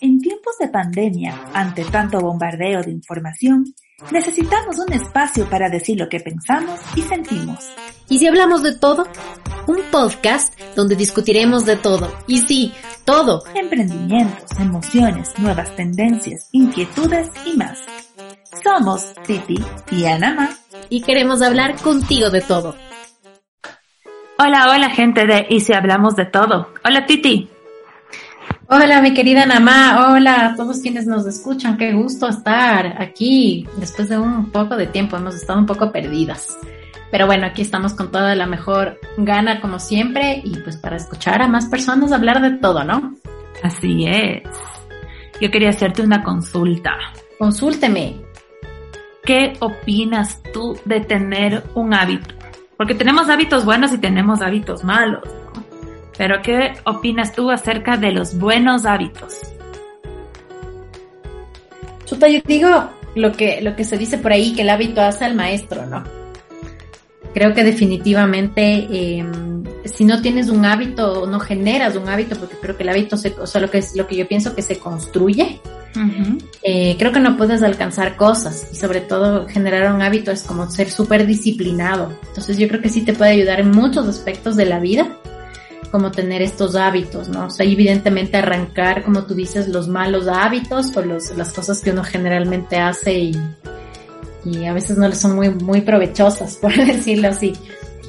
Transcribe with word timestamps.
En 0.00 0.18
tiempos 0.20 0.58
de 0.58 0.68
pandemia, 0.68 1.34
ante 1.54 1.84
tanto 1.84 2.20
bombardeo 2.20 2.82
de 2.82 2.90
información, 2.90 3.64
necesitamos 4.10 4.78
un 4.78 4.92
espacio 4.92 5.48
para 5.48 5.68
decir 5.68 5.98
lo 5.98 6.08
que 6.08 6.20
pensamos 6.20 6.80
y 6.96 7.02
sentimos. 7.02 7.58
¿Y 8.08 8.18
si 8.18 8.26
hablamos 8.26 8.62
de 8.62 8.76
todo? 8.76 9.06
Un 9.66 9.80
podcast 9.90 10.58
donde 10.74 10.96
discutiremos 10.96 11.64
de 11.64 11.76
todo. 11.76 12.12
Y 12.26 12.38
sí, 12.38 12.72
todo. 13.04 13.44
Emprendimientos, 13.54 14.50
emociones, 14.58 15.30
nuevas 15.38 15.74
tendencias, 15.76 16.48
inquietudes 16.52 17.30
y 17.44 17.56
más. 17.56 17.78
Somos 18.62 19.14
Titi 19.26 19.64
y 19.90 20.04
Anama. 20.04 20.50
Y 20.88 21.02
queremos 21.02 21.42
hablar 21.42 21.76
contigo 21.80 22.30
de 22.30 22.40
todo. 22.40 22.74
Hola, 24.38 24.70
hola 24.70 24.90
gente 24.90 25.26
de 25.26 25.46
Y 25.48 25.60
si 25.60 25.72
hablamos 25.72 26.14
de 26.16 26.26
todo. 26.26 26.68
Hola 26.84 27.06
Titi. 27.06 27.50
Hola, 28.68 29.00
mi 29.00 29.14
querida 29.14 29.46
Namá. 29.46 30.10
Hola 30.10 30.46
a 30.46 30.56
todos 30.56 30.80
quienes 30.80 31.06
nos 31.06 31.24
escuchan. 31.24 31.76
Qué 31.76 31.92
gusto 31.92 32.26
estar 32.26 33.00
aquí 33.00 33.64
después 33.76 34.08
de 34.08 34.18
un 34.18 34.50
poco 34.50 34.74
de 34.76 34.88
tiempo. 34.88 35.16
Hemos 35.16 35.36
estado 35.36 35.60
un 35.60 35.66
poco 35.66 35.92
perdidas. 35.92 36.58
Pero 37.12 37.26
bueno, 37.26 37.46
aquí 37.46 37.62
estamos 37.62 37.94
con 37.94 38.10
toda 38.10 38.34
la 38.34 38.46
mejor 38.46 38.98
gana 39.18 39.60
como 39.60 39.78
siempre 39.78 40.40
y 40.42 40.58
pues 40.58 40.76
para 40.78 40.96
escuchar 40.96 41.42
a 41.42 41.46
más 41.46 41.66
personas 41.66 42.10
hablar 42.10 42.42
de 42.42 42.58
todo, 42.58 42.82
¿no? 42.82 43.14
Así 43.62 44.04
es. 44.04 44.42
Yo 45.40 45.48
quería 45.52 45.70
hacerte 45.70 46.02
una 46.02 46.24
consulta. 46.24 46.96
Consúlteme. 47.38 48.16
¿Qué 49.22 49.52
opinas 49.60 50.42
tú 50.52 50.76
de 50.84 51.02
tener 51.02 51.62
un 51.74 51.94
hábito? 51.94 52.34
Porque 52.76 52.96
tenemos 52.96 53.28
hábitos 53.28 53.64
buenos 53.64 53.92
y 53.92 53.98
tenemos 53.98 54.42
hábitos 54.42 54.82
malos. 54.82 55.22
Pero 56.16 56.40
¿qué 56.42 56.74
opinas 56.84 57.32
tú 57.32 57.50
acerca 57.50 57.96
de 57.96 58.12
los 58.12 58.38
buenos 58.38 58.86
hábitos? 58.86 59.34
Chuta, 62.06 62.28
yo 62.28 62.40
digo 62.46 62.68
lo 63.14 63.32
que, 63.32 63.60
lo 63.60 63.76
que 63.76 63.84
se 63.84 63.98
dice 63.98 64.18
por 64.18 64.32
ahí, 64.32 64.54
que 64.54 64.62
el 64.62 64.70
hábito 64.70 65.00
hace 65.00 65.24
al 65.24 65.34
maestro, 65.34 65.86
¿no? 65.86 66.04
Creo 67.34 67.52
que 67.52 67.64
definitivamente 67.64 68.86
em, 69.18 69.62
si 69.84 70.04
no 70.04 70.22
tienes 70.22 70.48
un 70.48 70.64
hábito 70.64 71.22
o 71.22 71.26
no 71.26 71.38
generas 71.38 71.96
un 71.96 72.08
hábito, 72.08 72.36
porque 72.36 72.56
creo 72.56 72.76
que 72.76 72.82
el 72.82 72.88
hábito, 72.88 73.18
se, 73.18 73.34
o 73.38 73.46
sea, 73.46 73.60
lo 73.60 73.70
que, 73.70 73.78
es, 73.78 73.94
lo 73.94 74.06
que 74.06 74.16
yo 74.16 74.26
pienso 74.26 74.54
que 74.54 74.62
se 74.62 74.78
construye, 74.78 75.60
eh, 76.62 76.96
creo 76.98 77.10
que 77.10 77.20
no 77.20 77.36
puedes 77.38 77.62
alcanzar 77.62 78.16
cosas 78.16 78.68
y 78.70 78.76
sobre 78.76 79.00
todo 79.00 79.48
generar 79.48 79.94
un 79.94 80.02
hábito 80.02 80.30
es 80.30 80.42
como 80.42 80.70
ser 80.70 80.90
súper 80.90 81.26
disciplinado. 81.26 82.12
Entonces 82.28 82.58
yo 82.58 82.68
creo 82.68 82.80
que 82.80 82.88
sí 82.88 83.02
te 83.02 83.12
puede 83.12 83.32
ayudar 83.32 83.60
en 83.60 83.70
muchos 83.70 84.06
aspectos 84.06 84.56
de 84.56 84.66
la 84.66 84.78
vida 84.78 85.18
como 85.86 86.10
tener 86.10 86.42
estos 86.42 86.76
hábitos, 86.76 87.28
¿no? 87.28 87.46
O 87.46 87.50
sea, 87.50 87.66
evidentemente 87.66 88.36
arrancar, 88.36 89.02
como 89.02 89.24
tú 89.24 89.34
dices, 89.34 89.68
los 89.68 89.88
malos 89.88 90.28
hábitos 90.28 90.96
o 90.96 91.02
los, 91.02 91.36
las 91.36 91.52
cosas 91.52 91.80
que 91.80 91.90
uno 91.90 92.04
generalmente 92.04 92.76
hace 92.76 93.14
y, 93.14 93.36
y 94.44 94.66
a 94.66 94.72
veces 94.72 94.98
no 94.98 95.08
le 95.08 95.14
son 95.14 95.34
muy, 95.34 95.50
muy 95.50 95.80
provechosas, 95.80 96.56
por 96.60 96.74
decirlo 96.74 97.28
así. 97.28 97.52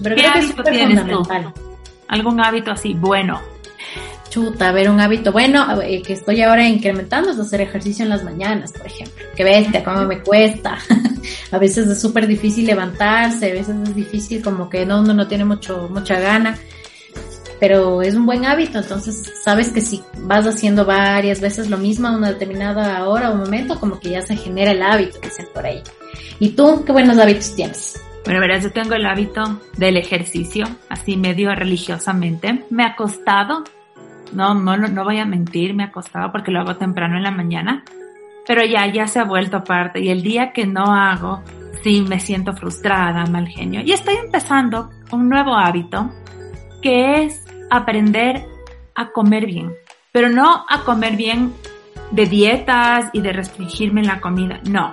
Pero 0.01 0.15
¿Qué 0.15 0.25
hábito 0.25 0.63
tienes 0.63 0.99
fundamental. 0.99 1.53
¿Algún 2.07 2.39
hábito 2.39 2.71
así 2.71 2.93
bueno? 2.93 3.41
Chuta, 4.29 4.69
a 4.69 4.71
ver, 4.71 4.89
un 4.89 4.99
hábito 4.99 5.31
bueno 5.31 5.81
eh, 5.81 6.01
que 6.01 6.13
estoy 6.13 6.41
ahora 6.41 6.67
incrementando 6.67 7.31
es 7.31 7.39
hacer 7.39 7.61
ejercicio 7.61 8.03
en 8.03 8.09
las 8.09 8.23
mañanas, 8.23 8.71
por 8.73 8.85
ejemplo. 8.85 9.25
Qué 9.35 9.43
bestia, 9.43 9.83
cómo 9.83 10.03
me 10.05 10.19
cuesta. 10.21 10.77
a 11.51 11.57
veces 11.57 11.87
es 11.87 11.99
súper 11.99 12.27
difícil 12.27 12.65
levantarse, 12.65 13.51
a 13.51 13.53
veces 13.53 13.75
es 13.83 13.95
difícil 13.95 14.43
como 14.43 14.69
que 14.69 14.85
no, 14.85 15.01
uno 15.01 15.13
no 15.13 15.27
tiene 15.27 15.45
mucho, 15.45 15.89
mucha 15.91 16.19
gana 16.19 16.57
pero 17.59 18.01
es 18.01 18.15
un 18.15 18.25
buen 18.25 18.45
hábito, 18.45 18.79
entonces 18.79 19.33
sabes 19.43 19.71
que 19.71 19.81
si 19.81 20.01
vas 20.19 20.45
haciendo 20.45 20.85
varias 20.85 21.41
veces 21.41 21.69
lo 21.69 21.77
mismo 21.77 22.07
a 22.07 22.11
una 22.11 22.31
determinada 22.31 23.07
hora 23.07 23.31
o 23.31 23.35
momento, 23.35 23.79
como 23.79 23.99
que 23.99 24.11
ya 24.11 24.21
se 24.21 24.35
genera 24.35 24.71
el 24.71 24.81
hábito, 24.81 25.19
dicen 25.21 25.47
por 25.53 25.65
ahí. 25.65 25.81
¿Y 26.39 26.49
tú 26.49 26.83
qué 26.85 26.91
buenos 26.91 27.17
hábitos 27.17 27.55
tienes? 27.55 28.01
Bueno, 28.25 28.41
verás, 28.41 28.63
yo 28.63 28.71
tengo 28.71 28.93
el 28.93 29.05
hábito 29.05 29.61
del 29.77 29.97
ejercicio, 29.97 30.65
así 30.89 31.15
medio 31.15 31.55
religiosamente. 31.55 32.65
Me 32.69 32.83
ha 32.83 32.95
costado, 32.95 33.63
no, 34.33 34.53
no, 34.53 34.75
no 34.75 35.03
voy 35.03 35.19
a 35.19 35.25
mentir, 35.25 35.73
me 35.73 35.85
ha 35.85 35.91
costado 35.91 36.31
porque 36.31 36.51
lo 36.51 36.59
hago 36.59 36.75
temprano 36.75 37.15
en 37.15 37.23
la 37.23 37.31
mañana, 37.31 37.85
pero 38.45 38.65
ya, 38.65 38.85
ya 38.91 39.07
se 39.07 39.19
ha 39.19 39.23
vuelto 39.23 39.63
parte 39.63 40.01
y 40.01 40.09
el 40.09 40.23
día 40.23 40.51
que 40.51 40.67
no 40.67 40.93
hago, 40.93 41.41
sí 41.83 42.01
me 42.01 42.19
siento 42.19 42.53
frustrada, 42.53 43.25
mal 43.25 43.47
genio. 43.47 43.81
Y 43.81 43.93
estoy 43.93 44.15
empezando 44.15 44.89
un 45.11 45.29
nuevo 45.29 45.55
hábito 45.55 46.11
que 46.81 47.23
es 47.23 47.46
aprender 47.69 48.45
a 48.95 49.11
comer 49.11 49.45
bien, 49.45 49.73
pero 50.11 50.29
no 50.29 50.65
a 50.67 50.83
comer 50.83 51.15
bien 51.15 51.53
de 52.11 52.25
dietas 52.25 53.09
y 53.13 53.21
de 53.21 53.33
restringirme 53.33 54.01
en 54.01 54.07
la 54.07 54.21
comida, 54.21 54.59
no. 54.63 54.91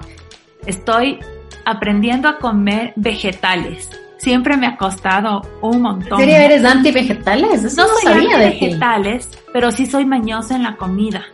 Estoy 0.67 1.19
aprendiendo 1.65 2.29
a 2.29 2.39
comer 2.39 2.93
vegetales. 2.97 3.89
Siempre 4.19 4.57
me 4.57 4.67
ha 4.67 4.77
costado 4.77 5.43
un 5.61 5.83
montón. 5.83 6.21
¿En 6.21 6.27
serio 6.27 6.37
eres 6.37 6.65
anti-vegetales? 6.65 7.65
Eso 7.65 7.83
no, 7.83 7.89
soy 7.95 8.03
sabía 8.03 8.39
de 8.39 8.47
vegetales, 8.47 9.29
pero 9.53 9.71
sí 9.71 9.87
soy 9.87 10.07
mañosa 10.07 10.57
en 10.57 10.63
la 10.63 10.77
comida. 10.77 11.25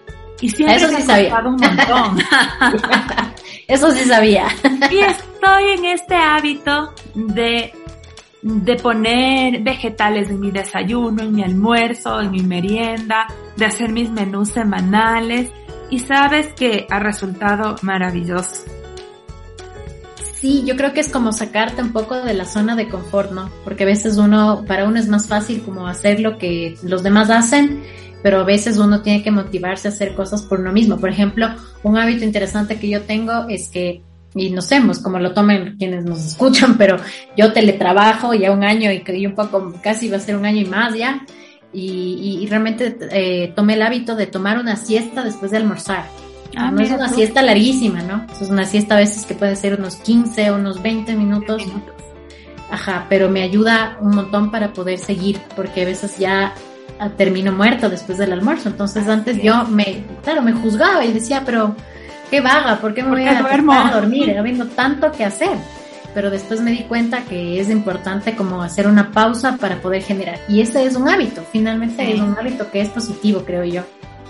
Y 0.40 0.48
siempre 0.48 0.76
Eso 0.76 0.90
me 0.90 1.02
sí 1.02 1.10
ha 1.10 1.22
costado 1.22 1.48
un 1.50 1.56
montón. 1.56 2.18
Eso 3.68 3.90
sí 3.92 4.04
sabía. 4.08 4.48
y 4.90 4.98
estoy 4.98 5.64
en 5.76 5.84
este 5.84 6.16
hábito 6.16 6.92
de 7.14 7.72
de 8.42 8.76
poner 8.76 9.62
vegetales 9.62 10.30
en 10.30 10.40
mi 10.40 10.50
desayuno, 10.50 11.22
en 11.22 11.32
mi 11.34 11.42
almuerzo, 11.42 12.20
en 12.20 12.30
mi 12.30 12.42
merienda, 12.42 13.26
de 13.56 13.66
hacer 13.66 13.90
mis 13.90 14.10
menús 14.10 14.50
semanales 14.50 15.50
y 15.90 15.98
sabes 15.98 16.48
que 16.54 16.86
ha 16.88 16.98
resultado 17.00 17.76
maravilloso. 17.82 18.64
Sí, 20.34 20.64
yo 20.64 20.74
creo 20.74 20.94
que 20.94 21.00
es 21.00 21.10
como 21.10 21.32
sacarte 21.32 21.82
un 21.82 21.92
poco 21.92 22.16
de 22.22 22.32
la 22.32 22.46
zona 22.46 22.74
de 22.74 22.88
confort, 22.88 23.30
¿no? 23.30 23.50
Porque 23.62 23.82
a 23.82 23.86
veces 23.86 24.16
uno, 24.16 24.64
para 24.66 24.86
uno 24.86 24.98
es 24.98 25.06
más 25.06 25.28
fácil 25.28 25.62
como 25.62 25.86
hacer 25.86 26.20
lo 26.20 26.38
que 26.38 26.76
los 26.82 27.02
demás 27.02 27.28
hacen, 27.28 27.82
pero 28.22 28.40
a 28.40 28.44
veces 28.44 28.78
uno 28.78 29.02
tiene 29.02 29.22
que 29.22 29.30
motivarse 29.30 29.88
a 29.88 29.90
hacer 29.90 30.14
cosas 30.14 30.40
por 30.42 30.60
uno 30.60 30.72
mismo. 30.72 30.96
Por 30.96 31.10
ejemplo, 31.10 31.48
un 31.82 31.98
hábito 31.98 32.24
interesante 32.24 32.78
que 32.78 32.88
yo 32.88 33.02
tengo 33.02 33.48
es 33.50 33.68
que 33.68 34.02
y 34.34 34.50
no 34.50 34.62
sé, 34.62 34.80
como 35.02 35.18
lo 35.18 35.32
tomen 35.32 35.76
quienes 35.76 36.04
nos 36.04 36.24
escuchan, 36.24 36.76
pero 36.78 36.96
yo 37.36 37.52
teletrabajo 37.52 38.34
ya 38.34 38.52
un 38.52 38.64
año 38.64 38.90
y, 38.92 39.26
un 39.26 39.34
poco, 39.34 39.74
casi 39.82 40.08
va 40.08 40.18
a 40.18 40.20
ser 40.20 40.36
un 40.36 40.46
año 40.46 40.60
y 40.60 40.66
más 40.66 40.94
ya, 40.94 41.24
y, 41.72 42.46
realmente 42.48 42.96
eh, 43.12 43.52
tomé 43.54 43.74
el 43.74 43.82
hábito 43.82 44.16
de 44.16 44.26
tomar 44.26 44.58
una 44.58 44.76
siesta 44.76 45.22
después 45.22 45.50
de 45.50 45.58
almorzar. 45.58 46.04
Ah, 46.56 46.72
no 46.72 46.82
es 46.82 46.90
una 46.90 47.08
siesta 47.08 47.42
larguísima, 47.42 48.02
¿no? 48.02 48.26
Es 48.40 48.50
una 48.50 48.64
siesta 48.64 48.96
a 48.96 48.98
veces 48.98 49.24
que 49.24 49.34
puede 49.34 49.54
ser 49.54 49.78
unos 49.78 49.96
15, 49.96 50.50
unos 50.50 50.82
20 50.82 51.14
minutos. 51.14 51.62
Ajá, 52.72 53.06
pero 53.08 53.28
me 53.28 53.42
ayuda 53.42 53.98
un 54.00 54.16
montón 54.16 54.50
para 54.50 54.72
poder 54.72 54.98
seguir, 54.98 55.40
porque 55.54 55.82
a 55.82 55.84
veces 55.84 56.18
ya 56.18 56.54
termino 57.16 57.52
muerto 57.52 57.88
después 57.88 58.18
del 58.18 58.32
almuerzo. 58.32 58.68
Entonces 58.68 59.08
antes 59.08 59.42
yo 59.42 59.64
me, 59.64 60.04
claro, 60.22 60.42
me 60.42 60.52
juzgaba 60.52 61.04
y 61.04 61.12
decía, 61.12 61.42
pero 61.46 61.74
qué 62.30 62.40
vaga, 62.40 62.80
¿por 62.80 62.94
qué 62.94 63.02
me 63.02 63.10
voy 63.10 63.24
a, 63.24 63.38
a 63.38 63.92
dormir? 63.92 64.38
Habiendo 64.38 64.66
tanto 64.68 65.10
que 65.12 65.24
hacer. 65.24 65.58
Pero 66.14 66.30
después 66.30 66.60
me 66.60 66.70
di 66.70 66.84
cuenta 66.84 67.22
que 67.24 67.60
es 67.60 67.68
importante 67.70 68.34
como 68.34 68.62
hacer 68.62 68.86
una 68.86 69.10
pausa 69.10 69.56
para 69.58 69.80
poder 69.80 70.02
generar. 70.02 70.38
Y 70.48 70.60
ese 70.60 70.84
es 70.84 70.96
un 70.96 71.08
hábito, 71.08 71.42
finalmente 71.52 72.12
es 72.12 72.20
un 72.20 72.36
hábito 72.38 72.70
que 72.70 72.80
es 72.80 72.88
positivo, 72.88 73.44
creo 73.44 73.64
yo. 73.64 73.82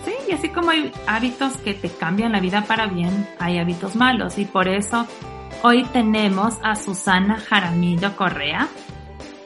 Sí, 0.05 0.13
y 0.29 0.33
así 0.33 0.49
como 0.49 0.71
hay 0.71 0.93
hábitos 1.07 1.57
que 1.59 1.75
te 1.75 1.89
cambian 1.89 2.33
la 2.33 2.41
vida 2.41 2.65
para 2.67 2.87
bien, 2.87 3.29
hay 3.39 3.59
hábitos 3.59 3.97
malos. 3.97 4.39
Y 4.39 4.45
por 4.45 4.69
eso 4.69 5.07
hoy 5.63 5.85
tenemos 5.85 6.55
a 6.63 6.75
Susana 6.77 7.39
Jaramillo 7.39 8.17
Correa. 8.17 8.69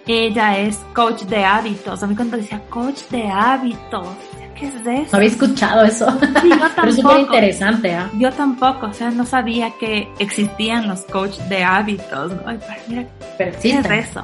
Ella 0.07 0.59
es 0.59 0.77
coach 0.93 1.23
de 1.23 1.45
hábitos. 1.45 2.03
A 2.03 2.07
mí 2.07 2.15
cuando 2.15 2.37
decía 2.37 2.61
coach 2.69 3.03
de 3.11 3.29
hábitos, 3.29 4.09
¿qué 4.55 4.69
es 4.69 4.75
eso? 4.75 5.09
No 5.13 5.17
había 5.17 5.29
escuchado 5.29 5.85
eso. 5.85 6.07
Sí, 6.43 6.49
yo 6.49 6.59
tampoco. 6.59 6.73
Pero 6.77 6.89
es 6.89 6.97
súper 6.97 7.21
interesante, 7.21 7.95
¿ah? 7.95 8.11
Yo 8.15 8.33
tampoco, 8.33 8.87
o 8.87 8.93
sea, 8.93 9.11
no 9.11 9.25
sabía 9.27 9.73
que 9.79 10.09
existían 10.19 10.89
los 10.89 11.03
coaches 11.03 11.49
de 11.49 11.63
hábitos. 11.63 12.33
Ay, 12.47 12.59
mira, 12.89 13.07
¿qué 13.39 13.71
es 13.71 13.87
eso? 13.87 14.23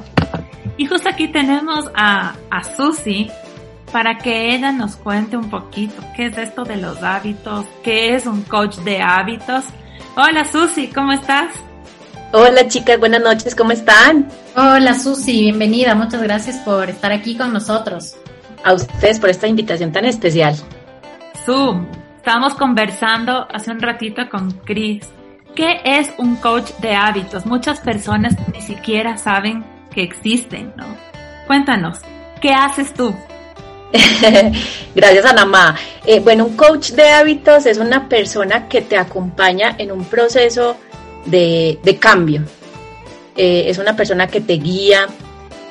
Y 0.77 0.85
justo 0.85 1.09
aquí 1.09 1.27
tenemos 1.27 1.85
a, 1.95 2.35
a 2.49 2.63
Susi 2.63 3.29
para 3.91 4.17
que 4.17 4.55
ella 4.55 4.71
nos 4.71 4.95
cuente 4.95 5.35
un 5.35 5.49
poquito 5.49 6.01
qué 6.15 6.27
es 6.27 6.37
esto 6.37 6.63
de 6.63 6.77
los 6.77 7.03
hábitos, 7.03 7.65
qué 7.83 8.15
es 8.15 8.25
un 8.25 8.41
coach 8.43 8.77
de 8.77 9.01
hábitos. 9.01 9.65
Hola 10.15 10.45
Susi, 10.45 10.87
¿cómo 10.87 11.11
estás? 11.11 11.53
Hola 12.31 12.67
chicas, 12.67 12.97
buenas 12.97 13.21
noches, 13.21 13.53
¿cómo 13.53 13.73
están? 13.73 14.29
Hola 14.55 14.97
Susi, 14.97 15.41
bienvenida, 15.41 15.93
muchas 15.93 16.23
gracias 16.23 16.57
por 16.59 16.89
estar 16.89 17.11
aquí 17.11 17.35
con 17.35 17.51
nosotros 17.51 18.15
a 18.63 18.73
ustedes 18.73 19.19
por 19.19 19.29
esta 19.29 19.47
invitación 19.47 19.91
tan 19.91 20.05
especial. 20.05 20.55
Zoom, 21.45 21.87
estábamos 22.17 22.53
conversando 22.55 23.47
hace 23.51 23.71
un 23.71 23.79
ratito 23.79 24.29
con 24.29 24.51
Chris. 24.65 25.07
¿Qué 25.55 25.81
es 25.83 26.09
un 26.17 26.35
coach 26.37 26.71
de 26.79 26.95
hábitos? 26.95 27.45
Muchas 27.45 27.79
personas 27.79 28.35
ni 28.53 28.61
siquiera 28.61 29.17
saben 29.17 29.65
que 29.93 30.03
existen, 30.03 30.73
¿no? 30.77 30.85
Cuéntanos, 31.47 31.99
¿qué 32.41 32.51
haces 32.51 32.93
tú? 32.93 33.13
Gracias, 34.95 35.25
Anamá. 35.25 35.75
Eh, 36.05 36.19
bueno, 36.19 36.45
un 36.45 36.55
coach 36.55 36.91
de 36.91 37.09
hábitos 37.09 37.65
es 37.65 37.77
una 37.77 38.07
persona 38.07 38.69
que 38.69 38.81
te 38.81 38.97
acompaña 38.97 39.75
en 39.77 39.91
un 39.91 40.05
proceso 40.05 40.77
de, 41.25 41.97
cambio. 41.99 42.43
Eh, 43.35 43.65
es 43.67 43.77
una 43.77 43.95
persona 43.95 44.27
que 44.27 44.41
te 44.41 44.53
guía, 44.53 45.07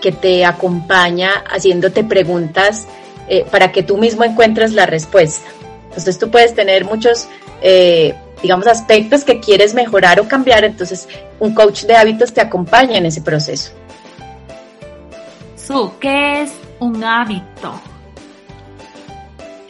que 0.01 0.13
te 0.13 0.45
acompaña 0.45 1.45
haciéndote 1.51 2.05
preguntas 2.05 2.87
eh, 3.29 3.45
para 3.51 3.73
que 3.73 3.83
tú 3.83 3.99
mismo 3.99 4.25
encuentres 4.25 4.73
la 4.73 4.87
respuesta. 4.87 5.49
Entonces 5.89 6.19
tú 6.19 6.31
puedes 6.31 6.55
tener 6.55 6.85
muchos, 6.85 7.29
digamos, 8.43 8.67
aspectos 8.69 9.25
que 9.25 9.41
quieres 9.41 9.75
mejorar 9.75 10.21
o 10.21 10.29
cambiar, 10.29 10.65
entonces 10.65 11.09
un 11.41 11.53
coach 11.53 11.83
de 11.83 11.97
hábitos 11.97 12.33
te 12.33 12.41
acompaña 12.41 12.97
en 12.99 13.07
ese 13.07 13.21
proceso. 13.23 13.73
Su, 15.57 15.93
¿qué 15.99 16.43
es 16.43 16.53
un 16.79 17.03
hábito? 17.03 17.81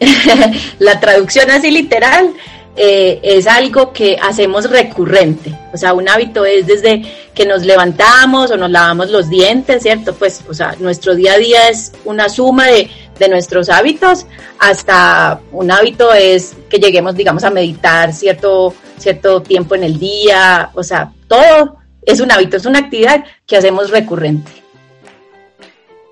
la 0.79 0.99
traducción 0.99 1.51
así 1.51 1.71
literal 1.71 2.33
eh, 2.77 3.21
es 3.23 3.47
algo 3.47 3.93
que 3.93 4.17
hacemos 4.21 4.71
recurrente. 4.71 5.57
O 5.73 5.77
sea, 5.77 5.93
un 5.93 6.09
hábito 6.09 6.45
es 6.45 6.67
desde 6.67 7.03
que 7.35 7.45
nos 7.45 7.65
levantamos 7.65 8.51
o 8.51 8.57
nos 8.57 8.71
lavamos 8.71 9.11
los 9.11 9.29
dientes, 9.29 9.83
¿cierto? 9.83 10.15
Pues, 10.15 10.43
o 10.49 10.55
sea, 10.55 10.77
nuestro 10.79 11.15
día 11.15 11.35
a 11.35 11.39
día 11.39 11.69
es 11.69 11.93
una 12.05 12.29
suma 12.29 12.67
de, 12.69 12.89
de 13.19 13.29
nuestros 13.29 13.69
hábitos, 13.69 14.27
hasta 14.59 15.41
un 15.53 15.71
hábito 15.71 16.13
es 16.13 16.57
que 16.69 16.79
lleguemos, 16.79 17.15
digamos, 17.15 17.45
a 17.45 17.51
meditar 17.51 18.13
cierto, 18.13 18.75
cierto 18.97 19.43
tiempo 19.43 19.75
en 19.75 19.85
el 19.85 19.99
día. 19.99 20.71
O 20.75 20.83
sea, 20.83 21.13
todo 21.29 21.77
es 22.03 22.21
un 22.21 22.33
hábito, 22.33 22.57
es 22.57 22.67
una 22.67 22.79
actividad 22.79 23.25
que 23.47 23.57
hacemos 23.57 23.91
recurrente. 23.91 24.51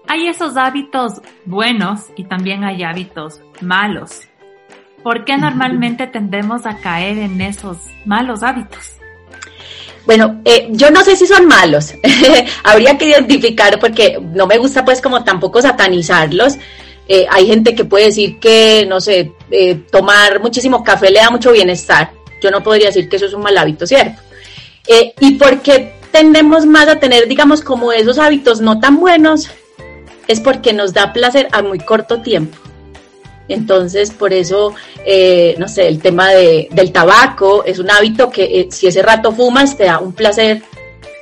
Hay 0.07 0.29
esos 0.29 0.57
hábitos 0.57 1.15
buenos 1.45 2.07
y 2.17 2.25
también 2.25 2.65
hay 2.65 2.83
hábitos 2.83 3.41
malos. 3.61 4.28
¿Por 5.09 5.25
qué 5.25 5.39
normalmente 5.39 6.07
tendemos 6.07 6.67
a 6.67 6.81
caer 6.81 7.17
en 7.17 7.41
esos 7.41 7.79
malos 8.05 8.43
hábitos? 8.43 8.91
Bueno, 10.05 10.43
eh, 10.45 10.69
yo 10.73 10.91
no 10.91 11.03
sé 11.03 11.17
si 11.17 11.27
son 11.27 11.47
malos. 11.47 11.95
Habría 12.63 12.99
que 12.99 13.07
identificar 13.07 13.81
porque 13.81 14.21
no 14.21 14.47
me 14.47 14.59
gusta 14.59 14.85
pues 14.85 15.01
como 15.01 15.25
tampoco 15.25 15.63
satanizarlos. 15.63 16.59
Eh, 17.09 17.27
hay 17.31 17.47
gente 17.47 17.75
que 17.75 17.87
puede 17.87 18.05
decir 18.05 18.39
que, 18.39 18.85
no 18.87 19.01
sé, 19.01 19.33
eh, 19.51 19.77
tomar 19.91 20.41
muchísimo 20.43 20.85
café 20.85 21.11
le 21.11 21.21
da 21.21 21.31
mucho 21.31 21.53
bienestar. 21.53 22.11
Yo 22.43 22.51
no 22.51 22.63
podría 22.63 22.89
decir 22.89 23.09
que 23.09 23.17
eso 23.17 23.25
es 23.25 23.33
un 23.33 23.41
mal 23.41 23.57
hábito, 23.57 23.87
¿cierto? 23.87 24.21
¿Y 25.21 25.37
por 25.37 25.63
qué 25.63 25.95
tendemos 26.13 26.67
más 26.67 26.87
a 26.87 27.01
tener, 27.01 27.29
digamos, 27.29 27.63
como 27.63 27.93
esos 27.93 28.19
hábitos 28.19 28.61
no 28.61 28.79
tan 28.79 29.01
buenos? 29.01 29.49
es 30.29 30.41
porque 30.41 30.75
nos 30.75 30.93
da 30.93 31.15
placer 31.15 31.49
a 31.53 31.63
muy 31.63 31.79
corto 31.79 32.21
tiempo. 32.21 32.57
Entonces, 33.49 34.11
por 34.11 34.33
eso, 34.33 34.75
eh, 35.05 35.55
no 35.59 35.69
sé, 35.69 35.89
el 35.89 36.01
tema 36.01 36.31
de, 36.31 36.69
del 36.71 36.93
tabaco 36.93 37.65
es 37.65 37.79
un 37.79 37.91
hábito 37.91 38.31
que 38.31 38.45
eh, 38.45 38.69
si 38.71 38.87
ese 38.87 39.03
rato 39.03 39.33
fumas 39.33 39.77
te 39.77 39.85
da 39.85 39.99
un 39.99 40.13
placer, 40.13 40.63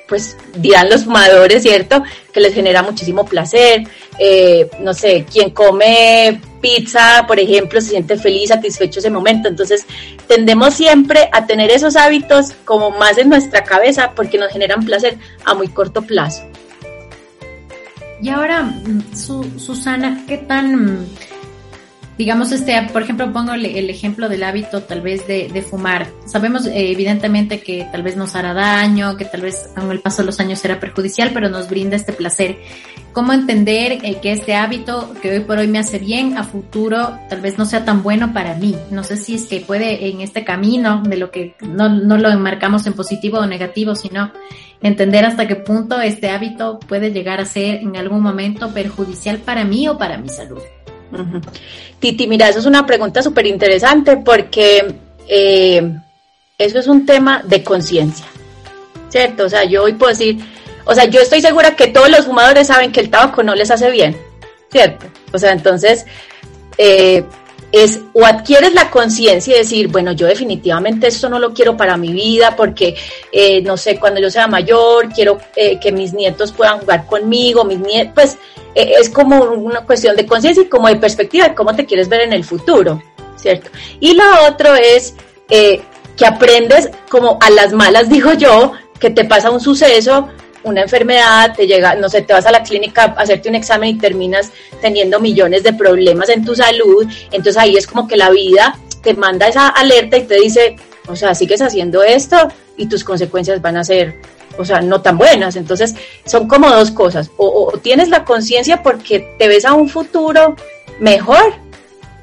pues 0.08 0.37
dirán 0.56 0.88
los 0.88 1.05
fumadores, 1.05 1.62
¿cierto? 1.62 2.02
Que 2.32 2.40
les 2.40 2.55
genera 2.55 2.82
muchísimo 2.82 3.25
placer. 3.25 3.84
Eh, 4.19 4.69
no 4.81 4.94
sé, 4.94 5.26
quien 5.31 5.50
come 5.50 6.40
pizza, 6.61 7.25
por 7.26 7.38
ejemplo, 7.38 7.81
se 7.81 7.90
siente 7.90 8.17
feliz, 8.17 8.49
satisfecho 8.49 9.00
ese 9.00 9.11
momento. 9.11 9.49
Entonces, 9.49 9.84
tendemos 10.26 10.75
siempre 10.75 11.28
a 11.32 11.46
tener 11.46 11.70
esos 11.70 11.96
hábitos 11.96 12.52
como 12.64 12.90
más 12.90 13.19
en 13.19 13.28
nuestra 13.28 13.64
cabeza 13.64 14.12
porque 14.14 14.38
nos 14.38 14.52
generan 14.52 14.84
placer 14.84 15.19
a 15.44 15.55
muy 15.55 15.69
corto 15.69 16.02
plazo. 16.02 16.44
Y 18.23 18.31
ahora, 18.31 18.62
mm, 18.62 19.14
Susana, 19.58 20.25
¿qué 20.26 20.38
tan, 20.38 21.06
digamos, 22.18 22.50
este, 22.52 22.80
por 22.92 23.02
ejemplo, 23.02 23.30
pongo 23.32 23.52
el, 23.52 23.90
ejemplo 23.90 24.28
del 24.28 24.42
hábito 24.42 24.82
tal 24.82 25.00
vez 25.02 25.26
de, 25.26 25.62
fumar. 25.68 26.06
Sabemos 26.26 26.66
eh, 26.66 26.90
evidentemente 26.92 27.60
que 27.60 27.86
tal 27.90 28.02
vez 28.02 28.16
nos 28.16 28.34
hará 28.34 28.54
daño, 28.54 29.16
que 29.16 29.24
tal 29.24 29.42
vez 29.42 29.70
con 29.74 29.90
el 29.90 30.00
paso 30.00 30.22
de 30.22 30.26
los 30.26 30.40
años 30.40 30.58
será 30.58 30.80
perjudicial, 30.80 31.30
pero 31.34 31.48
nos 31.48 31.68
brinda 31.68 31.96
este 31.96 32.12
placer. 32.12 32.58
¿Cómo 33.12 33.32
entender 33.32 33.98
eh, 34.02 34.18
que 34.20 34.32
este 34.32 34.54
hábito 34.54 35.12
que 35.20 35.30
hoy 35.32 35.40
por 35.40 35.58
hoy 35.58 35.68
me 35.68 35.78
hace 35.78 35.98
bien, 35.98 36.38
a 36.38 36.44
futuro 36.44 37.18
tal 37.28 37.40
vez 37.40 37.58
no 37.58 37.64
sea 37.64 37.84
tan 37.84 38.02
bueno 38.02 38.32
para 38.32 38.54
mí? 38.54 38.76
No 38.90 39.04
sé 39.04 39.16
si 39.16 39.34
es 39.34 39.46
que 39.46 39.60
puede 39.60 40.08
en 40.08 40.20
este 40.20 40.44
camino 40.44 41.02
de 41.02 41.16
lo 41.16 41.30
que 41.30 41.54
no, 41.60 41.88
no 41.88 42.16
lo 42.16 42.30
enmarcamos 42.30 42.86
en 42.86 42.94
positivo 42.94 43.38
o 43.38 43.46
negativo, 43.46 43.94
sino 43.94 44.32
entender 44.82 45.24
hasta 45.24 45.46
qué 45.46 45.56
punto 45.56 46.00
este 46.00 46.30
hábito 46.30 46.78
puede 46.80 47.10
llegar 47.10 47.40
a 47.40 47.46
ser 47.46 47.76
en 47.76 47.96
algún 47.96 48.22
momento 48.22 48.72
perjudicial 48.72 49.38
para 49.38 49.64
mí 49.64 49.88
o 49.88 49.98
para 49.98 50.18
mi 50.18 50.28
salud. 50.28 50.62
Titi, 51.98 52.26
mira, 52.26 52.48
eso 52.48 52.58
es 52.58 52.66
una 52.66 52.86
pregunta 52.86 53.22
súper 53.22 53.46
interesante 53.46 54.16
porque 54.18 54.94
eh, 55.28 55.92
eso 56.58 56.78
es 56.78 56.86
un 56.86 57.06
tema 57.06 57.42
de 57.44 57.62
conciencia, 57.62 58.26
¿cierto? 59.08 59.44
O 59.44 59.48
sea, 59.48 59.64
yo 59.64 59.84
hoy 59.84 59.94
puedo 59.94 60.10
decir, 60.10 60.38
o 60.84 60.94
sea, 60.94 61.06
yo 61.06 61.20
estoy 61.20 61.40
segura 61.40 61.74
que 61.74 61.88
todos 61.88 62.10
los 62.10 62.26
fumadores 62.26 62.66
saben 62.66 62.92
que 62.92 63.00
el 63.00 63.10
tabaco 63.10 63.42
no 63.42 63.54
les 63.54 63.70
hace 63.70 63.90
bien, 63.90 64.16
¿cierto? 64.70 65.06
O 65.32 65.38
sea, 65.38 65.52
entonces, 65.52 66.06
eh, 66.78 67.24
es 67.72 68.00
o 68.12 68.24
adquieres 68.24 68.74
la 68.74 68.90
conciencia 68.90 69.54
y 69.54 69.58
decir, 69.58 69.88
bueno, 69.88 70.12
yo 70.12 70.26
definitivamente 70.26 71.08
esto 71.08 71.28
no 71.28 71.38
lo 71.38 71.52
quiero 71.52 71.76
para 71.76 71.96
mi 71.96 72.12
vida 72.12 72.54
porque, 72.56 72.94
eh, 73.32 73.60
no 73.62 73.76
sé, 73.76 73.98
cuando 73.98 74.20
yo 74.20 74.30
sea 74.30 74.46
mayor, 74.46 75.12
quiero 75.12 75.38
que 75.54 75.92
mis 75.92 76.14
nietos 76.14 76.52
puedan 76.52 76.78
jugar 76.78 77.06
conmigo, 77.06 77.64
mis 77.64 77.80
nietos, 77.80 78.12
pues 78.14 78.38
es 78.76 79.08
como 79.11 79.43
una 79.43 79.81
cuestión 79.81 80.14
de 80.17 80.26
conciencia 80.26 80.62
y 80.62 80.69
como 80.69 80.88
de 80.88 80.96
perspectiva 80.96 81.49
de 81.49 81.55
cómo 81.55 81.75
te 81.75 81.87
quieres 81.87 82.08
ver 82.08 82.20
en 82.20 82.32
el 82.32 82.44
futuro, 82.44 83.02
¿cierto? 83.37 83.70
Y 84.00 84.14
lo 84.14 84.25
otro 84.49 84.75
es 84.75 85.14
que 85.49 86.26
aprendes 86.26 86.90
como 87.08 87.38
a 87.40 87.50
las 87.50 87.73
malas, 87.73 88.08
digo 88.11 88.32
yo, 88.34 88.73
que 88.99 89.11
te 89.11 89.25
pasa 89.25 89.50
un 89.50 89.61
suceso, 89.61 90.28
una 90.64 90.82
enfermedad, 90.82 91.55
te 91.55 91.67
llega, 91.67 91.94
no 91.94 92.08
sé, 92.08 92.23
te 92.23 92.32
vas 92.32 92.46
a 92.46 92.50
la 92.50 92.62
clínica 92.62 93.14
a 93.17 93.23
hacerte 93.23 93.49
un 93.49 93.55
examen 93.55 93.90
y 93.90 93.99
terminas 93.99 94.50
teniendo 94.81 95.20
millones 95.20 95.62
de 95.62 95.73
problemas 95.73 96.28
en 96.28 96.44
tu 96.44 96.55
salud, 96.55 97.06
entonces 97.31 97.56
ahí 97.56 97.76
es 97.76 97.87
como 97.87 98.08
que 98.08 98.17
la 98.17 98.31
vida 98.31 98.76
te 99.02 99.14
manda 99.14 99.46
esa 99.46 99.69
alerta 99.69 100.17
y 100.17 100.25
te 100.25 100.34
dice, 100.34 100.76
o 101.06 101.14
sea, 101.14 101.34
sigues 101.34 101.62
haciendo 101.62 102.02
esto 102.02 102.49
y 102.76 102.87
tus 102.87 103.05
consecuencias 103.05 103.62
van 103.62 103.76
a 103.76 103.84
ser, 103.84 104.17
o 104.58 104.64
sea, 104.64 104.80
no 104.80 105.02
tan 105.02 105.18
buenas. 105.18 105.56
Entonces, 105.56 105.94
son 106.24 106.48
como 106.48 106.68
dos 106.70 106.90
cosas, 106.90 107.30
o, 107.36 107.72
tienes 107.82 108.08
la 108.08 108.24
conciencia 108.24 108.82
porque 108.82 109.34
te 109.38 109.48
ves 109.48 109.64
a 109.64 109.74
un 109.74 109.88
futuro 109.88 110.56
mejor, 111.00 111.54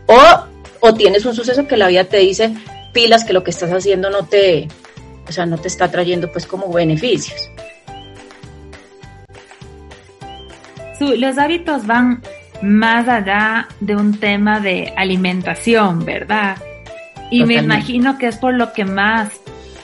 o, 0.08 0.46
o 0.80 0.94
tienes 0.94 1.26
un 1.26 1.36
suceso 1.36 1.68
que 1.68 1.78
la 1.78 1.88
vida 1.88 2.06
te 2.06 2.18
dice, 2.18 2.54
pilas 2.92 3.24
que 3.24 3.34
lo 3.34 3.44
que 3.44 3.52
estás 3.52 3.72
haciendo 3.72 4.10
no 4.10 4.26
te, 4.26 4.68
o 5.28 5.32
sea, 5.32 5.46
no 5.46 5.58
te 5.58 5.68
está 5.68 5.90
trayendo 5.90 6.32
pues 6.32 6.46
como 6.46 6.72
beneficios. 6.72 7.50
los 11.00 11.38
hábitos 11.38 11.86
van 11.86 12.22
más 12.62 13.08
allá 13.08 13.68
de 13.80 13.96
un 13.96 14.20
tema 14.20 14.60
de 14.60 14.94
alimentación, 14.96 16.06
¿verdad? 16.06 16.58
Y 17.30 17.44
me 17.46 17.56
imagino 17.56 18.18
que 18.18 18.28
es 18.28 18.38
por 18.38 18.54
lo 18.54 18.74
que 18.74 18.86
más 18.86 19.32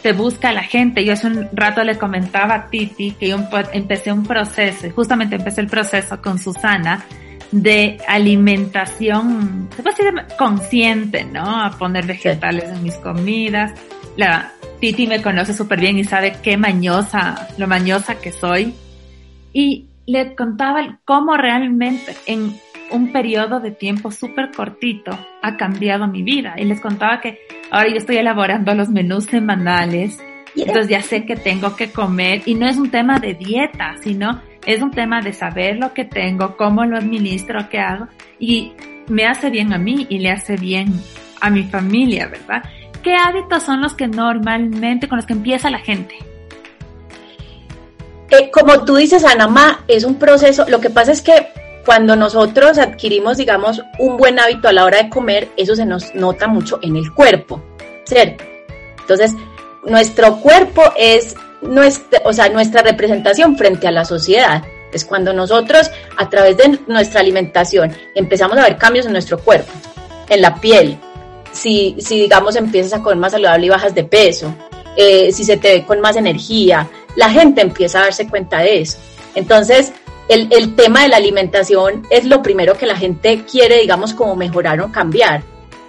te 0.02 0.14
busca 0.14 0.52
la 0.52 0.64
gente. 0.64 1.04
Yo 1.04 1.14
hace 1.14 1.28
un 1.28 1.50
rato 1.54 1.84
le 1.84 1.98
comentaba 1.98 2.56
a 2.56 2.70
Titi 2.70 3.12
que 3.12 3.30
yo 3.30 3.38
empecé 3.74 4.12
un 4.12 4.24
proceso, 4.24 4.90
justamente 4.92 5.36
empecé 5.36 5.62
el 5.62 5.68
proceso 5.68 6.22
con 6.22 6.40
Susana, 6.40 7.06
de 7.52 7.98
alimentación, 8.08 9.70
se 9.76 9.82
puede 9.82 9.96
decir 9.96 10.38
consciente, 10.38 11.26
¿no? 11.26 11.64
A 11.64 11.72
poner 11.72 12.06
vegetales 12.06 12.66
en 12.66 12.84
mis 12.84 12.96
comidas. 12.96 13.74
La 14.16 14.52
Titi 14.80 15.08
me 15.08 15.22
conoce 15.22 15.54
súper 15.54 15.80
bien 15.80 15.98
y 15.98 16.04
sabe 16.04 16.38
qué 16.44 16.58
mañosa, 16.58 17.48
lo 17.58 17.68
mañosa 17.68 18.16
que 18.16 18.32
soy. 18.32 18.76
Y 19.52 19.88
le 20.06 20.36
contaba 20.36 21.00
cómo 21.06 21.38
realmente 21.38 22.16
en 22.26 22.56
un 22.92 23.12
periodo 23.12 23.60
de 23.60 23.72
tiempo 23.72 24.12
súper 24.12 24.52
cortito 24.52 25.12
ha 25.42 25.58
cambiado 25.58 26.08
mi 26.08 26.24
vida. 26.24 26.56
Y 26.58 26.66
les 26.66 26.82
contaba 26.82 27.22
que 27.22 27.40
ahora 27.72 27.90
yo 27.90 27.98
estoy 27.98 28.18
elaborando 28.18 28.74
los 28.74 28.90
menús 28.90 29.26
semanales, 29.26 30.20
entonces 30.56 30.90
ya 30.90 31.02
sé 31.02 31.26
que 31.26 31.36
tengo 31.36 31.76
que 31.76 31.92
comer 31.92 32.42
y 32.46 32.56
no 32.56 32.68
es 32.68 32.78
un 32.78 32.90
tema 32.90 33.20
de 33.20 33.34
dieta, 33.34 33.96
sino 34.02 34.42
es 34.66 34.82
un 34.82 34.92
tema 34.92 35.22
de 35.22 35.34
saber 35.34 35.78
lo 35.78 35.94
que 35.94 36.06
tengo, 36.06 36.58
cómo 36.58 36.86
lo 36.86 36.98
administro, 36.98 37.70
qué 37.70 37.80
hago 37.80 38.08
y 38.40 38.74
me 39.08 39.26
hace 39.26 39.50
bien 39.50 39.74
a 39.74 39.78
mí 39.78 40.06
y 40.10 40.20
le 40.20 40.32
hace 40.32 40.56
bien 40.56 40.94
a 41.42 41.50
mi 41.50 41.64
familia, 41.64 42.28
¿verdad? 42.28 42.64
¿Qué 43.04 43.16
hábitos 43.16 43.64
son 43.64 43.82
los 43.82 43.94
que 43.94 44.08
normalmente 44.08 45.08
con 45.08 45.18
los 45.18 45.26
que 45.26 45.34
empieza 45.34 45.70
la 45.70 45.80
gente? 45.80 46.16
Eh, 48.32 48.52
como 48.52 48.84
tú 48.84 48.96
dices, 48.96 49.24
Anamá, 49.26 49.84
es 49.88 50.04
un 50.04 50.20
proceso, 50.20 50.66
lo 50.68 50.80
que 50.80 50.90
pasa 50.90 51.12
es 51.12 51.22
que 51.22 51.48
cuando 51.90 52.16
nosotros 52.16 52.78
adquirimos, 52.78 53.38
digamos, 53.38 53.82
un 53.98 54.16
buen 54.16 54.38
hábito 54.38 54.68
a 54.68 54.72
la 54.72 54.86
hora 54.86 55.02
de 55.02 55.10
comer, 55.10 55.50
eso 55.58 55.76
se 55.76 55.88
nos 55.88 56.14
nota 56.14 56.46
mucho 56.46 56.78
en 56.84 56.96
el 56.96 57.12
cuerpo, 57.12 57.64
¿cierto? 58.04 58.44
Entonces, 59.02 59.32
nuestro 59.84 60.36
cuerpo 60.36 60.84
es 60.96 61.34
nuestra, 61.64 62.22
o 62.26 62.32
sea, 62.32 62.48
nuestra 62.50 62.84
representación 62.84 63.58
frente 63.58 63.88
a 63.88 63.92
la 63.92 64.06
sociedad. 64.06 64.62
Es 64.94 65.04
cuando 65.04 65.34
nosotros, 65.34 65.90
a 66.16 66.30
través 66.30 66.58
de 66.58 66.78
nuestra 66.86 67.22
alimentación, 67.22 67.92
empezamos 68.14 68.56
a 68.60 68.66
ver 68.66 68.78
cambios 68.78 69.08
en 69.08 69.14
nuestro 69.14 69.40
cuerpo, 69.40 69.72
en 70.30 70.44
la 70.44 70.62
piel. 70.62 70.96
Si, 71.52 71.96
si 71.98 72.22
digamos, 72.22 72.56
empiezas 72.56 72.94
a 72.94 73.02
comer 73.02 73.18
más 73.18 73.32
saludable 73.32 73.66
y 73.66 73.70
bajas 73.70 73.96
de 73.96 74.04
peso, 74.04 74.54
eh, 74.96 75.32
si 75.32 75.44
se 75.44 75.58
te 75.58 75.80
ve 75.80 75.86
con 75.88 76.00
más 76.02 76.16
energía, 76.18 76.88
la 77.16 77.32
gente 77.32 77.62
empieza 77.62 77.98
a 77.98 78.04
darse 78.04 78.28
cuenta 78.28 78.60
de 78.60 78.82
eso. 78.82 79.00
Entonces, 79.34 79.92
el, 80.30 80.48
el, 80.52 80.76
tema 80.76 81.04
de 81.04 81.10
la 81.10 81.18
alimentación 81.18 82.04
es 82.10 82.24
lo 82.26 82.42
primero 82.42 82.76
que 82.76 82.86
la 82.86 82.96
gente 82.96 83.44
quiere, 83.50 83.82
digamos, 83.82 84.14
como 84.14 84.36
mejorar 84.36 84.80
o 84.80 84.92
cambiar. 84.92 85.44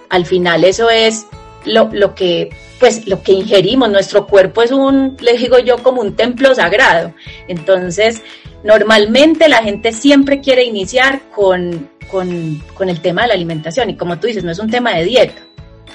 Al 0.09 0.25
final 0.25 0.63
eso 0.63 0.89
es 0.89 1.27
lo, 1.65 1.89
lo 1.93 2.13
que 2.15 2.49
pues 2.81 3.07
lo 3.07 3.21
que 3.21 3.33
ingerimos, 3.33 3.91
nuestro 3.91 4.25
cuerpo 4.25 4.63
es 4.63 4.71
un, 4.71 5.15
le 5.21 5.37
digo 5.37 5.59
yo, 5.59 5.77
como 5.83 6.01
un 6.01 6.15
templo 6.15 6.53
sagrado. 6.55 7.13
Entonces, 7.47 8.23
normalmente 8.63 9.47
la 9.47 9.57
gente 9.57 9.91
siempre 9.91 10.41
quiere 10.41 10.63
iniciar 10.63 11.21
con, 11.29 11.91
con, 12.09 12.59
con 12.73 12.89
el 12.89 12.99
tema 12.99 13.21
de 13.21 13.27
la 13.29 13.33
alimentación 13.35 13.91
y 13.91 13.95
como 13.95 14.19
tú 14.19 14.25
dices, 14.25 14.43
no 14.43 14.51
es 14.51 14.57
un 14.57 14.71
tema 14.71 14.95
de 14.95 15.05
dieta, 15.05 15.43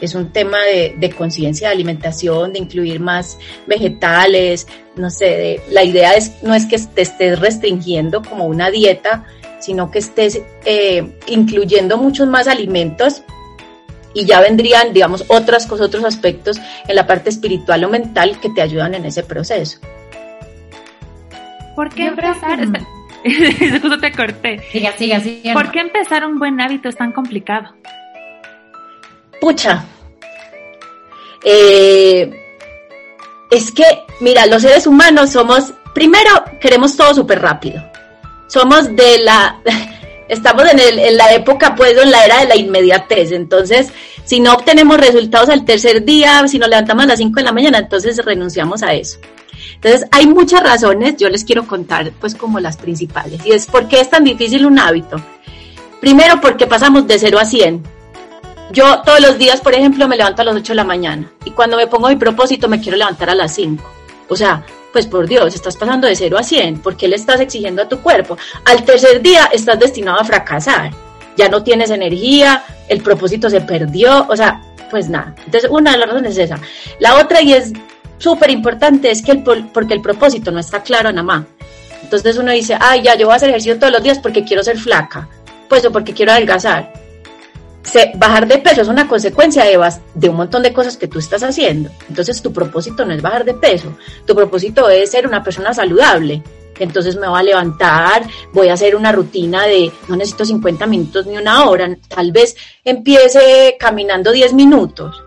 es 0.00 0.14
un 0.14 0.32
tema 0.32 0.62
de, 0.62 0.94
de 0.98 1.10
conciencia 1.10 1.68
de 1.68 1.74
alimentación, 1.74 2.52
de 2.52 2.58
incluir 2.58 3.00
más 3.00 3.38
vegetales, 3.66 4.66
no 4.96 5.10
sé, 5.10 5.24
de, 5.24 5.60
la 5.70 5.84
idea 5.84 6.14
es, 6.14 6.42
no 6.42 6.54
es 6.54 6.66
que 6.66 6.78
te 6.78 7.02
estés 7.02 7.38
restringiendo 7.38 8.22
como 8.22 8.46
una 8.46 8.70
dieta, 8.70 9.24
sino 9.60 9.90
que 9.90 9.98
estés 9.98 10.42
eh, 10.64 11.18
incluyendo 11.26 11.96
muchos 11.98 12.28
más 12.28 12.48
alimentos 12.48 13.22
y 14.14 14.24
ya 14.24 14.40
vendrían, 14.40 14.92
digamos, 14.92 15.24
otras 15.28 15.66
cosas, 15.66 15.88
otros 15.88 16.04
aspectos 16.04 16.58
en 16.88 16.96
la 16.96 17.06
parte 17.06 17.28
espiritual 17.28 17.84
o 17.84 17.88
mental 17.90 18.40
que 18.40 18.48
te 18.48 18.62
ayudan 18.62 18.94
en 18.94 19.04
ese 19.04 19.22
proceso. 19.22 19.78
¿Por 21.74 21.90
qué 21.90 22.06
empezar? 22.06 22.66
Justo 23.82 23.98
te 23.98 24.12
corté. 24.12 24.60
Siga, 24.70 24.92
siga, 24.96 25.20
siga. 25.20 25.52
¿Por 25.52 25.70
qué 25.70 25.80
empezar 25.80 26.24
un 26.24 26.38
buen 26.38 26.60
hábito 26.60 26.88
es 26.88 26.96
tan 26.96 27.12
complicado? 27.12 27.74
Pucha. 29.40 29.84
Eh, 31.44 32.46
es 33.50 33.70
que, 33.70 33.84
mira, 34.20 34.46
los 34.46 34.62
seres 34.62 34.86
humanos 34.86 35.30
somos, 35.30 35.72
primero, 35.94 36.30
queremos 36.60 36.96
todo 36.96 37.14
súper 37.14 37.40
rápido. 37.40 37.82
Somos 38.48 38.94
de 38.94 39.18
la, 39.18 39.60
estamos 40.28 40.64
en, 40.70 40.78
el, 40.78 40.98
en 40.98 41.16
la 41.16 41.32
época, 41.32 41.74
pues, 41.74 41.96
en 41.96 42.10
la 42.10 42.24
era 42.24 42.40
de 42.40 42.46
la 42.46 42.56
inmediatez. 42.56 43.32
Entonces, 43.32 43.92
si 44.24 44.40
no 44.40 44.54
obtenemos 44.54 44.98
resultados 44.98 45.48
al 45.48 45.64
tercer 45.64 46.04
día, 46.04 46.46
si 46.48 46.58
nos 46.58 46.68
levantamos 46.68 47.04
a 47.04 47.08
las 47.08 47.18
5 47.18 47.36
de 47.36 47.44
la 47.44 47.52
mañana, 47.52 47.78
entonces 47.78 48.18
renunciamos 48.24 48.82
a 48.82 48.94
eso. 48.94 49.18
Entonces, 49.74 50.08
hay 50.10 50.26
muchas 50.26 50.62
razones, 50.62 51.16
yo 51.16 51.28
les 51.28 51.44
quiero 51.44 51.66
contar, 51.66 52.12
pues, 52.20 52.34
como 52.34 52.60
las 52.60 52.76
principales. 52.76 53.44
Y 53.44 53.52
es, 53.52 53.66
¿por 53.66 53.88
qué 53.88 54.00
es 54.00 54.10
tan 54.10 54.24
difícil 54.24 54.66
un 54.66 54.78
hábito? 54.78 55.20
Primero, 56.00 56.40
porque 56.40 56.66
pasamos 56.66 57.06
de 57.06 57.18
0 57.18 57.38
a 57.38 57.44
100. 57.44 57.95
Yo 58.72 59.02
todos 59.02 59.20
los 59.20 59.38
días, 59.38 59.60
por 59.60 59.74
ejemplo, 59.74 60.08
me 60.08 60.16
levanto 60.16 60.42
a 60.42 60.44
las 60.44 60.56
8 60.56 60.72
de 60.72 60.76
la 60.76 60.84
mañana 60.84 61.30
y 61.44 61.52
cuando 61.52 61.76
me 61.76 61.86
pongo 61.86 62.08
mi 62.08 62.16
propósito 62.16 62.68
me 62.68 62.80
quiero 62.80 62.96
levantar 62.98 63.30
a 63.30 63.34
las 63.34 63.54
5. 63.54 63.84
O 64.28 64.36
sea, 64.36 64.64
pues 64.92 65.06
por 65.06 65.28
Dios, 65.28 65.54
estás 65.54 65.76
pasando 65.76 66.08
de 66.08 66.16
0 66.16 66.36
a 66.38 66.42
100, 66.42 66.80
¿por 66.80 66.96
qué 66.96 67.06
le 67.06 67.16
estás 67.16 67.40
exigiendo 67.40 67.82
a 67.82 67.88
tu 67.88 68.00
cuerpo? 68.00 68.36
Al 68.64 68.84
tercer 68.84 69.22
día 69.22 69.48
estás 69.52 69.78
destinado 69.78 70.18
a 70.18 70.24
fracasar, 70.24 70.90
ya 71.36 71.48
no 71.48 71.62
tienes 71.62 71.90
energía, 71.90 72.64
el 72.88 73.02
propósito 73.02 73.48
se 73.48 73.60
perdió, 73.60 74.26
o 74.28 74.36
sea, 74.36 74.60
pues 74.90 75.08
nada. 75.08 75.34
Entonces, 75.44 75.70
una 75.70 75.92
de 75.92 75.98
las 75.98 76.08
razones 76.08 76.32
es 76.32 76.50
esa. 76.50 76.60
La 76.98 77.16
otra, 77.16 77.42
y 77.42 77.52
es 77.52 77.72
súper 78.18 78.50
importante, 78.50 79.10
es 79.10 79.22
que 79.22 79.32
el, 79.32 79.42
porque 79.42 79.94
el 79.94 80.00
propósito 80.00 80.50
no 80.50 80.58
está 80.58 80.82
claro 80.82 81.10
nada 81.12 81.22
más. 81.22 81.44
Entonces 82.02 82.36
uno 82.36 82.52
dice, 82.52 82.76
ay, 82.80 83.02
ya, 83.02 83.16
yo 83.16 83.26
voy 83.26 83.32
a 83.32 83.36
hacer 83.36 83.48
ejercicio 83.48 83.78
todos 83.78 83.92
los 83.92 84.02
días 84.02 84.18
porque 84.18 84.44
quiero 84.44 84.62
ser 84.62 84.78
flaca, 84.78 85.28
pues 85.68 85.84
o 85.84 85.92
porque 85.92 86.14
quiero 86.14 86.32
adelgazar. 86.32 86.92
Se, 87.86 88.12
bajar 88.16 88.46
de 88.46 88.58
peso 88.58 88.82
es 88.82 88.88
una 88.88 89.08
consecuencia 89.08 89.64
de, 89.64 89.78
de 90.14 90.28
un 90.28 90.36
montón 90.36 90.62
de 90.62 90.72
cosas 90.72 90.96
que 90.96 91.08
tú 91.08 91.18
estás 91.18 91.42
haciendo. 91.42 91.88
Entonces 92.08 92.42
tu 92.42 92.52
propósito 92.52 93.04
no 93.04 93.14
es 93.14 93.22
bajar 93.22 93.44
de 93.44 93.54
peso, 93.54 93.96
tu 94.26 94.34
propósito 94.34 94.88
es 94.90 95.10
ser 95.10 95.26
una 95.26 95.42
persona 95.42 95.72
saludable. 95.72 96.42
Entonces 96.78 97.16
me 97.16 97.28
voy 97.28 97.40
a 97.40 97.42
levantar, 97.42 98.26
voy 98.52 98.68
a 98.68 98.74
hacer 98.74 98.96
una 98.96 99.12
rutina 99.12 99.66
de 99.66 99.90
no 100.08 100.16
necesito 100.16 100.44
50 100.44 100.86
minutos 100.86 101.26
ni 101.26 101.36
una 101.38 101.68
hora, 101.68 101.96
tal 102.08 102.32
vez 102.32 102.56
empiece 102.84 103.76
caminando 103.78 104.32
10 104.32 104.52
minutos. 104.52 105.22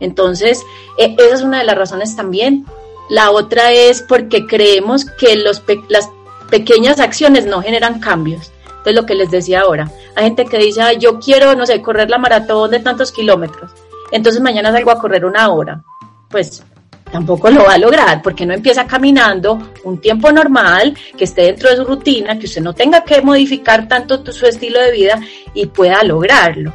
Entonces, 0.00 0.64
eh, 0.98 1.14
esa 1.16 1.34
es 1.34 1.42
una 1.42 1.60
de 1.60 1.64
las 1.64 1.78
razones 1.78 2.16
también. 2.16 2.66
La 3.08 3.30
otra 3.30 3.72
es 3.72 4.02
porque 4.02 4.46
creemos 4.46 5.04
que 5.04 5.36
los 5.36 5.60
pe 5.60 5.80
las 5.88 6.08
pequeñas 6.50 7.00
acciones 7.00 7.46
no 7.46 7.62
generan 7.62 8.00
cambios. 8.00 8.51
Entonces, 8.82 9.00
lo 9.00 9.06
que 9.06 9.14
les 9.14 9.30
decía 9.30 9.60
ahora, 9.60 9.88
hay 10.16 10.24
gente 10.24 10.44
que 10.44 10.58
dice, 10.58 10.82
yo 10.98 11.20
quiero, 11.20 11.54
no 11.54 11.64
sé, 11.64 11.80
correr 11.80 12.10
la 12.10 12.18
maratón 12.18 12.68
de 12.72 12.80
tantos 12.80 13.12
kilómetros. 13.12 13.70
Entonces, 14.10 14.42
mañana 14.42 14.72
salgo 14.72 14.90
a 14.90 14.98
correr 14.98 15.24
una 15.24 15.52
hora. 15.52 15.84
Pues 16.28 16.64
tampoco 17.12 17.48
lo 17.48 17.62
va 17.62 17.74
a 17.74 17.78
lograr 17.78 18.20
porque 18.22 18.44
no 18.44 18.54
empieza 18.54 18.84
caminando 18.84 19.70
un 19.84 20.00
tiempo 20.00 20.32
normal, 20.32 20.96
que 21.16 21.22
esté 21.22 21.42
dentro 21.42 21.70
de 21.70 21.76
su 21.76 21.84
rutina, 21.84 22.36
que 22.40 22.46
usted 22.46 22.60
no 22.60 22.72
tenga 22.72 23.04
que 23.04 23.22
modificar 23.22 23.86
tanto 23.86 24.32
su 24.32 24.46
estilo 24.46 24.80
de 24.80 24.90
vida 24.90 25.20
y 25.54 25.66
pueda 25.66 26.02
lograrlo. 26.02 26.72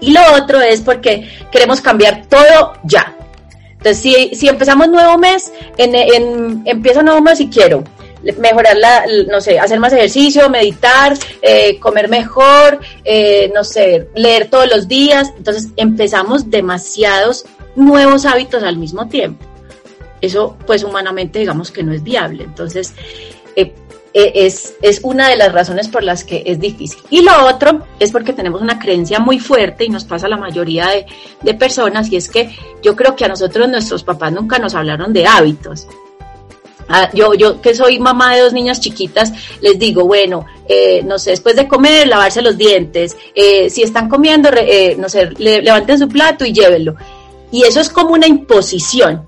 Y 0.00 0.12
lo 0.12 0.20
otro 0.34 0.60
es 0.60 0.82
porque 0.82 1.30
queremos 1.50 1.80
cambiar 1.80 2.26
todo 2.26 2.74
ya. 2.84 3.16
Entonces, 3.70 3.98
si, 3.98 4.34
si 4.34 4.48
empezamos 4.48 4.88
nuevo 4.90 5.16
mes, 5.16 5.50
en, 5.78 5.94
en, 5.94 6.62
empiezo 6.66 7.02
nuevo 7.02 7.22
mes 7.22 7.40
y 7.40 7.48
quiero 7.48 7.84
mejorar 8.38 8.76
la, 8.76 9.04
no 9.30 9.40
sé, 9.40 9.58
hacer 9.58 9.78
más 9.80 9.92
ejercicio, 9.92 10.48
meditar, 10.48 11.16
eh, 11.42 11.78
comer 11.78 12.08
mejor, 12.08 12.80
eh, 13.04 13.50
no 13.54 13.64
sé, 13.64 14.08
leer 14.14 14.48
todos 14.48 14.68
los 14.68 14.88
días. 14.88 15.32
Entonces 15.36 15.68
empezamos 15.76 16.50
demasiados 16.50 17.46
nuevos 17.74 18.24
hábitos 18.24 18.62
al 18.62 18.76
mismo 18.76 19.08
tiempo. 19.08 19.44
Eso, 20.20 20.56
pues 20.66 20.82
humanamente, 20.82 21.38
digamos 21.38 21.70
que 21.70 21.82
no 21.82 21.92
es 21.92 22.02
viable. 22.02 22.44
Entonces, 22.44 22.94
eh, 24.18 24.46
es, 24.46 24.76
es 24.80 25.00
una 25.02 25.28
de 25.28 25.36
las 25.36 25.52
razones 25.52 25.88
por 25.88 26.02
las 26.02 26.24
que 26.24 26.42
es 26.46 26.58
difícil. 26.58 27.02
Y 27.10 27.20
lo 27.20 27.32
otro 27.46 27.86
es 28.00 28.12
porque 28.12 28.32
tenemos 28.32 28.62
una 28.62 28.78
creencia 28.78 29.20
muy 29.20 29.38
fuerte 29.38 29.84
y 29.84 29.90
nos 29.90 30.06
pasa 30.06 30.24
a 30.24 30.30
la 30.30 30.38
mayoría 30.38 30.88
de, 30.88 31.04
de 31.42 31.52
personas 31.52 32.10
y 32.10 32.16
es 32.16 32.30
que 32.30 32.56
yo 32.82 32.96
creo 32.96 33.14
que 33.14 33.26
a 33.26 33.28
nosotros 33.28 33.68
nuestros 33.68 34.04
papás 34.04 34.32
nunca 34.32 34.58
nos 34.58 34.74
hablaron 34.74 35.12
de 35.12 35.26
hábitos. 35.26 35.86
Ah, 36.88 37.10
yo, 37.12 37.34
yo 37.34 37.60
que 37.60 37.74
soy 37.74 37.98
mamá 37.98 38.34
de 38.34 38.42
dos 38.42 38.52
niñas 38.52 38.80
chiquitas, 38.80 39.32
les 39.60 39.78
digo, 39.78 40.04
bueno, 40.04 40.46
eh, 40.68 41.02
no 41.04 41.18
sé, 41.18 41.30
después 41.30 41.56
de 41.56 41.66
comer, 41.66 42.06
lavarse 42.06 42.42
los 42.42 42.56
dientes, 42.56 43.16
eh, 43.34 43.68
si 43.70 43.82
están 43.82 44.08
comiendo, 44.08 44.50
eh, 44.52 44.94
no 44.98 45.08
sé, 45.08 45.30
le, 45.38 45.62
levanten 45.62 45.98
su 45.98 46.08
plato 46.08 46.44
y 46.44 46.52
llévenlo. 46.52 46.94
Y 47.50 47.64
eso 47.64 47.80
es 47.80 47.88
como 47.88 48.10
una 48.10 48.26
imposición. 48.26 49.26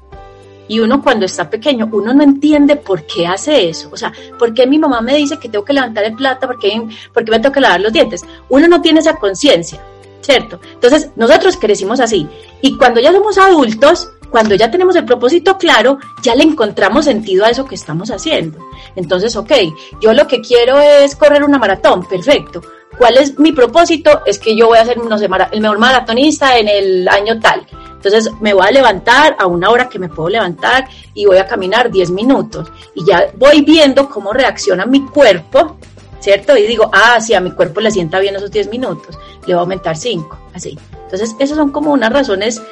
Y 0.68 0.80
uno 0.80 1.02
cuando 1.02 1.24
está 1.24 1.48
pequeño, 1.48 1.88
uno 1.90 2.12
no 2.12 2.22
entiende 2.22 2.76
por 2.76 3.04
qué 3.06 3.26
hace 3.26 3.70
eso. 3.70 3.88
O 3.90 3.96
sea, 3.96 4.12
¿por 4.38 4.52
qué 4.52 4.66
mi 4.66 4.78
mamá 4.78 5.00
me 5.00 5.16
dice 5.16 5.38
que 5.38 5.48
tengo 5.48 5.64
que 5.64 5.72
levantar 5.72 6.04
el 6.04 6.14
plato? 6.14 6.46
¿Por 6.46 6.58
qué, 6.58 6.82
por 7.12 7.24
qué 7.24 7.30
me 7.30 7.40
tengo 7.40 7.54
que 7.54 7.60
lavar 7.60 7.80
los 7.80 7.92
dientes? 7.92 8.24
Uno 8.50 8.68
no 8.68 8.82
tiene 8.82 9.00
esa 9.00 9.14
conciencia, 9.16 9.80
¿cierto? 10.20 10.60
Entonces, 10.74 11.08
nosotros 11.16 11.56
crecimos 11.56 12.00
así. 12.00 12.28
Y 12.60 12.76
cuando 12.76 13.00
ya 13.00 13.12
somos 13.12 13.38
adultos, 13.38 14.10
cuando 14.30 14.54
ya 14.54 14.70
tenemos 14.70 14.96
el 14.96 15.04
propósito 15.04 15.56
claro, 15.58 15.98
ya 16.22 16.34
le 16.34 16.44
encontramos 16.44 17.04
sentido 17.04 17.44
a 17.44 17.50
eso 17.50 17.64
que 17.64 17.74
estamos 17.74 18.10
haciendo. 18.10 18.58
Entonces, 18.96 19.36
ok, 19.36 19.52
yo 20.00 20.12
lo 20.12 20.26
que 20.26 20.40
quiero 20.40 20.78
es 20.78 21.16
correr 21.16 21.44
una 21.44 21.58
maratón, 21.58 22.06
perfecto. 22.06 22.60
¿Cuál 22.96 23.16
es 23.16 23.38
mi 23.38 23.52
propósito? 23.52 24.22
Es 24.26 24.38
que 24.38 24.56
yo 24.56 24.66
voy 24.66 24.78
a 24.78 24.84
ser, 24.84 24.98
el 24.98 25.60
mejor 25.60 25.78
maratonista 25.78 26.58
en 26.58 26.68
el 26.68 27.08
año 27.08 27.38
tal. 27.38 27.66
Entonces 27.92 28.30
me 28.40 28.54
voy 28.54 28.66
a 28.66 28.70
levantar 28.70 29.36
a 29.38 29.46
una 29.46 29.70
hora 29.70 29.88
que 29.88 29.98
me 29.98 30.08
puedo 30.08 30.28
levantar 30.28 30.88
y 31.14 31.26
voy 31.26 31.38
a 31.38 31.46
caminar 31.46 31.90
10 31.90 32.10
minutos. 32.10 32.68
Y 32.94 33.04
ya 33.04 33.30
voy 33.36 33.62
viendo 33.62 34.08
cómo 34.08 34.32
reacciona 34.32 34.86
mi 34.86 35.04
cuerpo, 35.04 35.76
¿cierto? 36.20 36.56
Y 36.56 36.66
digo, 36.66 36.90
ah, 36.92 37.20
sí, 37.20 37.34
a 37.34 37.40
mi 37.40 37.52
cuerpo 37.52 37.80
le 37.80 37.90
sienta 37.90 38.20
bien 38.20 38.36
esos 38.36 38.50
10 38.50 38.68
minutos, 38.70 39.18
le 39.40 39.54
voy 39.54 39.54
a 39.54 39.60
aumentar 39.60 39.96
5, 39.96 40.38
así. 40.54 40.78
Entonces, 41.04 41.34
esas 41.38 41.56
son 41.56 41.70
como 41.70 41.92
unas 41.92 42.12
razones 42.12 42.62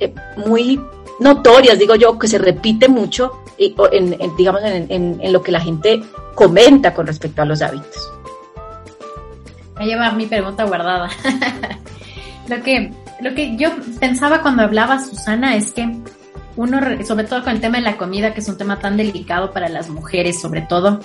eh, 0.00 0.12
muy 0.36 0.80
notorias, 1.20 1.78
digo 1.78 1.94
yo, 1.94 2.18
que 2.18 2.28
se 2.28 2.38
repite 2.38 2.88
mucho, 2.88 3.42
en, 3.58 4.16
en, 4.20 4.36
digamos, 4.36 4.62
en, 4.64 5.32
lo 5.32 5.42
que 5.42 5.52
la 5.52 5.60
gente 5.60 6.02
comenta 6.34 6.94
con 6.94 7.06
respecto 7.06 7.42
a 7.42 7.44
los 7.44 7.62
hábitos. 7.62 8.12
Me 9.78 9.86
lleva 9.86 10.12
mi 10.12 10.26
pregunta 10.26 10.64
guardada. 10.64 11.10
lo 12.48 12.62
que 12.62 12.92
lo 13.20 13.34
que 13.34 13.56
yo 13.56 13.70
pensaba 14.00 14.42
cuando 14.42 14.64
hablaba 14.64 14.98
Susana 14.98 15.54
es 15.54 15.72
que 15.72 15.88
uno, 16.56 16.80
sobre 17.06 17.24
todo 17.24 17.44
con 17.44 17.52
el 17.52 17.60
tema 17.60 17.78
de 17.78 17.84
la 17.84 17.96
comida, 17.96 18.34
que 18.34 18.40
es 18.40 18.48
un 18.48 18.58
tema 18.58 18.80
tan 18.80 18.96
delicado 18.96 19.52
para 19.52 19.68
las 19.68 19.88
mujeres, 19.88 20.40
sobre 20.40 20.62
todo, 20.62 21.00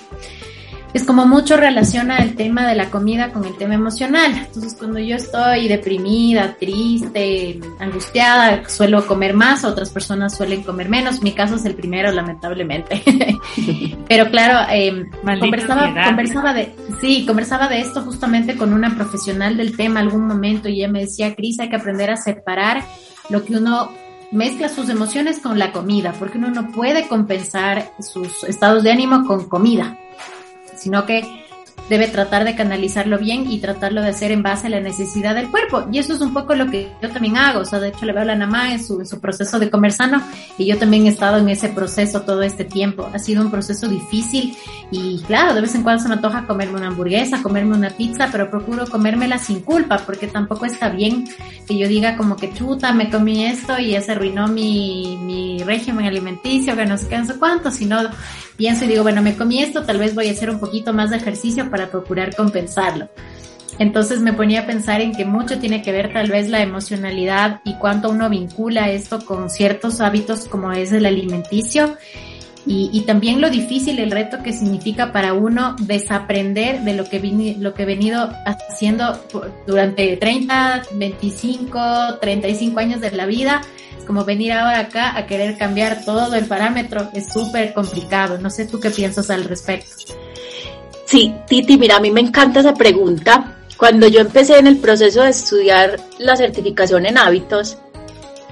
es 0.94 1.04
como 1.04 1.26
mucho 1.26 1.56
relaciona 1.56 2.18
el 2.18 2.34
tema 2.34 2.66
de 2.66 2.74
la 2.74 2.90
comida 2.90 3.30
con 3.30 3.44
el 3.44 3.56
tema 3.56 3.74
emocional. 3.74 4.32
Entonces, 4.34 4.74
cuando 4.74 4.98
yo 4.98 5.16
estoy 5.16 5.68
deprimida, 5.68 6.56
triste, 6.58 7.60
angustiada, 7.78 8.66
suelo 8.68 9.06
comer 9.06 9.34
más, 9.34 9.64
otras 9.64 9.90
personas 9.90 10.36
suelen 10.36 10.62
comer 10.62 10.88
menos. 10.88 11.22
Mi 11.22 11.32
caso 11.32 11.56
es 11.56 11.64
el 11.66 11.74
primero, 11.74 12.10
lamentablemente. 12.10 13.02
Pero 14.08 14.30
claro, 14.30 14.66
eh, 14.72 15.04
conversaba, 15.38 16.04
conversaba 16.04 16.54
de, 16.54 16.74
sí, 17.00 17.26
conversaba 17.26 17.68
de 17.68 17.80
esto 17.80 18.00
justamente 18.02 18.56
con 18.56 18.72
una 18.72 18.94
profesional 18.94 19.56
del 19.56 19.76
tema 19.76 20.00
algún 20.00 20.26
momento 20.26 20.68
y 20.68 20.80
ella 20.80 20.88
me 20.88 21.00
decía, 21.00 21.34
Cris, 21.34 21.60
hay 21.60 21.68
que 21.68 21.76
aprender 21.76 22.10
a 22.10 22.16
separar 22.16 22.82
lo 23.28 23.44
que 23.44 23.56
uno 23.56 23.90
mezcla 24.32 24.68
sus 24.68 24.88
emociones 24.88 25.38
con 25.38 25.58
la 25.58 25.72
comida, 25.72 26.14
porque 26.18 26.38
uno 26.38 26.50
no 26.50 26.68
puede 26.68 27.08
compensar 27.08 27.92
sus 27.98 28.44
estados 28.44 28.82
de 28.82 28.92
ánimo 28.92 29.26
con 29.26 29.48
comida 29.48 29.98
sino 30.78 31.06
que 31.06 31.46
debe 31.88 32.06
tratar 32.08 32.44
de 32.44 32.54
canalizarlo 32.54 33.18
bien 33.18 33.50
y 33.50 33.60
tratarlo 33.60 34.02
de 34.02 34.08
hacer 34.08 34.30
en 34.30 34.42
base 34.42 34.66
a 34.66 34.70
la 34.70 34.80
necesidad 34.80 35.34
del 35.34 35.50
cuerpo. 35.50 35.86
Y 35.90 35.98
eso 35.98 36.14
es 36.14 36.20
un 36.20 36.34
poco 36.34 36.54
lo 36.54 36.70
que 36.70 36.90
yo 37.02 37.10
también 37.10 37.36
hago. 37.36 37.60
O 37.60 37.64
sea, 37.64 37.80
de 37.80 37.88
hecho 37.88 38.04
le 38.04 38.12
veo 38.12 38.22
a 38.22 38.26
la 38.26 38.34
Namá 38.34 38.72
en 38.72 38.84
su, 38.84 39.00
en 39.00 39.06
su 39.06 39.20
proceso 39.20 39.58
de 39.58 39.70
comer 39.70 39.92
sano 39.92 40.22
y 40.58 40.66
yo 40.66 40.78
también 40.78 41.06
he 41.06 41.08
estado 41.08 41.38
en 41.38 41.48
ese 41.48 41.68
proceso 41.70 42.22
todo 42.22 42.42
este 42.42 42.64
tiempo. 42.64 43.08
Ha 43.12 43.18
sido 43.18 43.42
un 43.42 43.50
proceso 43.50 43.88
difícil 43.88 44.56
y 44.90 45.22
claro, 45.22 45.54
de 45.54 45.62
vez 45.62 45.74
en 45.74 45.82
cuando 45.82 46.02
se 46.02 46.08
me 46.08 46.16
antoja 46.16 46.46
comerme 46.46 46.78
una 46.78 46.88
hamburguesa, 46.88 47.42
comerme 47.42 47.74
una 47.76 47.90
pizza, 47.90 48.28
pero 48.30 48.50
procuro 48.50 48.86
comérmela 48.86 49.38
sin 49.38 49.60
culpa 49.60 49.98
porque 50.04 50.26
tampoco 50.26 50.66
está 50.66 50.90
bien 50.90 51.26
que 51.66 51.76
yo 51.76 51.88
diga 51.88 52.16
como 52.16 52.36
que 52.36 52.52
chuta, 52.52 52.92
me 52.92 53.10
comí 53.10 53.44
esto 53.44 53.78
y 53.78 53.92
ya 53.92 54.00
se 54.00 54.12
arruinó 54.12 54.48
mi, 54.48 55.18
mi 55.22 55.62
régimen 55.62 56.06
alimenticio, 56.06 56.76
que 56.76 56.86
no 56.86 56.96
sé 56.96 57.08
qué, 57.08 57.18
no 57.18 57.24
sé 57.26 57.34
cuánto, 57.38 57.70
sino 57.70 57.98
pienso 58.58 58.84
y 58.84 58.88
digo, 58.88 59.04
bueno, 59.04 59.22
me 59.22 59.36
comí 59.36 59.62
esto, 59.62 59.84
tal 59.84 59.98
vez 59.98 60.14
voy 60.14 60.28
a 60.28 60.32
hacer 60.32 60.50
un 60.50 60.58
poquito 60.58 60.92
más 60.92 61.08
de 61.08 61.16
ejercicio 61.16 61.70
para 61.70 61.90
procurar 61.90 62.36
compensarlo. 62.36 63.08
Entonces 63.78 64.20
me 64.20 64.32
ponía 64.32 64.62
a 64.62 64.66
pensar 64.66 65.00
en 65.00 65.12
que 65.12 65.24
mucho 65.24 65.60
tiene 65.60 65.80
que 65.82 65.92
ver 65.92 66.12
tal 66.12 66.28
vez 66.28 66.48
la 66.48 66.60
emocionalidad 66.60 67.60
y 67.64 67.74
cuánto 67.74 68.10
uno 68.10 68.28
vincula 68.28 68.90
esto 68.90 69.24
con 69.24 69.48
ciertos 69.48 70.00
hábitos 70.00 70.46
como 70.46 70.72
es 70.72 70.92
el 70.92 71.06
alimenticio 71.06 71.96
y, 72.70 73.00
también 73.06 73.40
lo 73.40 73.48
difícil, 73.48 73.98
el 73.98 74.10
reto 74.10 74.42
que 74.42 74.52
significa 74.52 75.10
para 75.10 75.32
uno 75.32 75.74
desaprender 75.80 76.82
de 76.82 76.92
lo 76.92 77.08
que, 77.08 77.56
lo 77.58 77.72
que 77.72 77.84
he 77.84 77.86
venido 77.86 78.30
haciendo 78.44 79.18
durante 79.66 80.18
30, 80.18 80.82
25, 80.92 82.18
35 82.20 82.78
años 82.78 83.00
de 83.00 83.10
la 83.12 83.24
vida 83.24 83.62
como 84.08 84.24
venir 84.24 84.52
ahora 84.54 84.80
acá 84.80 85.18
a 85.18 85.26
querer 85.26 85.58
cambiar 85.58 86.02
todo 86.02 86.34
el 86.34 86.46
parámetro 86.46 87.10
es 87.12 87.30
súper 87.30 87.74
complicado. 87.74 88.38
No 88.38 88.48
sé 88.48 88.64
tú 88.64 88.80
qué 88.80 88.88
piensas 88.88 89.28
al 89.28 89.44
respecto. 89.44 90.14
Sí, 91.04 91.34
Titi, 91.46 91.76
mira, 91.76 91.96
a 91.96 92.00
mí 92.00 92.10
me 92.10 92.22
encanta 92.22 92.60
esa 92.60 92.72
pregunta. 92.72 93.58
Cuando 93.76 94.08
yo 94.08 94.20
empecé 94.20 94.56
en 94.58 94.66
el 94.66 94.78
proceso 94.78 95.22
de 95.22 95.28
estudiar 95.28 96.00
la 96.18 96.36
certificación 96.36 97.04
en 97.04 97.18
hábitos, 97.18 97.76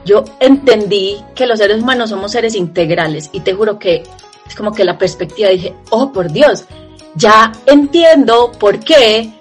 yo 0.04 0.25
entendí 0.40 1.25
que 1.34 1.46
los 1.46 1.58
seres 1.58 1.82
humanos 1.82 2.10
somos 2.10 2.32
seres 2.32 2.54
integrales 2.54 3.30
y 3.32 3.40
te 3.40 3.54
juro 3.54 3.78
que 3.78 4.02
es 4.46 4.54
como 4.54 4.72
que 4.72 4.84
la 4.84 4.98
perspectiva 4.98 5.48
dije, 5.48 5.75
oh 5.88 6.12
por 6.12 6.30
Dios, 6.30 6.66
ya 7.14 7.50
entiendo 7.64 8.52
por 8.52 8.78
qué 8.80 9.32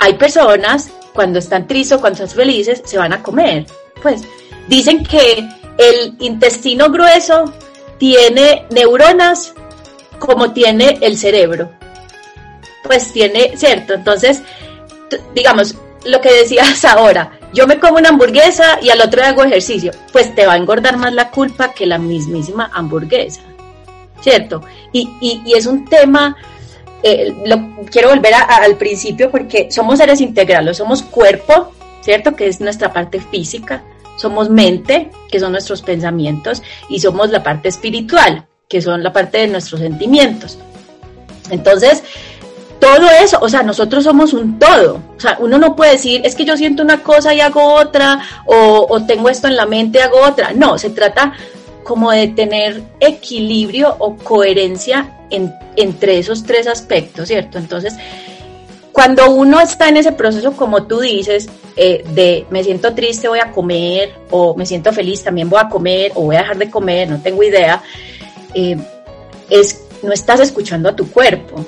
hay 0.00 0.14
personas 0.14 0.90
cuando 1.12 1.40
están 1.40 1.66
tristes 1.66 1.98
o 1.98 2.00
cuando 2.00 2.24
están 2.24 2.34
felices 2.34 2.80
se 2.86 2.96
van 2.96 3.12
a 3.12 3.22
comer. 3.22 3.66
Pues 4.02 4.22
Dicen 4.68 5.04
que 5.04 5.48
el 5.78 6.16
intestino 6.20 6.90
grueso 6.90 7.52
tiene 7.98 8.66
neuronas 8.70 9.54
como 10.18 10.52
tiene 10.52 10.98
el 11.00 11.16
cerebro. 11.16 11.70
Pues 12.84 13.12
tiene, 13.12 13.56
cierto, 13.56 13.94
entonces, 13.94 14.42
digamos, 15.34 15.76
lo 16.04 16.20
que 16.20 16.32
decías 16.32 16.84
ahora, 16.84 17.38
yo 17.52 17.66
me 17.66 17.78
como 17.78 17.98
una 17.98 18.08
hamburguesa 18.08 18.78
y 18.80 18.90
al 18.90 19.00
otro 19.00 19.20
día 19.20 19.30
hago 19.30 19.44
ejercicio, 19.44 19.92
pues 20.12 20.34
te 20.34 20.46
va 20.46 20.54
a 20.54 20.56
engordar 20.56 20.96
más 20.96 21.12
la 21.12 21.30
culpa 21.30 21.72
que 21.72 21.86
la 21.86 21.98
mismísima 21.98 22.70
hamburguesa, 22.72 23.42
¿cierto? 24.20 24.62
Y, 24.92 25.42
es 25.54 25.66
un 25.66 25.84
tema, 25.84 26.36
eh, 27.02 27.34
lo, 27.46 27.84
quiero 27.90 28.10
volver 28.10 28.34
al 28.34 28.76
principio 28.76 29.30
porque 29.30 29.70
somos 29.70 29.98
seres 29.98 30.20
integrales, 30.20 30.76
somos 30.76 31.02
cuerpo, 31.02 31.72
¿cierto? 32.00 32.34
Que 32.34 32.46
es 32.46 32.60
nuestra 32.60 32.92
parte 32.92 33.20
física, 33.20 33.82
somos 34.16 34.50
mente, 34.50 35.10
que 35.30 35.40
son 35.40 35.52
nuestros 35.52 35.82
pensamientos, 35.82 36.62
y 36.88 37.00
somos 37.00 37.30
la 37.30 37.42
parte 37.42 37.68
espiritual, 37.68 38.46
que 38.68 38.82
son 38.82 39.02
la 39.02 39.12
parte 39.12 39.38
de 39.38 39.48
nuestros 39.48 39.80
sentimientos. 39.80 40.58
Entonces, 41.50 42.02
todo 42.82 43.08
eso, 43.22 43.38
o 43.40 43.48
sea, 43.48 43.62
nosotros 43.62 44.02
somos 44.02 44.32
un 44.32 44.58
todo. 44.58 45.00
O 45.16 45.20
sea, 45.20 45.36
uno 45.38 45.56
no 45.56 45.76
puede 45.76 45.92
decir, 45.92 46.20
es 46.24 46.34
que 46.34 46.44
yo 46.44 46.56
siento 46.56 46.82
una 46.82 47.02
cosa 47.02 47.32
y 47.32 47.40
hago 47.40 47.74
otra, 47.74 48.20
o, 48.44 49.00
tengo 49.06 49.28
esto 49.28 49.46
en 49.46 49.56
la 49.56 49.66
mente 49.66 49.98
y 49.98 50.02
hago 50.02 50.20
otra. 50.20 50.52
No, 50.52 50.76
se 50.78 50.90
trata 50.90 51.32
como 51.84 52.10
de 52.10 52.28
tener 52.28 52.82
equilibrio 52.98 53.94
o 54.00 54.16
coherencia 54.16 55.16
entre 55.30 56.18
esos 56.18 56.42
tres 56.42 56.66
aspectos, 56.66 57.28
¿cierto? 57.28 57.58
Entonces, 57.58 57.94
cuando 58.92 59.30
uno 59.30 59.60
está 59.60 59.88
en 59.88 59.96
ese 59.96 60.12
proceso, 60.12 60.52
como 60.52 60.84
tú 60.84 61.00
dices, 61.00 61.48
eh, 61.76 62.04
de 62.10 62.46
me 62.50 62.62
siento 62.62 62.94
triste, 62.94 63.26
voy 63.26 63.40
a 63.40 63.50
comer, 63.50 64.14
o 64.30 64.54
me 64.54 64.66
siento 64.66 64.92
feliz, 64.92 65.24
también 65.24 65.48
voy 65.48 65.60
a 65.60 65.68
comer, 65.68 66.12
o 66.14 66.24
voy 66.24 66.36
a 66.36 66.40
dejar 66.40 66.58
de 66.58 66.70
comer, 66.70 67.08
no 67.08 67.20
tengo 67.20 67.42
idea, 67.42 67.82
eh, 68.54 68.76
es, 69.48 69.84
no 70.02 70.12
estás 70.12 70.40
escuchando 70.40 70.90
a 70.90 70.96
tu 70.96 71.10
cuerpo, 71.10 71.64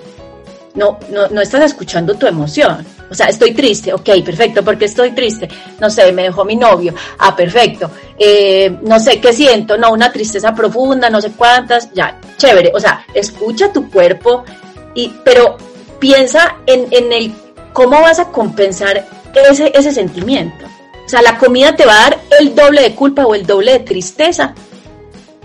no, 0.75 0.99
no, 1.11 1.29
no 1.29 1.41
estás 1.41 1.65
escuchando 1.65 2.15
tu 2.15 2.27
emoción. 2.27 2.85
O 3.11 3.15
sea, 3.15 3.27
estoy 3.27 3.53
triste, 3.53 3.93
ok, 3.93 4.11
perfecto, 4.25 4.65
porque 4.65 4.87
estoy 4.87 5.13
triste? 5.13 5.49
No 5.79 5.89
sé, 5.89 6.11
me 6.13 6.25
dejó 6.25 6.45
mi 6.45 6.57
novio, 6.57 6.95
ah, 7.19 7.37
perfecto. 7.37 7.91
Eh, 8.19 8.79
no 8.83 8.99
sé 8.99 9.21
qué 9.21 9.33
siento, 9.33 9.77
no, 9.79 9.93
una 9.93 10.11
tristeza 10.11 10.53
profunda, 10.55 11.11
no 11.11 11.21
sé 11.21 11.31
cuántas, 11.31 11.93
ya, 11.93 12.19
chévere. 12.37 12.73
O 12.75 12.81
sea, 12.81 13.07
escucha 13.15 13.73
tu 13.73 13.89
cuerpo, 13.89 14.45
y, 14.95 15.13
pero 15.23 15.57
piensa 16.05 16.59
en, 16.67 16.87
en 16.91 17.15
el 17.15 17.33
cómo 17.73 17.99
vas 18.03 18.19
a 18.19 18.31
compensar 18.31 19.07
ese, 19.51 19.73
ese 19.75 19.91
sentimiento. 19.91 20.67
O 21.07 21.09
sea, 21.09 21.23
la 21.23 21.39
comida 21.39 21.75
te 21.75 21.87
va 21.87 21.95
a 21.95 22.11
dar 22.11 22.21
el 22.39 22.55
doble 22.55 22.83
de 22.83 22.95
culpa 22.95 23.25
o 23.25 23.35
el 23.35 23.47
doble 23.47 23.73
de 23.73 23.79
tristeza 23.79 24.55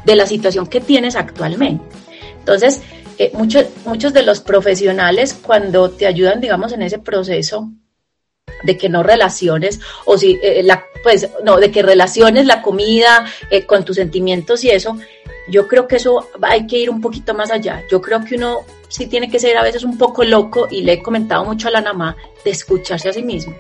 de 0.04 0.16
la 0.18 0.26
situación 0.26 0.68
que 0.68 0.82
tienes 0.82 1.16
actualmente. 1.16 1.82
Entonces, 2.40 2.82
eh, 3.18 3.32
muchos, 3.36 3.68
muchos 3.86 4.12
de 4.12 4.24
los 4.24 4.42
profesionales 4.42 5.34
cuando 5.42 5.92
te 5.92 6.06
ayudan, 6.06 6.42
digamos, 6.42 6.74
en 6.74 6.82
ese 6.82 7.00
proceso 7.00 7.70
de 8.64 8.78
que 8.78 8.90
no 8.90 9.02
relaciones, 9.02 9.80
o 10.04 10.18
si, 10.18 10.38
eh, 10.44 10.62
la, 10.62 10.84
pues, 11.04 11.30
no, 11.46 11.58
de 11.58 11.72
que 11.72 11.84
relaciones 11.84 12.46
la 12.46 12.62
comida 12.62 13.26
eh, 13.50 13.66
con 13.66 13.86
tus 13.86 13.96
sentimientos 13.96 14.66
y 14.66 14.72
eso, 14.72 14.98
yo 15.48 15.70
creo 15.70 15.88
que 15.88 15.96
eso 15.96 16.28
hay 16.42 16.68
que 16.68 16.80
ir 16.80 16.90
un 16.90 17.00
poquito 17.00 17.34
más 17.34 17.50
allá. 17.50 17.82
Yo 17.90 18.02
creo 18.02 18.26
que 18.26 18.36
uno 18.36 18.66
sí 18.90 19.08
tiene 19.08 19.30
que 19.30 19.40
ser 19.40 19.56
a 19.56 19.64
veces 19.64 19.84
un 19.84 19.98
poco 19.98 20.26
loco, 20.26 20.68
y 20.70 20.82
le 20.82 20.94
he 20.94 21.02
comentado 21.02 21.46
mucho 21.46 21.70
a 21.70 21.72
la 21.72 21.82
mamá, 21.82 22.18
de 22.44 22.52
escucharse 22.52 23.08
a 23.08 23.14
sí 23.14 23.24
mismo, 23.24 23.56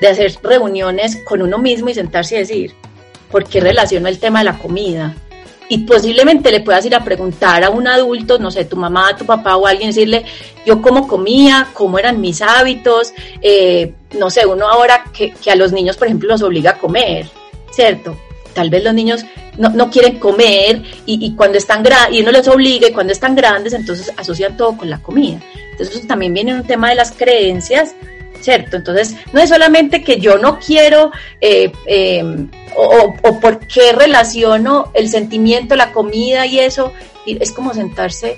de 0.00 0.08
hacer 0.08 0.32
reuniones 0.42 1.18
con 1.24 1.42
uno 1.42 1.58
mismo 1.58 1.90
y 1.90 1.94
sentarse 1.94 2.36
y 2.36 2.38
decir, 2.38 2.74
¿por 3.30 3.44
qué 3.44 3.60
relaciono 3.60 4.08
el 4.08 4.18
tema 4.18 4.38
de 4.38 4.46
la 4.46 4.58
comida? 4.58 5.14
Y 5.68 5.78
posiblemente 5.78 6.50
le 6.50 6.60
puedas 6.60 6.84
ir 6.84 6.94
a 6.94 7.02
preguntar 7.02 7.64
a 7.64 7.70
un 7.70 7.88
adulto, 7.88 8.38
no 8.38 8.50
sé, 8.50 8.64
tu 8.66 8.76
mamá, 8.76 9.16
tu 9.16 9.24
papá 9.24 9.56
o 9.56 9.66
alguien, 9.66 9.90
decirle, 9.90 10.24
yo 10.64 10.80
cómo 10.80 11.08
comía, 11.08 11.68
cómo 11.72 11.98
eran 11.98 12.20
mis 12.20 12.42
hábitos, 12.42 13.12
eh, 13.40 13.92
no 14.18 14.30
sé, 14.30 14.46
uno 14.46 14.68
ahora 14.68 15.04
que, 15.12 15.32
que 15.32 15.50
a 15.50 15.56
los 15.56 15.72
niños, 15.72 15.96
por 15.96 16.06
ejemplo, 16.06 16.28
los 16.28 16.42
obliga 16.42 16.72
a 16.72 16.78
comer, 16.78 17.28
¿cierto? 17.70 18.16
Tal 18.54 18.70
vez 18.70 18.84
los 18.84 18.94
niños 18.94 19.24
no, 19.58 19.70
no 19.70 19.90
quieren 19.90 20.18
comer 20.18 20.82
y, 21.06 21.34
cuando 21.34 21.58
están 21.58 21.84
y 22.10 22.22
uno 22.22 22.30
les 22.30 22.48
obliga 22.48 22.88
y 22.88 22.92
cuando 22.92 23.12
están 23.12 23.34
grandes, 23.34 23.72
entonces 23.72 24.12
asocian 24.16 24.56
todo 24.56 24.76
con 24.76 24.88
la 24.88 24.98
comida. 24.98 25.40
Entonces 25.72 26.06
también 26.06 26.32
viene 26.32 26.54
un 26.54 26.64
tema 26.64 26.90
de 26.90 26.94
las 26.94 27.12
creencias, 27.12 27.94
¿cierto? 28.40 28.76
Entonces 28.76 29.16
no 29.32 29.40
es 29.40 29.48
solamente 29.48 30.02
que 30.04 30.20
yo 30.20 30.38
no 30.38 30.58
quiero 30.58 31.10
eh, 31.40 31.72
em, 31.86 32.48
o, 32.76 33.40
por 33.40 33.58
qué 33.66 33.92
relaciono 33.92 34.90
el 34.94 35.08
sentimiento, 35.08 35.76
la 35.76 35.92
comida 35.92 36.46
y 36.46 36.60
eso, 36.60 36.92
es 37.26 37.50
como 37.50 37.74
sentarse 37.74 38.36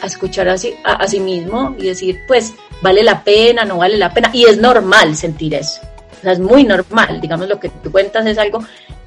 a 0.00 0.06
escuchar 0.06 0.48
así, 0.48 0.74
a, 0.82 0.94
a 0.94 1.06
sí 1.06 1.20
mismo 1.20 1.76
y 1.78 1.86
decir, 1.86 2.20
pues, 2.26 2.52
vale 2.80 3.02
la 3.02 3.22
pena, 3.22 3.64
no 3.64 3.78
vale 3.78 3.96
la 3.96 4.12
pena, 4.12 4.30
y 4.32 4.44
es 4.44 4.58
normal 4.58 5.16
sentir 5.16 5.54
eso. 5.54 5.80
O 6.18 6.22
sea, 6.22 6.32
es 6.32 6.40
muy 6.40 6.64
normal, 6.64 7.20
digamos, 7.20 7.48
lo 7.48 7.58
que 7.58 7.68
tú 7.68 7.90
cuentas 7.90 8.26
es 8.26 8.38
algo 8.38 8.60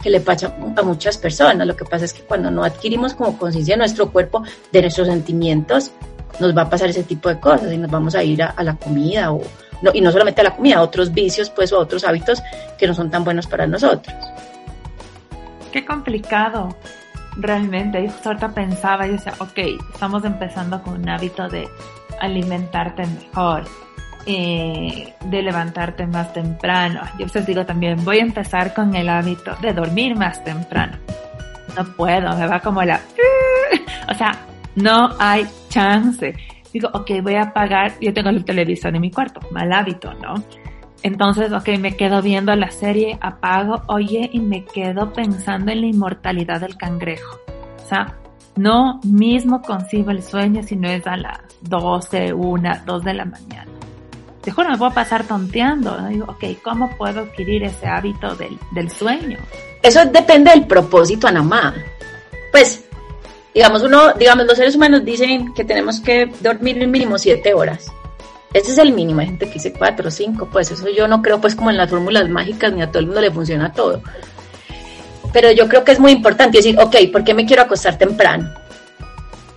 que 0.05 0.11
le 0.11 0.21
pasa 0.21 0.53
a 0.77 0.83
muchas 0.83 1.17
personas. 1.17 1.65
Lo 1.65 1.75
que 1.75 1.83
pasa 1.83 2.05
es 2.05 2.13
que 2.13 2.21
cuando 2.21 2.51
no 2.51 2.63
adquirimos 2.63 3.15
como 3.15 3.39
conciencia 3.39 3.73
de 3.73 3.79
nuestro 3.79 4.11
cuerpo, 4.11 4.43
de 4.71 4.81
nuestros 4.81 5.07
sentimientos, 5.07 5.89
nos 6.39 6.55
va 6.55 6.61
a 6.61 6.69
pasar 6.69 6.89
ese 6.89 7.01
tipo 7.01 7.27
de 7.27 7.39
cosas 7.39 7.73
y 7.73 7.77
nos 7.79 7.89
vamos 7.89 8.13
a 8.13 8.23
ir 8.23 8.43
a, 8.43 8.53
la 8.61 8.75
comida 8.75 9.31
o, 9.31 9.41
no, 9.81 9.89
y 9.95 10.01
no 10.01 10.11
solamente 10.11 10.41
a 10.41 10.43
la 10.43 10.55
comida, 10.55 10.77
a 10.77 10.83
otros 10.83 11.11
vicios, 11.11 11.49
pues, 11.49 11.73
o 11.73 11.77
a 11.77 11.79
otros 11.79 12.03
hábitos 12.03 12.43
que 12.77 12.85
no 12.85 12.93
son 12.93 13.09
tan 13.09 13.23
buenos 13.23 13.47
para 13.47 13.65
nosotros. 13.65 14.15
Qué 15.71 15.83
complicado, 15.83 16.69
realmente. 17.37 18.05
Yo 18.05 18.13
ahorita 18.25 18.53
pensaba 18.53 19.07
y 19.07 19.13
decía, 19.13 19.33
ok, 19.39 19.57
estamos 19.91 20.23
empezando 20.23 20.83
con 20.83 21.01
un 21.01 21.09
hábito 21.09 21.49
de 21.49 21.67
alimentarte 22.19 23.07
mejor, 23.07 23.63
eh, 24.25 25.13
de 25.25 25.41
levantarte 25.41 26.07
más 26.07 26.33
temprano. 26.33 27.01
Yo 27.19 27.27
les 27.33 27.45
digo 27.45 27.65
también, 27.65 28.03
voy 28.03 28.19
a 28.19 28.23
empezar 28.23 28.73
con 28.73 28.95
el 28.95 29.09
hábito 29.09 29.55
de 29.61 29.73
dormir 29.73 30.15
más 30.15 30.43
temprano. 30.43 30.97
No 31.75 31.83
puedo, 31.95 32.35
me 32.35 32.47
va 32.47 32.59
como 32.59 32.83
la... 32.83 32.99
O 34.09 34.13
sea, 34.13 34.33
no 34.75 35.09
hay 35.19 35.45
chance. 35.69 36.35
Digo, 36.71 36.89
ok, 36.93 37.11
voy 37.23 37.35
a 37.35 37.43
apagar, 37.43 37.93
yo 37.99 38.13
tengo 38.13 38.29
el 38.29 38.45
televisor 38.45 38.93
en 38.95 39.01
mi 39.01 39.11
cuarto, 39.11 39.39
mal 39.51 39.71
hábito, 39.71 40.13
¿no? 40.15 40.35
Entonces, 41.03 41.51
ok, 41.51 41.77
me 41.79 41.95
quedo 41.95 42.21
viendo 42.21 42.55
la 42.55 42.71
serie, 42.71 43.17
apago, 43.21 43.81
oye, 43.87 44.29
y 44.33 44.39
me 44.39 44.65
quedo 44.65 45.13
pensando 45.13 45.71
en 45.71 45.81
la 45.81 45.87
inmortalidad 45.87 46.61
del 46.61 46.77
cangrejo. 46.77 47.39
O 47.83 47.87
sea, 47.87 48.15
no 48.55 48.99
mismo 49.03 49.61
concibo 49.61 50.11
el 50.11 50.23
sueño 50.23 50.63
si 50.63 50.75
no 50.75 50.89
es 50.89 51.05
a 51.05 51.17
las 51.17 51.39
12, 51.61 52.33
1, 52.33 52.71
2 52.85 53.03
de 53.03 53.13
la 53.13 53.25
mañana. 53.25 53.74
Te 54.45 54.51
juro, 54.51 54.69
me 54.69 54.77
puedo 54.77 54.93
pasar 54.93 55.25
tonteando. 55.25 55.97
Digo, 56.07 56.25
ok, 56.29 56.61
¿cómo 56.63 56.95
puedo 56.97 57.21
adquirir 57.21 57.63
ese 57.63 57.87
hábito 57.87 58.35
del, 58.35 58.57
del 58.71 58.91
sueño? 58.91 59.39
Eso 59.81 60.05
depende 60.05 60.51
del 60.51 60.67
propósito, 60.67 61.27
Anamá. 61.27 61.73
Pues, 62.51 62.85
digamos, 63.53 63.81
uno, 63.81 64.13
digamos, 64.13 64.45
los 64.45 64.57
seres 64.57 64.75
humanos 64.75 65.03
dicen 65.03 65.53
que 65.53 65.65
tenemos 65.65 65.99
que 65.99 66.31
dormir 66.41 66.87
mínimo 66.87 67.17
7 67.17 67.53
horas. 67.53 67.91
Ese 68.53 68.71
es 68.71 68.77
el 68.77 68.93
mínimo. 68.93 69.19
Hay 69.19 69.27
gente 69.27 69.47
que 69.47 69.53
dice 69.53 69.73
4 69.73 70.07
o 70.07 70.11
5. 70.11 70.49
Pues 70.51 70.71
eso 70.71 70.87
yo 70.89 71.07
no 71.07 71.21
creo, 71.21 71.41
pues, 71.41 71.55
como 71.55 71.71
en 71.71 71.77
las 71.77 71.89
fórmulas 71.89 72.29
mágicas, 72.29 72.71
ni 72.71 72.81
a 72.81 72.87
todo 72.87 72.99
el 72.99 73.07
mundo 73.07 73.21
le 73.21 73.31
funciona 73.31 73.73
todo 73.73 74.01
pero 75.35 75.51
yo 75.51 75.67
creo 75.67 75.83
que 75.83 75.91
es 75.91 75.99
muy 75.99 76.13
importante 76.13 76.59
decir, 76.59 76.79
ok, 76.79 76.95
¿por 77.11 77.25
qué 77.25 77.33
me 77.33 77.45
quiero 77.45 77.63
acostar 77.63 77.97
temprano? 77.97 78.49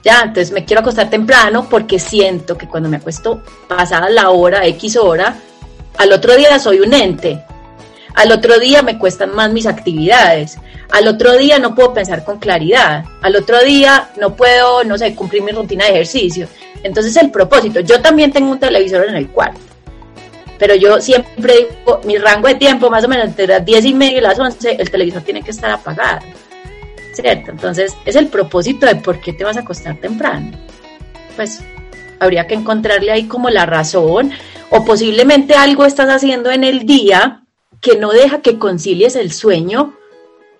Ya, 0.04 0.22
entonces 0.22 0.52
me 0.52 0.64
quiero 0.64 0.80
acostar 0.80 1.10
temprano 1.10 1.68
porque 1.68 1.98
siento 1.98 2.56
que 2.56 2.68
cuando 2.68 2.88
me 2.88 2.98
acuesto 2.98 3.42
pasada 3.66 4.08
la 4.08 4.30
hora, 4.30 4.64
X 4.66 4.96
hora, 4.96 5.36
al 5.96 6.12
otro 6.12 6.36
día 6.36 6.58
soy 6.58 6.80
un 6.80 6.94
ente. 6.94 7.44
Al 8.14 8.32
otro 8.32 8.58
día 8.58 8.82
me 8.82 8.98
cuestan 8.98 9.34
más 9.34 9.52
mis 9.52 9.66
actividades. 9.66 10.58
Al 10.90 11.06
otro 11.06 11.36
día 11.36 11.58
no 11.58 11.74
puedo 11.74 11.92
pensar 11.92 12.24
con 12.24 12.38
claridad. 12.38 13.04
Al 13.22 13.36
otro 13.36 13.60
día 13.60 14.10
no 14.20 14.34
puedo, 14.34 14.84
no 14.84 14.96
sé, 14.98 15.14
cumplir 15.14 15.42
mi 15.42 15.52
rutina 15.52 15.84
de 15.84 15.92
ejercicio. 15.92 16.48
Entonces 16.82 17.16
el 17.16 17.30
propósito, 17.30 17.80
yo 17.80 18.00
también 18.00 18.32
tengo 18.32 18.50
un 18.50 18.58
televisor 18.58 19.08
en 19.08 19.16
el 19.16 19.28
cuarto 19.28 19.68
pero 20.58 20.74
yo 20.74 21.00
siempre 21.00 21.68
digo, 21.78 22.00
mi 22.04 22.18
rango 22.18 22.48
de 22.48 22.56
tiempo, 22.56 22.90
más 22.90 23.04
o 23.04 23.08
menos 23.08 23.26
entre 23.26 23.46
las 23.46 23.64
10 23.64 23.84
y 23.84 23.94
media 23.94 24.18
y 24.18 24.20
las 24.20 24.38
11, 24.38 24.76
el 24.78 24.90
televisor 24.90 25.22
tiene 25.22 25.42
que 25.42 25.52
estar 25.52 25.70
apagado. 25.70 26.26
¿Cierto? 27.20 27.50
Entonces, 27.50 27.96
es 28.04 28.14
el 28.14 28.28
propósito 28.28 28.86
de 28.86 28.94
por 28.94 29.20
qué 29.20 29.32
te 29.32 29.42
vas 29.42 29.56
a 29.56 29.60
acostar 29.60 29.96
temprano. 29.96 30.52
Pues 31.34 31.60
habría 32.20 32.46
que 32.46 32.54
encontrarle 32.54 33.10
ahí 33.10 33.24
como 33.24 33.50
la 33.50 33.66
razón, 33.66 34.30
o 34.70 34.84
posiblemente 34.84 35.54
algo 35.54 35.84
estás 35.84 36.08
haciendo 36.08 36.52
en 36.52 36.62
el 36.62 36.86
día 36.86 37.42
que 37.80 37.96
no 37.96 38.10
deja 38.10 38.40
que 38.40 38.60
concilies 38.60 39.16
el 39.16 39.32
sueño 39.32 39.94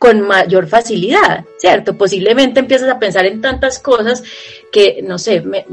con 0.01 0.21
mayor 0.21 0.67
facilidad, 0.67 1.45
¿cierto? 1.59 1.97
Posiblemente 1.97 2.59
empiezas 2.59 2.89
a 2.89 2.99
pensar 2.99 3.25
en 3.27 3.41
tantas 3.41 3.79
cosas 3.79 4.25
que, 4.73 5.01
no 5.03 5.19
sé, 5.19 5.41
me, 5.41 5.65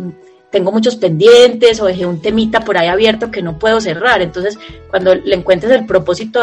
tengo 0.51 0.71
muchos 0.71 0.97
pendientes 0.97 1.81
o 1.81 1.85
dejé 1.85 2.05
un 2.05 2.21
temita 2.21 2.59
por 2.59 2.77
ahí 2.77 2.89
abierto 2.89 3.31
que 3.31 3.41
no 3.41 3.57
puedo 3.57 3.81
cerrar. 3.81 4.21
Entonces, 4.21 4.59
cuando 4.91 5.15
le 5.15 5.35
encuentres 5.35 5.71
el 5.71 5.87
propósito 5.87 6.41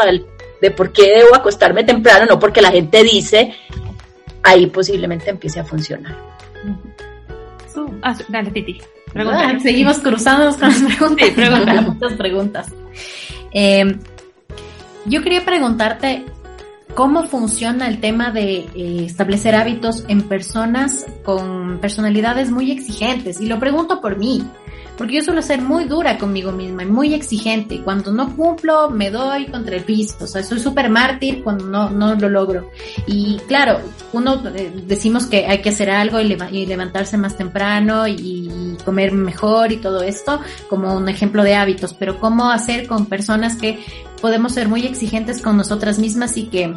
de 0.61 0.71
por 0.71 0.91
qué 0.91 1.17
debo 1.17 1.33
acostarme 1.33 1.85
temprano, 1.85 2.25
no 2.25 2.39
porque 2.39 2.61
la 2.61 2.71
gente 2.71 3.03
dice, 3.03 3.53
ahí 4.43 4.67
posiblemente 4.67 5.29
empiece 5.29 5.59
a 5.59 5.63
funcionar. 5.65 6.15
Ah, 8.01 8.15
dale, 8.27 8.51
Titi. 8.51 8.81
Ah, 9.15 9.57
seguimos 9.61 9.99
cruzándonos 9.99 10.57
con 10.57 10.69
las 10.69 10.81
preguntas. 10.81 11.29
preguntas. 11.35 11.87
Muchas 11.87 12.13
preguntas. 12.13 12.71
Eh, 13.51 13.97
yo 15.05 15.21
quería 15.21 15.45
preguntarte 15.45 16.25
cómo 16.93 17.23
funciona 17.23 17.87
el 17.87 17.99
tema 17.99 18.31
de 18.31 18.67
eh, 18.75 19.03
establecer 19.05 19.55
hábitos 19.55 20.05
en 20.07 20.21
personas 20.23 21.05
con 21.23 21.79
personalidades 21.79 22.51
muy 22.51 22.71
exigentes. 22.71 23.41
Y 23.41 23.47
lo 23.47 23.59
pregunto 23.59 24.01
por 24.01 24.17
mí, 24.17 24.43
porque 24.97 25.15
yo 25.15 25.23
suelo 25.23 25.41
ser 25.41 25.61
muy 25.61 25.85
dura 25.85 26.17
conmigo 26.17 26.51
misma 26.51 26.83
y 26.83 26.85
muy 26.85 27.13
exigente. 27.13 27.81
Cuando 27.81 28.11
no 28.11 28.35
cumplo, 28.35 28.89
me 28.89 29.09
doy 29.09 29.47
contra 29.47 29.75
el 29.75 29.83
piso. 29.83 30.15
O 30.21 30.27
sea, 30.27 30.43
soy 30.43 30.59
súper 30.59 30.89
mártir 30.89 31.43
cuando 31.43 31.65
no, 31.65 31.89
no 31.89 32.15
lo 32.15 32.29
logro. 32.29 32.69
Y 33.07 33.37
claro, 33.47 33.79
uno 34.11 34.41
eh, 34.55 34.71
decimos 34.85 35.25
que 35.25 35.45
hay 35.45 35.61
que 35.61 35.69
hacer 35.69 35.89
algo 35.89 36.19
y, 36.19 36.37
y 36.51 36.65
levantarse 36.65 37.17
más 37.17 37.37
temprano 37.37 38.07
y, 38.07 38.51
comer 38.85 39.13
mejor 39.13 39.71
y 39.71 39.77
todo 39.77 40.03
esto 40.03 40.41
como 40.67 40.95
un 40.95 41.07
ejemplo 41.07 41.43
de 41.43 41.55
hábitos, 41.55 41.93
pero 41.93 42.19
cómo 42.19 42.49
hacer 42.49 42.87
con 42.87 43.05
personas 43.05 43.55
que 43.55 43.79
podemos 44.19 44.53
ser 44.53 44.67
muy 44.67 44.85
exigentes 44.85 45.41
con 45.41 45.55
nosotras 45.55 45.99
mismas 45.99 46.35
y 46.37 46.47
que 46.47 46.73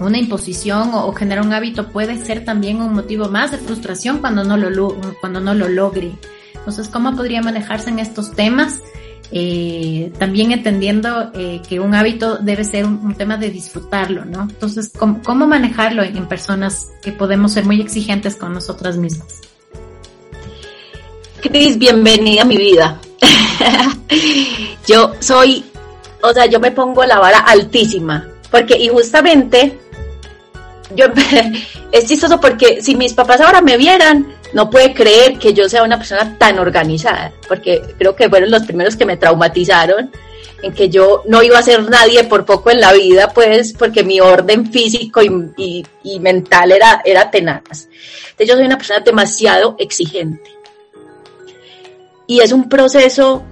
una 0.00 0.18
imposición 0.18 0.90
o, 0.94 1.12
generar 1.12 1.44
un 1.44 1.52
hábito 1.52 1.88
puede 1.88 2.18
ser 2.18 2.44
también 2.44 2.80
un 2.80 2.94
motivo 2.94 3.28
más 3.28 3.50
de 3.50 3.58
frustración 3.58 4.18
cuando 4.18 4.44
no 4.44 4.56
lo, 4.56 4.96
cuando 5.20 5.40
no 5.40 5.54
lo 5.54 5.68
logre. 5.68 6.12
Entonces, 6.68 6.92
¿cómo 6.92 7.16
podría 7.16 7.40
manejarse 7.40 7.88
en 7.88 7.98
estos 7.98 8.32
temas? 8.32 8.80
Eh, 9.32 10.12
también 10.18 10.52
entendiendo 10.52 11.30
eh, 11.32 11.62
que 11.66 11.80
un 11.80 11.94
hábito 11.94 12.36
debe 12.36 12.62
ser 12.62 12.84
un, 12.84 13.14
tema 13.14 13.38
de 13.38 13.48
disfrutarlo, 13.48 14.26
¿no? 14.26 14.42
Entonces, 14.42 14.92
¿cómo, 14.94 15.46
manejarlo 15.46 16.02
en, 16.02 16.28
personas 16.28 16.88
que 17.00 17.10
podemos 17.10 17.52
ser 17.52 17.64
muy 17.64 17.80
exigentes 17.80 18.36
con 18.36 18.52
nosotras 18.52 18.98
mismas? 18.98 19.40
Cris, 21.40 21.78
bienvenida 21.78 22.42
a 22.42 22.44
mi 22.44 22.58
vida. 22.58 23.00
yo 24.86 25.14
soy, 25.20 25.64
o 26.22 26.34
sea, 26.34 26.44
yo 26.44 26.60
me 26.60 26.70
pongo 26.70 27.02
la 27.06 27.18
vara 27.18 27.38
altísima, 27.38 28.28
porque 28.50 28.76
y 28.76 28.88
justamente 28.88 29.78
yo 30.94 31.06
es 31.92 32.06
chistoso 32.06 32.38
porque 32.38 32.82
si 32.82 32.94
mis 32.94 33.14
papás 33.14 33.40
ahora 33.40 33.62
me 33.62 33.78
vieran, 33.78 34.26
no 34.52 34.70
puede 34.70 34.94
creer 34.94 35.38
que 35.38 35.52
yo 35.52 35.68
sea 35.68 35.82
una 35.82 35.98
persona 35.98 36.36
tan 36.38 36.58
organizada, 36.58 37.32
porque 37.46 37.82
creo 37.98 38.16
que 38.16 38.28
fueron 38.28 38.50
los 38.50 38.64
primeros 38.64 38.96
que 38.96 39.04
me 39.04 39.16
traumatizaron 39.16 40.10
en 40.62 40.72
que 40.72 40.88
yo 40.88 41.22
no 41.26 41.42
iba 41.42 41.58
a 41.58 41.62
ser 41.62 41.88
nadie 41.88 42.24
por 42.24 42.44
poco 42.44 42.70
en 42.70 42.80
la 42.80 42.92
vida, 42.92 43.30
pues 43.32 43.72
porque 43.72 44.02
mi 44.02 44.20
orden 44.20 44.70
físico 44.72 45.20
y, 45.22 46.18
mental 46.20 46.72
era, 46.72 47.00
era 47.04 47.30
tenaz. 47.30 47.88
Entonces 48.30 48.48
yo 48.48 48.54
soy 48.54 48.66
una 48.66 48.76
persona 48.76 49.00
demasiado 49.00 49.76
exigente. 49.78 50.50
Y 52.26 52.40
es 52.40 52.52
un 52.52 52.68
proceso, 52.68 53.42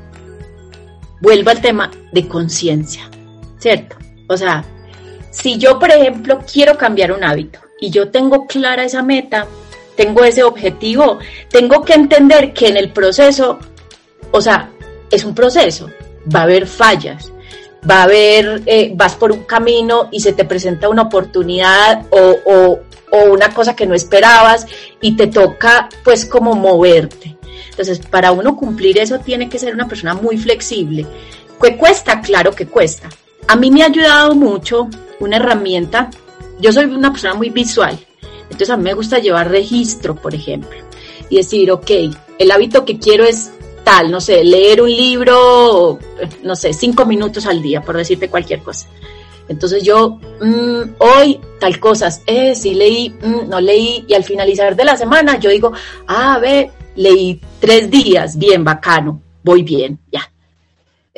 vuelvo 1.20 1.50
al 1.50 1.60
tema 1.60 1.90
de 2.12 2.26
conciencia, 2.26 3.08
¿cierto? 3.58 3.96
O 4.28 4.36
sea, 4.36 4.64
si 5.30 5.58
yo, 5.58 5.78
por 5.78 5.90
ejemplo, 5.90 6.40
quiero 6.50 6.76
cambiar 6.76 7.12
un 7.12 7.24
hábito 7.24 7.60
y 7.80 7.90
yo 7.90 8.10
tengo 8.10 8.46
clara 8.46 8.84
esa 8.84 9.02
meta, 9.02 9.46
tengo 9.96 10.24
ese 10.24 10.44
objetivo, 10.44 11.18
tengo 11.50 11.82
que 11.82 11.94
entender 11.94 12.52
que 12.52 12.68
en 12.68 12.76
el 12.76 12.92
proceso, 12.92 13.58
o 14.30 14.40
sea, 14.40 14.70
es 15.10 15.24
un 15.24 15.34
proceso, 15.34 15.90
va 16.32 16.40
a 16.40 16.44
haber 16.44 16.66
fallas, 16.66 17.32
va 17.88 18.00
a 18.00 18.02
haber, 18.04 18.62
eh, 18.66 18.92
vas 18.94 19.14
por 19.14 19.32
un 19.32 19.44
camino 19.44 20.08
y 20.12 20.20
se 20.20 20.32
te 20.32 20.44
presenta 20.44 20.88
una 20.88 21.02
oportunidad 21.02 22.06
o, 22.10 22.36
o, 22.44 22.80
o 23.10 23.32
una 23.32 23.52
cosa 23.54 23.74
que 23.74 23.86
no 23.86 23.94
esperabas 23.94 24.66
y 25.00 25.16
te 25.16 25.28
toca 25.28 25.88
pues 26.04 26.26
como 26.26 26.54
moverte. 26.54 27.36
Entonces, 27.70 27.98
para 27.98 28.32
uno 28.32 28.56
cumplir 28.56 28.98
eso 28.98 29.18
tiene 29.18 29.48
que 29.48 29.58
ser 29.58 29.74
una 29.74 29.86
persona 29.86 30.14
muy 30.14 30.38
flexible. 30.38 31.06
¿Qué 31.60 31.76
cuesta? 31.76 32.20
Claro 32.20 32.52
que 32.52 32.66
cuesta. 32.66 33.08
A 33.48 33.56
mí 33.56 33.70
me 33.70 33.82
ha 33.82 33.86
ayudado 33.86 34.34
mucho 34.34 34.88
una 35.20 35.36
herramienta. 35.36 36.10
Yo 36.58 36.72
soy 36.72 36.86
una 36.86 37.12
persona 37.12 37.34
muy 37.34 37.50
visual 37.50 37.98
entonces 38.56 38.72
a 38.72 38.78
mí 38.78 38.84
me 38.84 38.94
gusta 38.94 39.18
llevar 39.18 39.50
registro, 39.50 40.14
por 40.14 40.34
ejemplo, 40.34 40.78
y 41.28 41.36
decir, 41.36 41.70
ok, 41.70 41.90
el 42.38 42.50
hábito 42.50 42.86
que 42.86 42.98
quiero 42.98 43.24
es 43.24 43.52
tal, 43.84 44.10
no 44.10 44.18
sé, 44.18 44.42
leer 44.44 44.80
un 44.80 44.90
libro, 44.90 45.98
no 46.42 46.56
sé, 46.56 46.72
cinco 46.72 47.04
minutos 47.04 47.44
al 47.44 47.60
día, 47.60 47.82
por 47.82 47.98
decirte 47.98 48.30
cualquier 48.30 48.62
cosa. 48.62 48.88
Entonces 49.46 49.82
yo, 49.82 50.18
mm, 50.40 50.94
hoy 50.98 51.38
tal 51.60 51.78
cosas, 51.78 52.22
eh, 52.26 52.54
sí 52.54 52.72
leí, 52.72 53.10
mm, 53.10 53.46
no 53.46 53.60
leí, 53.60 54.06
y 54.08 54.14
al 54.14 54.24
finalizar 54.24 54.74
de 54.74 54.84
la 54.86 54.96
semana 54.96 55.38
yo 55.38 55.50
digo, 55.50 55.72
ah, 56.06 56.38
ve, 56.40 56.70
leí 56.94 57.38
tres 57.60 57.90
días, 57.90 58.38
bien, 58.38 58.64
bacano, 58.64 59.20
voy 59.42 59.62
bien, 59.62 59.98
ya. 60.10 60.32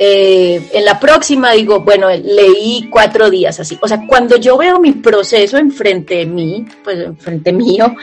Eh, 0.01 0.63
en 0.75 0.85
la 0.85 1.01
próxima 1.01 1.51
digo, 1.51 1.81
bueno, 1.81 2.09
leí 2.09 2.89
cuatro 2.89 3.29
días 3.29 3.59
así. 3.59 3.77
O 3.83 3.89
sea, 3.89 4.07
cuando 4.07 4.37
yo 4.37 4.57
veo 4.57 4.79
mi 4.79 4.93
proceso 4.93 5.59
enfrente 5.59 6.19
de 6.19 6.27
mí, 6.27 6.65
pues 6.85 7.01
enfrente 7.01 7.53
mío, 7.53 7.97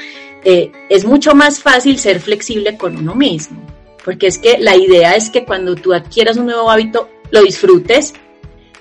eh, 0.44 0.74
es 0.90 1.06
mucho 1.06 1.34
más 1.34 1.62
fácil 1.62 1.98
ser 1.98 2.20
flexible 2.20 2.76
con 2.76 2.98
uno 2.98 3.16
mismo. 3.16 3.62
Porque 4.04 4.28
es 4.28 4.38
que 4.38 4.58
la 4.58 4.76
idea 4.76 5.16
es 5.16 5.30
que 5.30 5.46
cuando 5.46 5.74
tú 5.74 5.94
adquieras 5.94 6.36
un 6.36 6.48
nuevo 6.48 6.70
hábito, 6.70 7.08
lo 7.32 7.42
disfrutes, 7.42 8.14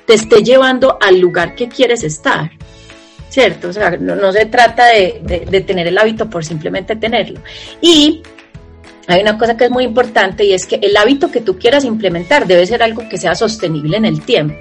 te 0.06 0.14
esté 0.14 0.42
llevando 0.42 0.98
al 1.00 1.20
lugar 1.20 1.54
que 1.54 1.68
quieres 1.68 2.02
estar. 2.02 2.50
¿Cierto? 3.28 3.68
O 3.68 3.72
sea, 3.72 3.96
no, 3.96 4.32
se 4.32 4.46
trata 4.46 4.86
de, 4.86 5.46
de 5.48 5.60
tener 5.60 5.86
el 5.86 5.98
hábito 5.98 6.28
por 6.28 6.44
simplemente 6.44 6.96
tenerlo. 6.96 7.40
Y 7.80 8.22
hay 9.06 9.20
una 9.20 9.38
cosa 9.38 9.56
que 9.56 9.64
es 9.64 9.70
muy 9.70 9.84
importante 9.84 10.44
y 10.44 10.52
es 10.52 10.66
que 10.66 10.76
el 10.76 10.96
hábito 10.96 11.30
que 11.30 11.40
tú 11.40 11.58
quieras 11.58 11.84
implementar 11.84 12.46
debe 12.46 12.66
ser 12.66 12.82
algo 12.82 13.08
que 13.08 13.18
sea 13.18 13.34
sostenible 13.34 13.96
en 13.96 14.04
el 14.04 14.20
tiempo. 14.22 14.56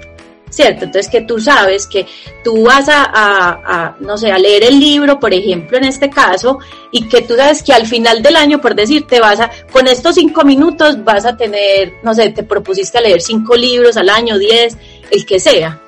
¿Cierto? 0.50 0.84
Entonces 0.84 1.10
que 1.10 1.22
tú 1.22 1.40
sabes 1.40 1.84
que 1.88 2.06
tú 2.44 2.62
vas 2.62 2.84
a, 2.88 3.96
no 3.98 4.16
sé, 4.16 4.30
a 4.30 4.38
leer 4.38 4.62
el 4.62 4.78
libro, 4.78 5.18
por 5.18 5.34
ejemplo, 5.34 5.76
en 5.76 5.84
este 5.84 6.08
caso, 6.08 6.60
y 6.92 7.08
que 7.08 7.22
tú 7.22 7.34
sabes 7.34 7.60
que 7.60 7.72
al 7.72 7.86
final 7.88 8.22
del 8.22 8.36
año, 8.36 8.60
por 8.60 8.76
decirte, 8.76 9.18
vas 9.18 9.40
a, 9.40 9.50
con 9.72 9.88
estos 9.88 10.14
cinco 10.14 10.44
minutos 10.44 11.02
vas 11.02 11.26
a 11.26 11.36
tener, 11.36 11.94
no 12.04 12.14
sé, 12.14 12.28
te 12.30 12.44
propusiste 12.44 12.98
a 12.98 13.00
leer 13.00 13.20
cinco 13.20 13.56
libros 13.56 13.96
al 13.96 14.08
año, 14.08 14.38
diez, 14.38 14.76
el 15.10 15.26
que 15.26 15.40
sea. 15.40 15.80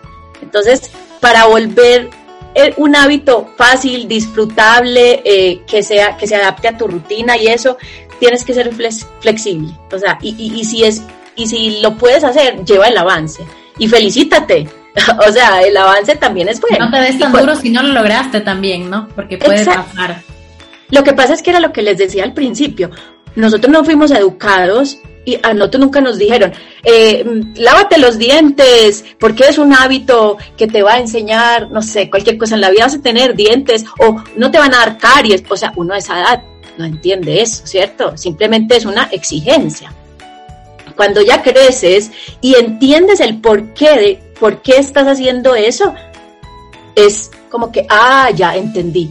Entonces, 0.43 0.91
para 1.21 1.47
volver 1.47 2.11
eh, 2.59 2.73
un 2.79 2.97
hábito 2.97 3.51
fácil, 3.55 4.09
disfrutable, 4.09 5.21
eh, 5.27 5.61
que 5.67 5.83
sea, 5.83 6.17
que 6.17 6.27
se 6.27 6.37
adapte 6.37 6.69
a 6.69 6.77
tu 6.79 6.89
rutina 6.89 7.37
y 7.37 7.49
eso, 7.49 7.77
tienes 8.19 8.45
que 8.45 8.55
ser 8.55 8.71
flexible. 9.21 9.73
O 9.93 9.99
sea, 9.99 10.19
y, 10.23 10.35
y, 10.39 10.65
si 10.65 10.85
es, 10.85 11.03
y 11.35 11.47
si 11.47 11.81
lo 11.81 11.97
puedes 11.97 12.25
hacer, 12.25 12.65
lleva 12.65 12.89
el 12.89 12.97
avance. 12.97 13.45
Y 13.79 13.89
felicítate. 13.89 14.69
o 15.29 15.33
sea, 15.33 15.61
el 15.61 15.77
avance 15.77 16.17
también 16.17 16.49
es 16.49 16.61
bueno. 16.61 16.87
No 16.87 16.91
te 16.91 16.99
des 16.99 17.19
tan 17.19 17.33
duro 17.33 17.55
si 17.57 17.71
no 17.71 17.83
lo 17.83 17.93
lograste 17.93 18.41
también, 18.41 18.89
¿no? 18.89 19.09
Porque 19.15 19.39
puede 19.39 19.65
pasar. 19.65 20.23
Lo 20.91 21.03
que 21.03 21.13
pasa 21.13 21.35
es 21.35 21.43
que 21.43 21.51
era 21.51 21.61
lo 21.61 21.73
que 21.73 21.83
les 21.83 21.99
decía 21.99 22.25
al 22.25 22.33
principio. 22.33 22.91
Nosotros 23.35 23.71
no 23.71 23.85
fuimos 23.85 24.11
educados 24.13 24.99
y 25.27 25.39
a 25.43 25.53
nosotros 25.53 25.81
nunca 25.83 26.01
nos 26.01 26.19
dijeron, 26.19 26.53
eh, 26.85 27.25
lávate 27.57 27.99
los 27.99 28.17
dientes, 28.17 29.05
porque 29.19 29.45
es 29.49 29.59
un 29.59 29.75
hábito 29.75 30.39
que 30.57 30.69
te 30.69 30.83
va 30.83 30.95
a 30.95 31.01
enseñar, 31.01 31.69
no 31.71 31.83
sé, 31.83 32.09
cualquier 32.09 32.39
cosa 32.39 32.55
en 32.55 32.61
la 32.61 32.71
vida 32.71 32.85
vas 32.85 32.95
a 32.95 33.03
tener 33.03 33.35
dientes 33.35 33.85
o 33.99 34.23
no 34.37 34.51
te 34.53 34.59
van 34.59 34.73
a 34.73 34.79
dar 34.79 34.99
caries. 34.99 35.43
O 35.49 35.57
sea, 35.57 35.73
uno 35.77 35.95
a 35.95 35.99
esa 35.99 36.21
edad 36.21 36.43
no 36.79 36.85
entiende 36.85 37.41
eso, 37.43 37.67
¿cierto? 37.67 38.17
Simplemente 38.17 38.77
es 38.77 38.85
una 38.85 39.05
exigencia. 39.05 39.93
Cuando 40.97 41.21
ya 41.21 41.43
creces 41.43 42.11
y 42.41 42.55
entiendes 42.55 43.21
el 43.21 43.41
porqué 43.41 43.91
de 43.99 44.23
por 44.41 44.63
qué 44.63 44.79
estás 44.79 45.07
haciendo 45.07 45.55
eso, 45.55 45.95
es 46.95 47.31
como 47.51 47.71
que, 47.71 47.87
ah, 47.89 48.31
ya 48.35 48.57
entendí. 48.57 49.09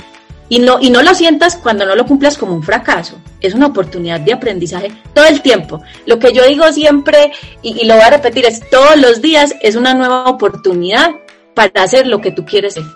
Y 0.47 0.59
no, 0.59 0.77
y 0.79 0.91
no 0.91 1.01
lo 1.01 1.15
sientas 1.15 1.57
cuando 1.57 1.85
no 1.85 1.95
lo 1.95 2.05
cumplas 2.05 2.37
como 2.37 2.53
un 2.53 2.61
fracaso. 2.61 3.19
Es 3.41 3.53
una 3.53 3.67
oportunidad 3.67 4.19
de 4.19 4.33
aprendizaje 4.33 4.91
todo 5.13 5.25
el 5.25 5.41
tiempo. 5.41 5.81
Lo 6.05 6.19
que 6.19 6.33
yo 6.33 6.45
digo 6.45 6.71
siempre, 6.71 7.31
y, 7.63 7.85
lo 7.85 7.95
voy 7.95 8.03
a 8.03 8.11
repetir, 8.11 8.45
es 8.45 8.67
todos 8.69 8.95
los 8.97 9.21
días 9.21 9.55
es 9.61 9.75
una 9.75 9.93
nueva 9.93 10.25
oportunidad 10.25 11.15
para 11.55 11.83
hacer 11.83 12.05
lo 12.05 12.21
que 12.21 12.31
tú 12.31 12.45
quieres 12.45 12.77
hacer. 12.77 12.91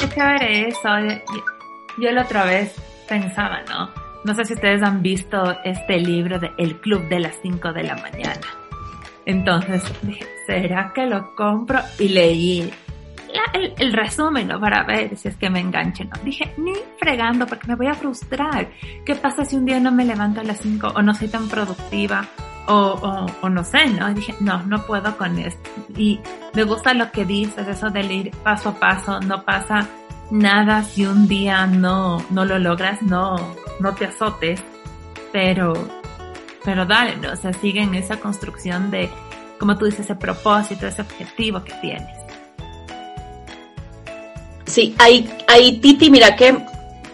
Qué 0.00 0.08
chévere 0.14 0.68
eso. 0.68 0.88
Yo 1.98 2.10
la 2.10 2.22
otra 2.22 2.44
vez 2.44 2.74
pensaba, 3.08 3.60
¿no? 3.68 3.90
No 4.24 4.34
sé 4.34 4.44
si 4.44 4.54
ustedes 4.54 4.82
han 4.82 5.02
visto 5.02 5.56
este 5.64 5.98
libro 5.98 6.38
de 6.38 6.52
El 6.56 6.80
Club 6.80 7.08
de 7.08 7.20
las 7.20 7.36
5 7.42 7.72
de 7.72 7.82
la 7.82 7.96
mañana. 7.96 8.46
Entonces 9.26 9.82
dije, 10.02 10.26
¿será 10.46 10.92
que 10.94 11.06
lo 11.06 11.34
compro? 11.34 11.80
Y 11.98 12.08
leí 12.08 12.72
el, 13.78 13.92
resumen, 13.92 14.48
¿no? 14.48 14.60
Para 14.60 14.84
ver 14.84 15.16
si 15.16 15.28
es 15.28 15.36
que 15.36 15.50
me 15.50 15.60
enganche, 15.60 16.04
¿no? 16.04 16.12
Dije, 16.22 16.52
ni 16.56 16.72
fregando 16.98 17.46
porque 17.46 17.66
me 17.66 17.76
voy 17.76 17.86
a 17.86 17.94
frustrar. 17.94 18.68
¿Qué 19.04 19.14
pasa 19.14 19.44
si 19.44 19.56
un 19.56 19.64
día 19.64 19.80
no 19.80 19.92
me 19.92 20.04
levanto 20.04 20.40
a 20.40 20.44
las 20.44 20.60
5 20.60 20.92
o 20.94 21.02
no 21.02 21.14
soy 21.14 21.28
tan 21.28 21.48
productiva? 21.48 22.26
O, 22.68 23.26
o, 23.42 23.48
no 23.48 23.64
sé, 23.64 23.86
¿no? 23.86 24.08
Y 24.10 24.14
dije, 24.14 24.34
no, 24.40 24.62
no 24.64 24.86
puedo 24.86 25.16
con 25.16 25.36
esto. 25.38 25.68
Y 25.96 26.20
me 26.54 26.62
gusta 26.62 26.94
lo 26.94 27.10
que 27.10 27.24
dices, 27.24 27.66
eso 27.66 27.90
de 27.90 28.00
ir 28.02 28.30
paso 28.44 28.68
a 28.70 28.74
paso, 28.74 29.20
no 29.20 29.42
pasa 29.44 29.88
nada 30.32 30.82
si 30.82 31.04
un 31.04 31.28
día 31.28 31.66
no, 31.66 32.24
no 32.30 32.44
lo 32.46 32.58
logras, 32.58 33.02
no, 33.02 33.54
no 33.80 33.94
te 33.94 34.06
azotes, 34.06 34.60
pero, 35.30 35.74
pero 36.64 36.86
dale, 36.86 37.16
¿no? 37.18 37.32
o 37.32 37.36
sea, 37.36 37.52
sigue 37.52 37.82
en 37.82 37.94
esa 37.94 38.18
construcción 38.18 38.90
de, 38.90 39.10
como 39.60 39.76
tú 39.76 39.84
dices, 39.84 40.00
ese 40.00 40.14
propósito, 40.14 40.86
ese 40.86 41.02
objetivo 41.02 41.62
que 41.62 41.74
tienes. 41.82 42.16
Sí, 44.64 44.94
ahí, 44.98 45.30
ahí 45.48 45.78
Titi, 45.78 46.10
mira 46.10 46.34
que 46.34 46.56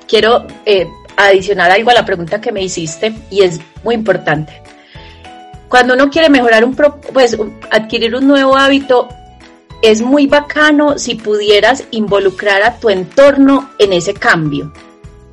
quiero 0.06 0.46
eh, 0.64 0.86
adicionar 1.16 1.72
algo 1.72 1.90
a 1.90 1.94
la 1.94 2.04
pregunta 2.04 2.40
que 2.40 2.52
me 2.52 2.62
hiciste 2.62 3.12
y 3.30 3.42
es 3.42 3.60
muy 3.82 3.96
importante. 3.96 4.62
Cuando 5.68 5.94
uno 5.94 6.08
quiere 6.08 6.30
mejorar 6.30 6.64
un, 6.64 6.76
pues 7.12 7.36
adquirir 7.72 8.14
un 8.14 8.28
nuevo 8.28 8.56
hábito, 8.56 9.08
es 9.82 10.02
muy 10.02 10.26
bacano 10.26 10.98
si 10.98 11.14
pudieras 11.14 11.84
involucrar 11.90 12.62
a 12.62 12.78
tu 12.78 12.90
entorno 12.90 13.70
en 13.78 13.92
ese 13.92 14.14
cambio. 14.14 14.72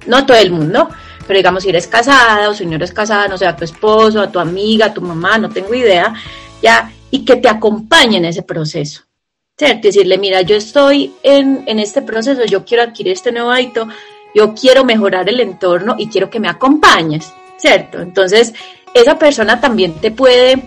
No 0.05 0.25
todo 0.25 0.37
el 0.37 0.51
mundo, 0.51 0.89
pero 1.25 1.37
digamos 1.37 1.63
si 1.63 1.69
eres 1.69 1.87
casada 1.87 2.49
o 2.49 2.53
si 2.53 2.65
no 2.65 2.75
eres 2.75 2.93
casada, 2.93 3.27
no 3.27 3.37
sé, 3.37 3.47
a 3.47 3.55
tu 3.55 3.63
esposo, 3.63 4.21
a 4.21 4.31
tu 4.31 4.39
amiga, 4.39 4.87
a 4.87 4.93
tu 4.93 5.01
mamá, 5.01 5.37
no 5.37 5.49
tengo 5.49 5.73
idea, 5.73 6.13
ya, 6.61 6.91
y 7.09 7.25
que 7.25 7.37
te 7.37 7.49
acompañe 7.49 8.17
en 8.17 8.25
ese 8.25 8.43
proceso. 8.43 9.01
¿Cierto? 9.57 9.87
Decirle, 9.87 10.17
mira, 10.17 10.41
yo 10.41 10.55
estoy 10.57 11.13
en, 11.23 11.63
en 11.65 11.79
este 11.79 12.01
proceso, 12.01 12.43
yo 12.45 12.65
quiero 12.65 12.83
adquirir 12.83 13.13
este 13.13 13.31
nuevo 13.31 13.51
hábito, 13.51 13.87
yo 14.35 14.53
quiero 14.53 14.83
mejorar 14.83 15.29
el 15.29 15.39
entorno 15.39 15.95
y 15.97 16.07
quiero 16.07 16.29
que 16.29 16.41
me 16.41 16.49
acompañes, 16.49 17.33
¿cierto? 17.55 18.01
Entonces, 18.01 18.53
esa 18.93 19.17
persona 19.17 19.61
también 19.61 19.93
te 19.93 20.11
puede 20.11 20.61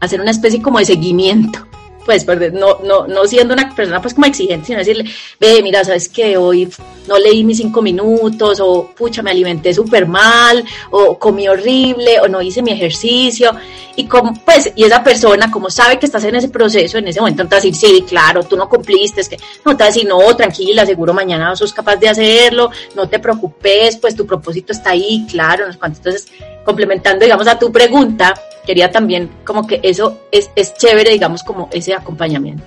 hacer 0.00 0.20
una 0.20 0.32
especie 0.32 0.60
como 0.60 0.80
de 0.80 0.86
seguimiento 0.86 1.68
pues 2.04 2.26
no, 2.52 2.80
no, 2.84 3.06
no 3.06 3.26
siendo 3.26 3.54
una 3.54 3.74
persona 3.74 4.00
pues 4.00 4.14
como 4.14 4.26
exigente, 4.26 4.66
sino 4.66 4.78
decirle, 4.78 5.04
ve, 5.40 5.60
mira, 5.62 5.84
sabes 5.84 6.08
que 6.08 6.36
hoy 6.36 6.68
no 7.06 7.18
leí 7.18 7.44
mis 7.44 7.58
cinco 7.58 7.82
minutos, 7.82 8.60
o 8.60 8.90
pucha, 8.96 9.22
me 9.22 9.30
alimenté 9.30 9.74
súper 9.74 10.06
mal, 10.06 10.64
o 10.90 11.18
comí 11.18 11.48
horrible, 11.48 12.20
o 12.20 12.28
no 12.28 12.40
hice 12.40 12.62
mi 12.62 12.72
ejercicio, 12.72 13.52
y 13.96 14.06
como, 14.06 14.34
pues, 14.44 14.72
y 14.74 14.84
esa 14.84 15.02
persona, 15.02 15.50
como 15.50 15.70
sabe 15.70 15.98
que 15.98 16.06
estás 16.06 16.24
en 16.24 16.36
ese 16.36 16.48
proceso, 16.48 16.98
en 16.98 17.08
ese 17.08 17.20
momento, 17.20 17.42
te 17.44 17.50
va 17.50 17.56
a 17.58 17.60
decir, 17.60 17.74
sí, 17.74 18.04
claro, 18.08 18.44
tú 18.44 18.56
no 18.56 18.68
cumpliste, 18.68 19.20
es 19.20 19.28
que, 19.28 19.36
no, 19.64 19.76
te 19.76 19.84
va 19.84 19.88
a 19.88 19.92
decir, 19.92 20.06
no, 20.06 20.34
tranquila, 20.36 20.86
seguro 20.86 21.12
mañana 21.12 21.54
sos 21.56 21.72
capaz 21.72 21.96
de 21.96 22.08
hacerlo, 22.08 22.70
no 22.94 23.08
te 23.08 23.18
preocupes, 23.18 23.96
pues 23.96 24.16
tu 24.16 24.26
propósito 24.26 24.72
está 24.72 24.90
ahí, 24.90 25.26
claro, 25.30 25.66
entonces, 25.70 26.26
complementando, 26.64 27.24
digamos, 27.24 27.46
a 27.46 27.58
tu 27.58 27.70
pregunta, 27.70 28.34
quería 28.64 28.90
también 28.90 29.30
como 29.44 29.66
que 29.66 29.80
eso 29.82 30.22
es, 30.30 30.50
es 30.56 30.74
chévere, 30.74 31.10
digamos, 31.10 31.42
como 31.42 31.68
ese 31.72 31.94
acompañamiento. 31.94 32.64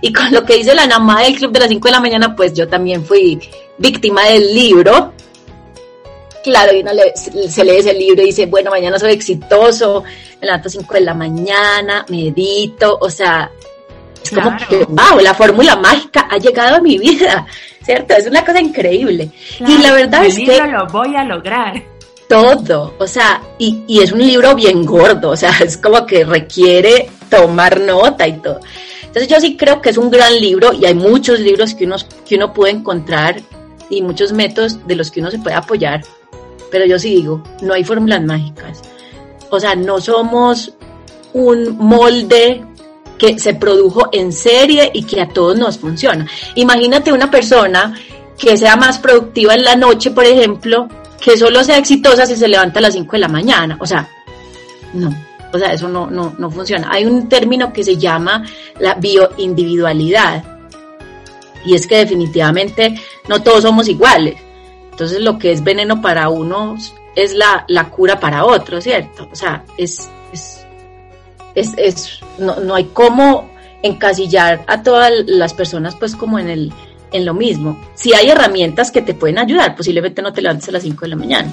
Y 0.00 0.12
con 0.12 0.30
lo 0.32 0.44
que 0.44 0.56
dice 0.56 0.74
la 0.74 0.86
Namá 0.86 1.22
del 1.22 1.36
Club 1.36 1.52
de 1.52 1.60
las 1.60 1.68
5 1.68 1.88
de 1.88 1.92
la 1.92 2.00
mañana, 2.00 2.36
pues 2.36 2.52
yo 2.54 2.68
también 2.68 3.04
fui 3.04 3.40
víctima 3.78 4.24
del 4.26 4.54
libro. 4.54 5.12
Claro, 6.42 6.72
y 6.72 6.80
uno 6.80 6.92
se 7.48 7.64
lee 7.64 7.76
ese 7.76 7.94
libro 7.94 8.22
y 8.22 8.26
dice, 8.26 8.46
bueno, 8.46 8.70
mañana 8.70 8.98
soy 8.98 9.12
exitoso, 9.12 10.04
me 10.40 10.46
levanto 10.46 10.68
a 10.68 10.70
5 10.70 10.94
de 10.94 11.00
la 11.00 11.14
mañana, 11.14 12.06
medito, 12.08 12.96
o 13.00 13.10
sea, 13.10 13.50
es 14.22 14.30
como 14.30 14.56
que, 14.68 14.84
wow, 14.84 15.20
la 15.20 15.34
fórmula 15.34 15.76
mágica 15.76 16.28
ha 16.30 16.38
llegado 16.38 16.76
a 16.76 16.80
mi 16.80 16.96
vida, 16.96 17.46
¿cierto? 17.82 18.14
Es 18.14 18.26
una 18.26 18.44
cosa 18.44 18.60
increíble. 18.60 19.30
y 19.60 19.78
la 19.78 19.92
verdad 19.92 20.24
es 20.24 20.36
que... 20.36 20.60
lo 20.66 20.86
voy 20.86 21.16
a 21.16 21.24
lograr 21.24 21.82
todo, 22.28 22.94
o 22.98 23.06
sea, 23.06 23.42
y, 23.58 23.84
y, 23.86 24.00
es 24.00 24.12
un 24.12 24.20
libro 24.20 24.54
bien 24.54 24.84
gordo, 24.84 25.30
o 25.30 25.36
sea, 25.36 25.50
es 25.64 25.76
como 25.76 26.04
que 26.06 26.24
requiere 26.24 27.10
tomar 27.30 27.80
nota 27.80 28.26
y 28.26 28.34
todo. 28.34 28.60
Entonces 29.02 29.28
yo 29.28 29.40
sí 29.40 29.56
creo 29.56 29.80
que 29.80 29.90
es 29.90 29.96
un 29.96 30.10
gran 30.10 30.38
libro 30.38 30.72
y 30.72 30.84
hay 30.84 30.94
muchos 30.94 31.40
libros 31.40 31.74
que 31.74 31.86
uno, 31.86 31.96
que 32.26 32.36
uno 32.36 32.52
puede 32.52 32.72
encontrar 32.72 33.40
y 33.90 34.02
muchos 34.02 34.32
métodos 34.32 34.86
de 34.86 34.96
los 34.96 35.10
que 35.10 35.20
uno 35.20 35.30
se 35.30 35.38
puede 35.38 35.56
apoyar, 35.56 36.02
pero 36.70 36.84
yo 36.84 36.98
sí 36.98 37.14
digo, 37.14 37.42
no 37.62 37.72
hay 37.74 37.84
fórmulas 37.84 38.22
mágicas. 38.22 38.82
O 39.50 39.58
sea, 39.58 39.74
no 39.74 39.98
somos 40.00 40.74
un 41.32 41.78
molde 41.78 42.62
que 43.16 43.38
se 43.38 43.54
produjo 43.54 44.10
en 44.12 44.32
serie 44.32 44.90
y 44.92 45.02
que 45.04 45.20
a 45.20 45.28
todos 45.28 45.56
nos 45.56 45.78
funciona. 45.78 46.26
Imagínate 46.54 47.12
una 47.12 47.30
persona 47.30 47.94
que 48.36 48.56
sea 48.56 48.76
más 48.76 48.98
productiva 48.98 49.54
en 49.54 49.64
la 49.64 49.74
noche, 49.74 50.10
por 50.10 50.24
ejemplo, 50.24 50.88
que 51.20 51.36
solo 51.36 51.64
sea 51.64 51.78
exitosa 51.78 52.26
si 52.26 52.36
se 52.36 52.48
levanta 52.48 52.78
a 52.78 52.82
las 52.82 52.94
5 52.94 53.12
de 53.12 53.18
la 53.18 53.28
mañana. 53.28 53.76
O 53.80 53.86
sea, 53.86 54.08
no. 54.94 55.14
O 55.52 55.58
sea, 55.58 55.72
eso 55.72 55.88
no, 55.88 56.10
no, 56.10 56.34
no 56.38 56.50
funciona. 56.50 56.88
Hay 56.90 57.06
un 57.06 57.28
término 57.28 57.72
que 57.72 57.82
se 57.82 57.96
llama 57.96 58.44
la 58.78 58.94
bioindividualidad. 58.94 60.44
Y 61.64 61.74
es 61.74 61.86
que 61.86 61.96
definitivamente 61.96 63.00
no 63.28 63.42
todos 63.42 63.62
somos 63.62 63.88
iguales. 63.88 64.36
Entonces 64.90 65.20
lo 65.20 65.38
que 65.38 65.52
es 65.52 65.62
veneno 65.64 66.02
para 66.02 66.28
unos 66.28 66.94
es 67.14 67.34
la, 67.34 67.64
la 67.68 67.90
cura 67.90 68.20
para 68.20 68.44
otros, 68.44 68.84
¿cierto? 68.84 69.28
O 69.32 69.34
sea, 69.34 69.64
es, 69.76 70.08
es, 70.32 70.66
es, 71.54 71.74
es 71.76 72.20
no, 72.38 72.56
no 72.56 72.74
hay 72.74 72.84
cómo 72.84 73.50
encasillar 73.82 74.64
a 74.66 74.82
todas 74.82 75.12
las 75.26 75.54
personas 75.54 75.94
pues 75.94 76.16
como 76.16 76.38
en 76.38 76.48
el, 76.48 76.72
en 77.12 77.24
lo 77.24 77.34
mismo. 77.34 77.80
Si 77.94 78.12
hay 78.14 78.30
herramientas 78.30 78.90
que 78.90 79.02
te 79.02 79.14
pueden 79.14 79.38
ayudar, 79.38 79.74
posiblemente 79.76 80.22
no 80.22 80.32
te 80.32 80.42
levantes 80.42 80.68
a 80.68 80.72
las 80.72 80.82
5 80.82 81.00
de 81.02 81.08
la 81.08 81.16
mañana. 81.16 81.52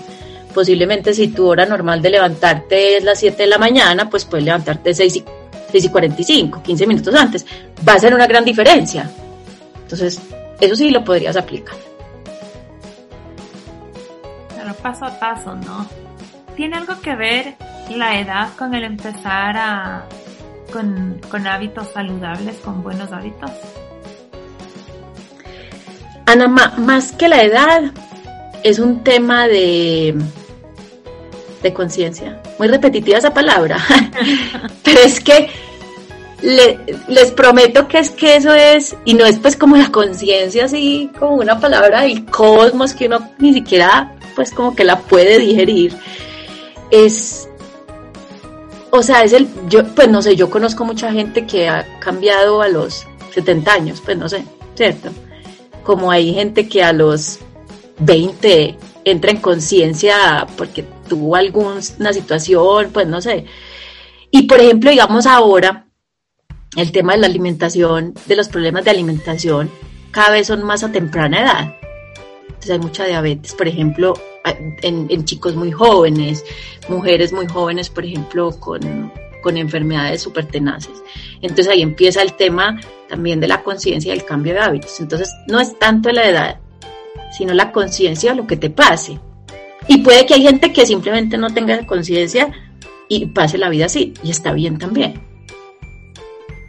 Posiblemente 0.53 1.13
si 1.13 1.29
tu 1.29 1.47
hora 1.47 1.65
normal 1.65 2.01
de 2.01 2.09
levantarte 2.11 2.97
es 2.97 3.03
las 3.03 3.19
7 3.19 3.43
de 3.43 3.47
la 3.47 3.57
mañana, 3.57 4.09
pues 4.09 4.25
puedes 4.25 4.45
levantarte 4.45 4.93
6 4.93 5.15
y, 5.15 5.25
6 5.71 5.85
y 5.85 5.89
45, 5.89 6.63
15 6.63 6.87
minutos 6.87 7.15
antes. 7.15 7.45
Va 7.87 7.93
a 7.93 7.99
ser 7.99 8.13
una 8.13 8.27
gran 8.27 8.45
diferencia. 8.45 9.09
Entonces, 9.81 10.19
eso 10.59 10.75
sí 10.75 10.89
lo 10.89 11.03
podrías 11.03 11.35
aplicar. 11.35 11.75
paso 14.85 15.05
a 15.05 15.19
paso, 15.19 15.55
¿no? 15.55 15.87
¿Tiene 16.55 16.77
algo 16.77 17.01
que 17.01 17.15
ver 17.15 17.55
la 17.89 18.19
edad 18.19 18.49
con 18.55 18.75
el 18.75 18.83
empezar 18.83 19.57
a, 19.57 20.05
con, 20.71 21.19
con 21.29 21.47
hábitos 21.47 21.89
saludables, 21.89 22.57
con 22.57 22.83
buenos 22.83 23.11
hábitos? 23.11 23.49
Ana, 26.35 26.73
más 26.77 27.11
que 27.11 27.27
la 27.27 27.43
edad, 27.43 27.91
es 28.63 28.79
un 28.79 29.03
tema 29.03 29.47
de, 29.47 30.15
de 31.61 31.73
conciencia. 31.73 32.41
Muy 32.59 32.67
repetitiva 32.67 33.17
esa 33.17 33.33
palabra, 33.33 33.77
pero 34.83 34.99
es 34.99 35.19
que 35.19 35.49
les 36.41 37.31
prometo 37.31 37.87
que 37.87 37.99
es 37.99 38.11
que 38.11 38.35
eso 38.35 38.53
es, 38.53 38.95
y 39.05 39.13
no 39.13 39.25
es 39.25 39.39
pues 39.39 39.55
como 39.55 39.77
la 39.77 39.91
conciencia 39.91 40.65
así, 40.65 41.09
como 41.17 41.35
una 41.35 41.59
palabra 41.59 42.01
del 42.01 42.25
cosmos 42.25 42.93
que 42.93 43.07
uno 43.07 43.31
ni 43.39 43.53
siquiera 43.53 44.11
pues 44.35 44.51
como 44.51 44.75
que 44.75 44.83
la 44.83 44.99
puede 44.99 45.39
digerir. 45.39 45.95
Es, 46.91 47.47
o 48.91 49.01
sea, 49.01 49.23
es 49.23 49.33
el, 49.33 49.47
yo 49.69 49.85
pues 49.95 50.09
no 50.09 50.21
sé, 50.21 50.35
yo 50.35 50.49
conozco 50.49 50.85
mucha 50.85 51.11
gente 51.11 51.45
que 51.45 51.67
ha 51.69 51.85
cambiado 51.99 52.61
a 52.61 52.67
los 52.67 53.07
70 53.33 53.73
años, 53.73 54.01
pues 54.03 54.17
no 54.17 54.29
sé, 54.29 54.43
¿cierto? 54.75 55.09
Como 55.85 56.11
hay 56.11 56.33
gente 56.33 56.67
que 56.67 56.83
a 56.83 56.91
los 56.91 57.39
20 57.99 58.77
entra 59.05 59.31
en 59.31 59.37
conciencia 59.37 60.45
porque 60.57 60.83
tuvo 61.07 61.37
alguna 61.37 61.81
situación, 61.81 62.89
pues 62.91 63.07
no 63.07 63.21
sé. 63.21 63.45
Y 64.31 64.43
por 64.43 64.59
ejemplo, 64.59 64.89
digamos 64.89 65.25
ahora, 65.25 65.87
el 66.75 66.91
tema 66.91 67.13
de 67.13 67.19
la 67.19 67.27
alimentación, 67.27 68.13
de 68.25 68.35
los 68.35 68.49
problemas 68.49 68.83
de 68.83 68.91
alimentación, 68.91 69.69
cada 70.11 70.31
vez 70.31 70.47
son 70.47 70.63
más 70.63 70.83
a 70.83 70.91
temprana 70.91 71.41
edad. 71.41 71.75
Entonces 72.47 72.71
hay 72.71 72.79
mucha 72.79 73.05
diabetes, 73.05 73.53
por 73.53 73.67
ejemplo, 73.67 74.13
en, 74.81 75.25
chicos 75.25 75.55
muy 75.55 75.71
jóvenes, 75.71 76.43
mujeres 76.89 77.31
muy 77.31 77.47
jóvenes, 77.47 77.89
por 77.89 78.05
ejemplo, 78.05 78.51
con, 78.59 79.11
con 79.45 79.57
enfermedades 79.57 80.23
súper 80.23 80.47
tenaces. 80.47 81.03
Entonces 81.39 81.67
ahí 81.67 81.83
empieza 81.83 82.23
el 82.23 82.33
tema 82.33 82.81
también 83.07 83.39
de 83.39 83.47
la 83.47 83.61
conciencia 83.61 84.11
y 84.11 84.17
el 84.17 84.25
cambio 84.25 84.53
de 84.53 84.59
hábitos. 84.59 84.99
Entonces 84.99 85.31
no 85.47 85.59
es 85.59 85.77
tanto 85.77 86.11
la 86.11 86.27
edad, 86.27 86.59
sino 87.37 87.53
la 87.53 87.71
conciencia 87.71 88.31
de 88.31 88.37
lo 88.37 88.47
que 88.47 88.57
te 88.57 88.71
pase. 88.71 89.19
Y 89.87 89.99
puede 89.99 90.25
que 90.25 90.33
hay 90.33 90.41
gente 90.41 90.73
que 90.73 90.87
simplemente 90.87 91.37
no 91.37 91.53
tenga 91.53 91.85
conciencia 91.85 92.51
y 93.07 93.27
pase 93.27 93.59
la 93.59 93.69
vida 93.69 93.85
así, 93.85 94.15
y 94.23 94.31
está 94.31 94.51
bien 94.51 94.79
también. 94.79 95.21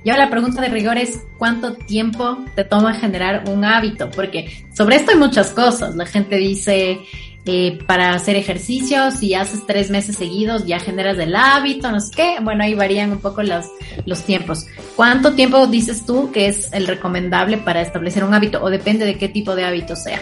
Y 0.04 0.10
ahora 0.10 0.26
la 0.26 0.30
pregunta 0.30 0.60
de 0.60 0.68
rigor 0.68 0.98
es, 0.98 1.24
¿cuánto 1.38 1.72
tiempo 1.72 2.36
te 2.54 2.64
toma 2.64 2.92
generar 2.92 3.44
un 3.48 3.64
hábito? 3.64 4.10
Porque 4.10 4.66
sobre 4.74 4.96
esto 4.96 5.12
hay 5.12 5.16
muchas 5.16 5.48
cosas. 5.52 5.96
La 5.96 6.04
gente 6.04 6.36
dice, 6.36 7.00
eh, 7.48 7.78
para 7.86 8.12
hacer 8.12 8.34
ejercicio, 8.34 9.12
si 9.12 9.34
haces 9.34 9.64
tres 9.66 9.88
meses 9.88 10.16
seguidos 10.16 10.66
ya 10.66 10.80
generas 10.80 11.16
el 11.18 11.36
hábito, 11.36 11.92
no 11.92 12.00
sé 12.00 12.10
qué. 12.16 12.36
Bueno, 12.42 12.64
ahí 12.64 12.74
varían 12.74 13.12
un 13.12 13.20
poco 13.20 13.44
los, 13.44 13.66
los 14.04 14.24
tiempos. 14.24 14.66
¿Cuánto 14.96 15.34
tiempo 15.34 15.68
dices 15.68 16.04
tú 16.04 16.32
que 16.32 16.48
es 16.48 16.72
el 16.72 16.88
recomendable 16.88 17.58
para 17.58 17.82
establecer 17.82 18.24
un 18.24 18.34
hábito? 18.34 18.60
O 18.64 18.68
depende 18.68 19.04
de 19.04 19.16
qué 19.16 19.28
tipo 19.28 19.54
de 19.54 19.64
hábito 19.64 19.94
sea. 19.94 20.20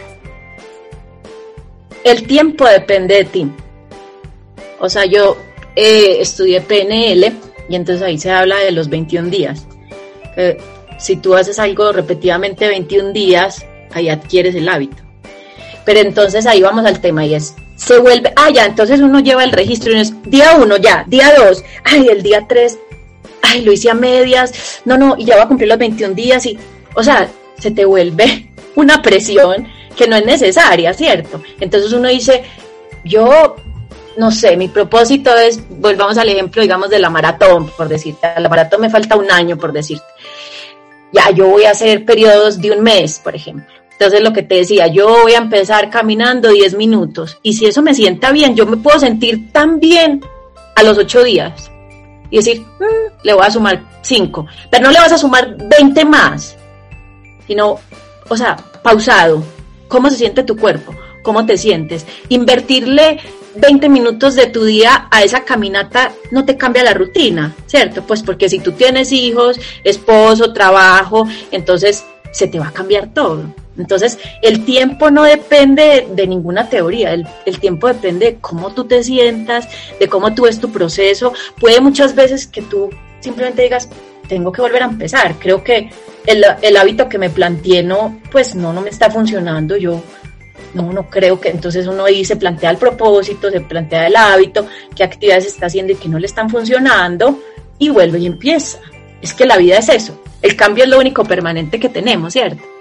El 2.05 2.27
tiempo 2.27 2.67
depende 2.67 3.15
de 3.15 3.25
ti. 3.25 3.51
O 4.79 4.91
sea, 4.91 5.07
yo 5.07 5.39
eh, 5.77 6.19
estudié 6.21 6.61
PNL 6.61 7.33
y 7.71 7.75
entonces 7.75 8.03
ahí 8.03 8.19
se 8.19 8.31
habla 8.31 8.59
de 8.59 8.71
los 8.71 8.91
21 8.91 9.31
días. 9.31 9.67
Eh, 10.37 10.59
si 10.99 11.17
tú 11.17 11.35
haces 11.35 11.59
algo 11.59 11.91
repetidamente 11.91 12.69
21 12.69 13.13
días, 13.13 13.65
ahí 13.93 14.11
adquieres 14.11 14.55
el 14.55 14.69
hábito. 14.69 15.04
Pero 15.85 16.01
entonces 16.01 16.47
ahí 16.47 16.63
vamos 16.63 16.85
al 16.87 17.01
tema 17.01 17.27
y 17.27 17.35
es, 17.35 17.55
se 17.77 17.99
vuelve, 17.99 18.33
ah, 18.37 18.51
ya, 18.51 18.67
entonces 18.67 19.01
uno 19.01 19.21
lleva 19.21 19.45
el 19.45 19.53
registro 19.53 19.93
y 19.93 20.01
es 20.01 20.15
día 20.23 20.57
uno, 20.57 20.77
ya, 20.77 21.05
día 21.07 21.35
dos, 21.37 21.63
ay, 21.85 22.09
el 22.09 22.23
día 22.23 22.47
tres, 22.49 22.79
ay, 23.43 23.63
lo 23.63 23.73
hice 23.73 23.91
a 23.91 23.95
medias, 23.95 24.81
no, 24.85 24.97
no, 24.97 25.17
y 25.19 25.25
ya 25.25 25.37
va 25.37 25.43
a 25.43 25.49
cumplir 25.49 25.69
los 25.69 25.79
21 25.79 26.15
días 26.15 26.47
y, 26.47 26.59
o 26.95 27.03
sea, 27.03 27.29
se 27.59 27.71
te 27.71 27.85
vuelve 27.85 28.51
una 28.77 29.03
presión 29.03 29.69
que 29.97 30.09
no 30.09 30.17
es 30.17 30.25
necesaria, 30.25 30.93
¿cierto? 30.95 31.43
Entonces 31.61 31.93
uno 31.93 32.09
dice, 32.09 32.45
yo, 33.05 33.57
no 34.17 34.31
sé, 34.31 34.57
mi 34.57 34.69
propósito 34.69 35.37
es, 35.37 35.61
volvamos 35.69 36.19
al 36.19 36.29
ejemplo, 36.29 36.63
digamos, 36.63 36.91
de 36.91 36.99
la 36.99 37.11
maratón, 37.11 37.69
por 37.77 37.89
decirte, 37.89 38.27
a 38.27 38.41
la 38.41 38.49
maratón 38.49 38.81
me 38.81 38.91
falta 38.91 39.17
un 39.17 39.31
año, 39.31 39.57
por 39.57 39.73
decirte. 39.73 40.05
Ya, 41.13 41.31
yo 41.31 41.47
voy 41.47 41.65
a 41.65 41.71
hacer 41.71 42.05
periodos 42.05 42.61
de 42.61 42.73
un 42.73 42.83
mes, 42.83 43.21
por 43.21 43.37
ejemplo. 43.37 43.73
Entonces 43.95 44.23
lo 44.23 44.33
que 44.33 44.43
te 44.43 44.57
decía, 44.57 44.89
yo 44.89 45.09
voy 45.23 45.35
a 45.35 45.39
empezar 45.39 45.89
caminando 45.89 46.51
10 46.51 46.75
minutos 46.75 47.39
y 47.43 47.55
si 47.55 47.67
eso 47.67 47.81
me 47.81 47.95
sienta 47.95 48.33
bien, 48.33 48.57
yo 48.57 48.67
me 48.67 48.77
puedo 48.77 48.99
sentir 48.99 49.53
tan 49.53 49.79
bien 49.79 50.21
a 50.75 50.83
los 50.83 50.99
8 50.99 51.23
días 51.23 51.71
y 52.31 52.37
decir, 52.37 52.61
mm, 52.61 53.23
le 53.23 53.35
voy 53.35 53.47
a 53.47 53.51
sumar 53.51 53.85
5, 54.03 54.47
pero 54.69 54.85
no 54.85 54.91
le 54.91 54.99
vas 54.99 55.13
a 55.13 55.19
sumar 55.19 55.57
20 55.57 56.05
más, 56.05 56.57
sino, 57.47 57.79
o 58.29 58.37
sea, 58.37 58.57
pausado, 58.83 59.45
cómo 59.87 60.11
se 60.11 60.17
siente 60.17 60.43
tu 60.43 60.57
cuerpo, 60.57 60.93
cómo 61.23 61.47
te 61.47 61.57
sientes. 61.57 62.05
Invertirle 62.29 63.21
20 63.57 63.89
minutos 63.89 64.35
de 64.35 64.47
tu 64.47 64.65
día 64.65 65.07
a 65.11 65.23
esa 65.23 65.45
caminata 65.45 66.13
no 66.33 66.45
te 66.45 66.57
cambia 66.57 66.83
la 66.83 66.95
rutina, 66.95 67.55
¿cierto? 67.67 68.03
Pues 68.03 68.23
porque 68.23 68.49
si 68.49 68.59
tú 68.59 68.73
tienes 68.73 69.13
hijos, 69.13 69.59
esposo, 69.85 70.53
trabajo, 70.53 71.29
entonces 71.53 72.05
se 72.33 72.49
te 72.49 72.59
va 72.59 72.69
a 72.69 72.73
cambiar 72.73 73.15
todo. 73.15 73.45
Entonces, 73.77 74.19
el 74.43 74.65
tiempo 74.65 75.11
no 75.11 75.25
depende 75.25 76.07
de, 76.11 76.27
ninguna 76.27 76.69
teoría, 76.69 77.13
el, 77.13 77.59
tiempo 77.61 77.89
depende 77.89 78.27
de 78.27 78.37
cómo 78.37 78.73
tú 78.73 78.85
te 78.85 79.03
sientas, 79.03 79.69
de 79.99 80.09
cómo 80.09 80.35
tú 80.35 80.43
ves 80.43 80.61
tu 80.61 80.71
proceso. 80.71 81.33
Puede 81.59 81.81
muchas 81.81 82.15
veces 82.15 82.47
que 82.47 82.63
tú 82.63 82.91
simplemente 83.21 83.63
digas, 83.63 83.89
tengo 84.29 84.53
que 84.53 84.63
volver 84.63 84.83
a 84.83 84.87
empezar. 84.87 85.35
Creo 85.39 85.65
que 85.65 85.91
el, 86.27 86.77
hábito 86.77 87.09
que 87.09 87.19
me 87.19 87.31
planteé 87.31 87.83
no, 87.83 88.21
pues 88.31 88.55
no, 88.55 88.73
no 88.73 88.81
me 88.81 88.91
está 88.91 89.11
funcionando, 89.11 89.77
yo 89.77 90.01
no, 90.75 90.93
no 90.93 91.09
creo 91.11 91.41
que 91.41 91.51
entonces 91.51 91.87
uno 91.87 92.05
ahí 92.05 92.25
se 92.25 92.37
plantea 92.37 92.71
el 92.71 92.77
propósito, 92.77 93.51
se 93.51 93.61
plantea 93.61 94.07
el 94.07 94.17
hábito, 94.17 94.67
qué 94.95 95.05
actividades 95.05 95.47
está 95.47 95.67
haciendo 95.67 95.93
y 95.93 95.97
que 95.97 96.09
no 96.09 96.19
le 96.19 96.27
están 96.27 96.49
funcionando 96.49 97.41
y 97.79 97.91
vuelve 97.91 98.21
y 98.21 98.27
empieza. 98.27 98.79
Es 99.21 99.35
que 99.35 99.47
la 99.47 99.57
vida 99.57 99.79
es 99.79 99.89
eso, 99.89 100.23
el 100.43 100.55
cambio 100.57 100.85
es 100.85 100.91
lo 100.91 100.99
único 100.99 101.25
permanente 101.25 101.81
que 101.81 101.89
tenemos, 101.89 102.33
¿cierto? 102.33 102.74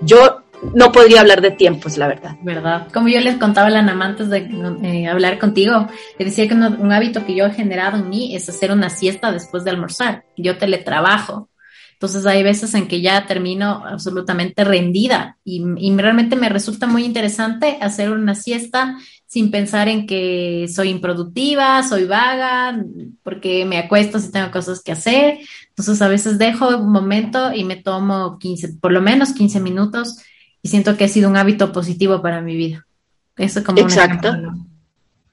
Yo 0.00 0.44
no 0.72 0.92
podría 0.92 1.20
hablar 1.20 1.40
de 1.40 1.50
tiempos, 1.50 1.98
la 1.98 2.08
verdad. 2.08 2.36
¿Verdad? 2.42 2.88
Como 2.92 3.08
yo 3.08 3.20
les 3.20 3.36
contaba 3.36 3.68
a 3.68 3.70
la 3.70 3.82
Nama 3.82 4.12
de 4.12 4.48
eh, 4.82 5.06
hablar 5.08 5.38
contigo, 5.38 5.88
le 6.18 6.24
decía 6.24 6.48
que 6.48 6.54
un 6.54 6.92
hábito 6.92 7.24
que 7.26 7.34
yo 7.34 7.46
he 7.46 7.52
generado 7.52 7.98
en 7.98 8.08
mí 8.08 8.34
es 8.34 8.48
hacer 8.48 8.72
una 8.72 8.88
siesta 8.88 9.32
después 9.32 9.64
de 9.64 9.70
almorzar. 9.70 10.24
Yo 10.36 10.56
teletrabajo. 10.56 11.48
Entonces 11.94 12.26
hay 12.26 12.42
veces 12.42 12.74
en 12.74 12.86
que 12.86 13.00
ya 13.00 13.26
termino 13.26 13.82
absolutamente 13.86 14.62
rendida 14.64 15.38
y, 15.44 15.62
realmente 15.96 16.36
me 16.36 16.48
resulta 16.48 16.86
muy 16.86 17.04
interesante 17.04 17.78
hacer 17.80 18.10
una 18.10 18.34
siesta 18.34 18.98
sin 19.26 19.50
pensar 19.50 19.88
en 19.88 20.06
que 20.06 20.66
soy 20.72 20.90
improductiva, 20.90 21.82
soy 21.82 22.04
vaga, 22.04 22.84
porque 23.22 23.64
me 23.64 23.78
acuesto 23.78 24.18
si 24.18 24.30
tengo 24.30 24.50
cosas 24.50 24.82
que 24.82 24.92
hacer. 24.92 25.38
Entonces 25.70 26.02
a 26.02 26.08
veces 26.08 26.38
dejo 26.38 26.76
un 26.76 26.92
momento 26.92 27.52
y 27.52 27.64
me 27.64 27.76
tomo 27.76 28.38
15, 28.38 28.74
por 28.80 28.92
lo 28.92 29.00
menos 29.00 29.32
15 29.32 29.60
minutos 29.60 30.18
y 30.62 30.68
siento 30.68 30.96
que 30.96 31.04
ha 31.04 31.08
sido 31.08 31.28
un 31.28 31.36
hábito 31.36 31.72
positivo 31.72 32.22
para 32.22 32.40
mi 32.42 32.54
vida. 32.56 32.86
Eso 33.36 33.64
como 33.64 33.80
Exacto. 33.80 34.30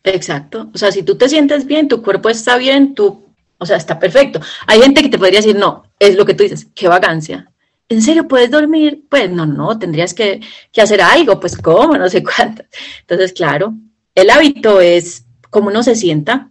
Exacto. 0.03 0.71
O 0.73 0.77
sea, 0.77 0.91
si 0.91 1.03
tú 1.03 1.15
te 1.15 1.29
sientes 1.29 1.65
bien, 1.65 1.87
tu 1.87 2.01
cuerpo 2.01 2.29
está 2.29 2.57
bien, 2.57 2.95
tú 2.95 3.31
o 3.61 3.65
sea, 3.67 3.77
está 3.77 3.99
perfecto. 3.99 4.41
Hay 4.65 4.81
gente 4.81 5.03
que 5.03 5.09
te 5.09 5.19
podría 5.19 5.39
decir, 5.39 5.55
no, 5.55 5.83
es 6.01 6.15
lo 6.15 6.25
que 6.25 6.33
tú 6.33 6.41
dices, 6.41 6.67
qué 6.73 6.87
vagancia. 6.87 7.51
¿En 7.87 8.01
serio 8.01 8.27
puedes 8.27 8.49
dormir? 8.49 9.05
Pues 9.07 9.29
no, 9.29 9.45
no, 9.45 9.77
tendrías 9.77 10.15
que, 10.15 10.41
hacer 10.81 10.99
algo, 10.99 11.39
pues 11.39 11.55
cómo, 11.55 11.95
no 11.95 12.09
sé 12.09 12.23
cuánto. 12.23 12.63
Entonces, 13.01 13.33
claro, 13.33 13.75
el 14.15 14.31
hábito 14.31 14.81
es 14.81 15.27
cómo 15.51 15.69
uno 15.69 15.83
se 15.83 15.93
sienta. 15.93 16.49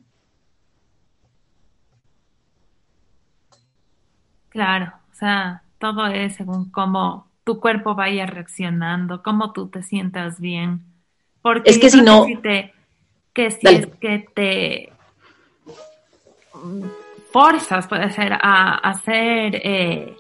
Claro, 4.51 4.93
o 5.11 5.15
sea, 5.17 5.65
todo 5.79 6.07
es 6.07 6.37
según 6.37 6.71
cómo 6.71 7.27
tu 7.43 7.59
cuerpo 7.59 7.97
vaya 7.97 8.27
reaccionando, 8.27 9.21
cómo 9.25 9.53
tú 9.53 9.69
te 9.69 9.83
sientas 9.83 10.39
bien. 10.39 10.85
Porque 11.43 11.71
es 11.71 11.79
que 11.79 11.91
si 11.91 12.03
no... 12.03 12.25
Que 13.33 13.51
si 13.53 13.67
es 13.67 13.87
que 14.01 14.29
te 14.35 14.93
forzas, 17.33 17.87
puede 17.87 18.11
ser, 18.11 18.33
a 18.33 18.75
hacer, 18.77 19.57
eh, 19.57 20.17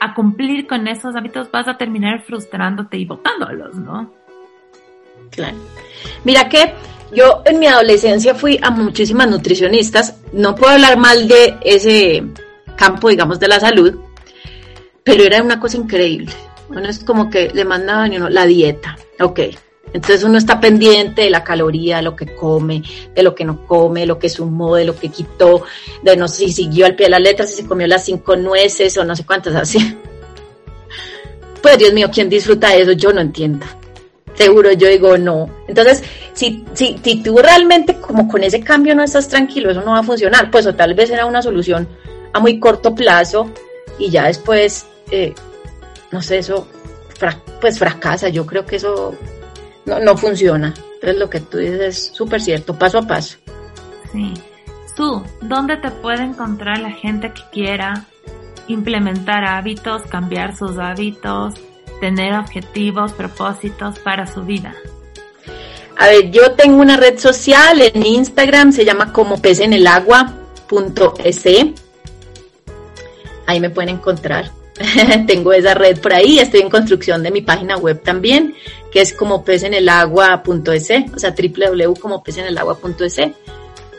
a 0.00 0.14
cumplir 0.14 0.66
con 0.66 0.86
esos 0.88 1.14
hábitos, 1.16 1.50
vas 1.50 1.68
a 1.68 1.76
terminar 1.76 2.22
frustrándote 2.22 2.96
y 2.98 3.04
botándolos, 3.04 3.76
¿no? 3.76 4.12
Claro. 5.30 5.56
Mira 6.24 6.48
que 6.48 6.74
yo 7.12 7.42
en 7.44 7.58
mi 7.58 7.66
adolescencia 7.66 8.34
fui 8.34 8.58
a 8.62 8.70
muchísimas 8.70 9.28
nutricionistas, 9.28 10.20
no 10.32 10.54
puedo 10.54 10.72
hablar 10.72 10.98
mal 10.98 11.28
de 11.28 11.56
ese 11.62 12.24
campo, 12.76 13.08
digamos, 13.08 13.40
de 13.40 13.48
la 13.48 13.60
salud, 13.60 13.96
pero 15.02 15.24
era 15.24 15.42
una 15.42 15.60
cosa 15.60 15.76
increíble. 15.76 16.32
Bueno, 16.68 16.88
es 16.88 16.98
como 16.98 17.30
que 17.30 17.50
le 17.54 17.64
mandaban 17.64 18.12
uno 18.12 18.28
la 18.28 18.44
dieta, 18.44 18.96
ok, 19.20 19.40
Entonces 19.92 20.24
uno 20.24 20.36
está 20.36 20.60
pendiente 20.60 21.22
de 21.22 21.30
la 21.30 21.44
caloría, 21.44 21.96
de 21.96 22.02
lo 22.02 22.16
que 22.16 22.34
come, 22.34 22.82
de 23.14 23.22
lo 23.22 23.34
que 23.34 23.44
no 23.44 23.66
come, 23.66 24.00
de 24.00 24.06
lo 24.06 24.18
que 24.18 24.28
sumó, 24.28 24.76
de 24.76 24.84
lo 24.84 24.96
que 24.96 25.08
quitó, 25.08 25.62
de 26.02 26.16
no 26.16 26.28
sé 26.28 26.46
si 26.46 26.52
siguió 26.52 26.86
al 26.86 26.96
pie 26.96 27.06
de 27.06 27.10
la 27.10 27.18
letra, 27.18 27.46
si 27.46 27.54
se 27.54 27.66
comió 27.66 27.86
las 27.86 28.04
cinco 28.04 28.36
nueces 28.36 28.96
o 28.98 29.04
no 29.04 29.16
sé 29.16 29.24
cuántas 29.24 29.54
así. 29.56 29.96
Pues 31.62 31.78
Dios 31.78 31.92
mío, 31.92 32.08
¿quién 32.12 32.28
disfruta 32.28 32.70
de 32.70 32.82
eso? 32.82 32.92
Yo 32.92 33.12
no 33.12 33.20
entiendo. 33.20 33.66
Seguro 34.34 34.70
yo 34.72 34.88
digo 34.88 35.16
no. 35.16 35.48
Entonces, 35.66 36.02
si, 36.34 36.64
si, 36.74 37.00
si 37.02 37.22
tú 37.22 37.38
realmente 37.38 37.96
como 37.96 38.28
con 38.28 38.44
ese 38.44 38.60
cambio 38.60 38.94
no 38.94 39.02
estás 39.02 39.28
tranquilo, 39.28 39.70
eso 39.70 39.80
no 39.80 39.92
va 39.92 40.00
a 40.00 40.02
funcionar. 40.02 40.50
Pues 40.50 40.66
o 40.66 40.74
tal 40.74 40.94
vez 40.94 41.10
era 41.10 41.24
una 41.24 41.40
solución 41.40 41.88
a 42.32 42.40
muy 42.40 42.60
corto 42.60 42.94
plazo 42.94 43.50
y 43.98 44.10
ya 44.10 44.26
después, 44.26 44.86
eh, 45.10 45.34
no 46.12 46.20
sé, 46.20 46.38
eso 46.38 46.68
pues 47.60 47.78
fracasa. 47.78 48.28
Yo 48.28 48.44
creo 48.44 48.66
que 48.66 48.76
eso 48.76 49.14
no, 49.86 50.00
no 50.00 50.16
funciona. 50.16 50.74
Entonces 50.94 51.18
lo 51.18 51.30
que 51.30 51.40
tú 51.40 51.58
dices 51.58 51.80
es 51.80 52.10
súper 52.12 52.40
cierto, 52.40 52.78
paso 52.78 52.98
a 52.98 53.02
paso. 53.02 53.38
Sí. 54.12 54.34
Tú, 54.96 55.22
¿dónde 55.42 55.76
te 55.76 55.90
puede 55.90 56.22
encontrar 56.22 56.78
la 56.78 56.90
gente 56.90 57.32
que 57.32 57.42
quiera 57.52 58.06
implementar 58.66 59.44
hábitos, 59.44 60.02
cambiar 60.02 60.56
sus 60.56 60.78
hábitos, 60.78 61.54
tener 62.00 62.34
objetivos, 62.34 63.12
propósitos 63.12 63.98
para 63.98 64.26
su 64.26 64.42
vida? 64.42 64.74
A 65.98 66.08
ver, 66.08 66.30
yo 66.30 66.52
tengo 66.52 66.80
una 66.80 66.96
red 66.96 67.18
social 67.18 67.80
en 67.80 68.04
Instagram, 68.04 68.72
se 68.72 68.84
llama 68.84 69.12
como 69.12 69.40
pez 69.40 69.60
en 69.60 69.72
el 69.72 69.86
agua.es. 69.86 71.44
Ahí 73.46 73.60
me 73.60 73.70
pueden 73.70 73.96
encontrar. 73.96 74.50
tengo 75.26 75.52
esa 75.52 75.74
red 75.74 75.98
por 76.00 76.12
ahí, 76.12 76.38
estoy 76.38 76.60
en 76.60 76.70
construcción 76.70 77.22
de 77.22 77.30
mi 77.30 77.40
página 77.40 77.76
web 77.76 78.02
también, 78.02 78.54
que 78.90 79.00
es 79.00 79.12
como 79.12 79.44
pez 79.44 79.62
en 79.62 79.74
el 79.74 79.88
agua.es, 79.88 80.90
o 81.14 81.18
sea, 81.18 81.34
www.como.pesenelagua.es. 81.34 83.20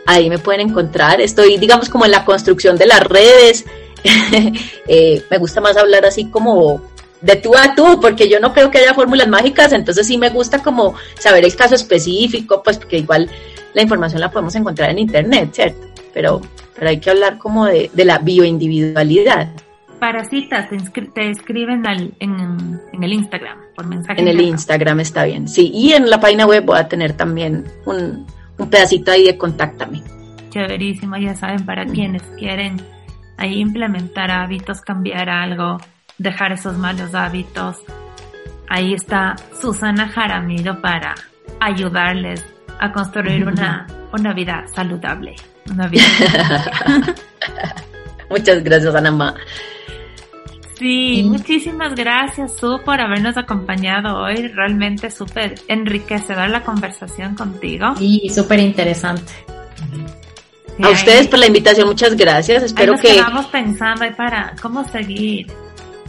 Ahí 0.06 0.30
me 0.30 0.40
pueden 0.40 0.70
encontrar. 0.70 1.20
Estoy, 1.20 1.58
digamos, 1.58 1.90
como 1.90 2.06
en 2.06 2.12
la 2.12 2.24
construcción 2.24 2.78
de 2.78 2.86
las 2.86 3.02
redes. 3.02 3.66
Eh, 4.90 5.22
me 5.30 5.38
gusta 5.38 5.60
más 5.60 5.76
hablar 5.76 6.06
así 6.06 6.30
como 6.30 6.82
de 7.20 7.36
tú 7.36 7.58
a 7.58 7.76
tú, 7.76 8.00
porque 8.00 8.30
yo 8.30 8.40
no 8.40 8.54
creo 8.54 8.72
que 8.72 8.78
haya 8.78 8.94
fórmulas 8.94 9.28
mágicas, 9.28 9.74
entonces 9.74 10.08
sí 10.08 10.18
me 10.18 10.30
gusta 10.30 10.64
como 10.64 10.96
saber 11.20 11.44
el 11.44 11.54
caso 11.54 11.76
específico, 11.76 12.64
pues 12.64 12.78
porque 12.78 13.00
igual 13.00 13.30
la 13.74 13.82
información 13.82 14.22
la 14.22 14.32
podemos 14.32 14.56
encontrar 14.56 14.92
en 14.92 15.00
internet, 15.00 15.50
¿cierto? 15.52 15.88
Pero, 16.14 16.40
pero 16.74 16.90
hay 16.90 17.02
que 17.02 17.10
hablar 17.10 17.38
como 17.38 17.66
de 17.66 18.06
la 18.06 18.20
bioindividualidad. 18.20 19.50
Para 20.00 20.24
citas, 20.26 20.70
te, 20.70 21.30
escriben 21.30 21.84
en, 22.20 22.80
el 23.02 23.14
Instagram, 23.14 23.58
por 23.76 23.88
mensaje. 23.88 24.22
En 24.22 24.28
el 24.28 24.40
Instagram 24.42 25.00
está 25.00 25.26
bien, 25.26 25.48
sí. 25.48 25.72
Y 25.74 25.94
en 25.94 26.10
la 26.10 26.20
página 26.20 26.46
web 26.46 26.66
voy 26.66 26.78
a 26.78 26.88
tener 26.88 27.14
también 27.14 27.66
un, 27.86 28.28
un 28.58 28.70
pedacito 28.70 29.12
ahí 29.12 29.26
de 29.26 29.38
contáctame. 29.38 30.04
Chéverísimo, 30.50 31.18
ya 31.18 31.36
saben, 31.36 31.66
para 31.66 31.86
quienes 31.86 32.22
quieren 32.38 32.78
ahí 33.38 33.60
implementar 33.60 34.32
hábitos, 34.32 34.82
cambiar 34.82 35.30
algo, 35.30 35.78
dejar 36.18 36.52
esos 36.52 36.78
malos 36.78 37.16
hábitos. 37.16 37.78
Ahí 38.70 38.94
está 38.94 39.36
Susana 39.60 40.10
Jaramillo 40.10 40.82
para 40.82 41.16
ayudarles 41.60 42.44
a 42.80 42.92
construir 42.92 43.48
una, 43.48 43.88
una 44.14 44.34
vida 44.34 44.66
saludable. 44.74 45.36
Una 45.72 45.88
vida 45.88 46.04
Muchas 48.30 48.64
gracias, 48.64 48.94
Anamá. 48.94 49.36
Sí, 50.78 51.24
muchísimas 51.26 51.96
gracias, 51.96 52.58
Su, 52.58 52.80
por 52.86 53.02
habernos 53.02 53.36
acompañado 53.36 54.18
hoy. 54.18 54.48
Realmente 54.50 55.10
súper 55.10 55.56
enriquecedora 55.68 56.48
la 56.48 56.64
conversación 56.64 57.36
contigo. 57.36 57.94
Y 58.00 58.30
súper 58.30 58.60
interesante. 58.60 59.34
a 60.82 60.90
ustedes 60.90 61.28
por 61.28 61.40
la 61.40 61.48
invitación, 61.48 61.88
muchas 61.88 62.16
gracias. 62.16 62.64
Espero 62.64 62.94
nos 62.94 63.02
que. 63.02 63.18
Estamos 63.18 63.48
pensando 63.48 64.06
para 64.16 64.54
cómo 64.62 64.88
seguir 64.88 65.48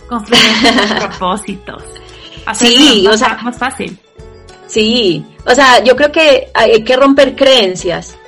construyendo 0.07 0.97
propósitos. 1.09 1.83
sí, 2.53 3.07
o 3.11 3.17
sea, 3.17 3.39
más 3.43 3.57
fácil. 3.57 3.97
Sí, 4.67 5.25
o 5.47 5.55
sea, 5.55 5.83
yo 5.83 5.97
creo 5.97 6.13
que 6.13 6.49
hay 6.53 6.85
que 6.85 6.97
romper 6.97 7.35
creencias. 7.35 8.19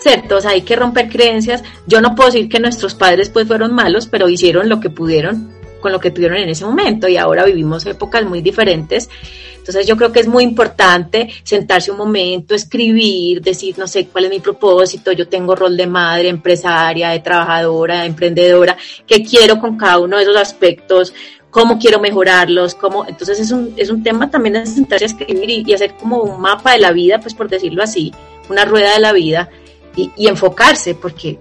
¿Cierto? 0.00 0.36
O 0.36 0.40
sea, 0.40 0.50
hay 0.50 0.62
que 0.62 0.76
romper 0.76 1.08
creencias. 1.08 1.62
Yo 1.86 2.02
no 2.02 2.14
puedo 2.14 2.30
decir 2.30 2.48
que 2.48 2.60
nuestros 2.60 2.94
padres 2.94 3.30
pues 3.30 3.46
fueron 3.46 3.74
malos, 3.74 4.06
pero 4.06 4.28
hicieron 4.28 4.68
lo 4.68 4.78
que 4.78 4.90
pudieron 4.90 5.54
con 5.84 5.92
lo 5.92 6.00
que 6.00 6.10
tuvieron 6.10 6.38
en 6.38 6.48
ese 6.48 6.64
momento 6.64 7.08
y 7.08 7.18
ahora 7.18 7.44
vivimos 7.44 7.84
épocas 7.84 8.24
muy 8.24 8.40
diferentes. 8.40 9.10
Entonces 9.58 9.86
yo 9.86 9.98
creo 9.98 10.10
que 10.12 10.20
es 10.20 10.26
muy 10.26 10.42
importante 10.42 11.28
sentarse 11.42 11.90
un 11.90 11.98
momento, 11.98 12.54
escribir, 12.54 13.42
decir, 13.42 13.76
no 13.76 13.86
sé 13.86 14.06
cuál 14.06 14.24
es 14.24 14.30
mi 14.30 14.40
propósito, 14.40 15.12
yo 15.12 15.28
tengo 15.28 15.54
rol 15.54 15.76
de 15.76 15.86
madre, 15.86 16.30
empresaria, 16.30 17.10
de 17.10 17.20
trabajadora, 17.20 18.00
de 18.00 18.06
emprendedora, 18.06 18.78
qué 19.06 19.22
quiero 19.22 19.60
con 19.60 19.76
cada 19.76 19.98
uno 19.98 20.16
de 20.16 20.22
esos 20.22 20.38
aspectos, 20.38 21.12
cómo 21.50 21.78
quiero 21.78 22.00
mejorarlos, 22.00 22.74
cómo, 22.74 23.04
entonces 23.06 23.38
es 23.40 23.50
un, 23.50 23.74
es 23.76 23.90
un 23.90 24.02
tema 24.02 24.30
también 24.30 24.54
de 24.54 24.64
sentarse 24.64 25.04
a 25.04 25.08
escribir 25.08 25.50
y, 25.50 25.74
hacer 25.74 25.92
como 25.96 26.22
un 26.22 26.40
mapa 26.40 26.72
de 26.72 26.78
la 26.78 26.92
vida, 26.92 27.20
pues 27.20 27.34
por 27.34 27.50
decirlo 27.50 27.82
así, 27.82 28.10
una 28.48 28.64
rueda 28.64 28.94
de 28.94 29.00
la 29.00 29.12
vida 29.12 29.50
y, 29.96 30.10
y 30.16 30.28
enfocarse, 30.28 30.94
porque 30.94 31.40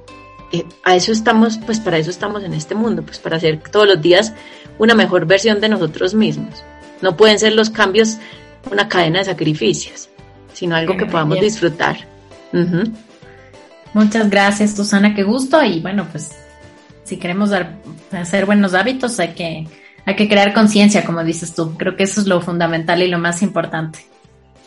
eh, 0.53 0.65
a 0.83 0.95
eso 0.95 1.11
estamos, 1.11 1.57
pues 1.57 1.79
para 1.79 1.97
eso 1.97 2.11
estamos 2.11 2.43
en 2.43 2.53
este 2.53 2.75
mundo, 2.75 3.01
pues 3.01 3.17
para 3.17 3.37
hacer 3.37 3.59
todos 3.71 3.87
los 3.87 4.01
días 4.01 4.33
una 4.77 4.93
mejor 4.93 5.25
versión 5.25 5.59
de 5.59 5.67
nosotros 5.67 6.13
mismos. 6.13 6.63
No 7.01 7.17
pueden 7.17 7.39
ser 7.39 7.53
los 7.53 7.71
cambios 7.71 8.19
una 8.71 8.87
cadena 8.87 9.19
de 9.19 9.25
sacrificios, 9.25 10.09
sino 10.53 10.75
algo 10.75 10.95
que 10.95 11.07
podamos 11.07 11.39
disfrutar. 11.39 12.07
Muchas 13.93 14.29
gracias, 14.29 14.75
Susana, 14.75 15.15
qué 15.15 15.23
gusto. 15.23 15.61
Y 15.63 15.79
bueno, 15.79 16.07
pues 16.11 16.31
si 17.03 17.17
queremos 17.17 17.49
dar, 17.49 17.79
hacer 18.11 18.45
buenos 18.45 18.75
hábitos, 18.75 19.19
hay 19.19 19.29
que, 19.29 19.67
hay 20.05 20.15
que 20.15 20.29
crear 20.29 20.53
conciencia, 20.53 21.03
como 21.03 21.23
dices 21.23 21.55
tú. 21.55 21.75
Creo 21.77 21.95
que 21.95 22.03
eso 22.03 22.21
es 22.21 22.27
lo 22.27 22.39
fundamental 22.41 23.01
y 23.01 23.07
lo 23.07 23.17
más 23.17 23.41
importante. 23.41 24.05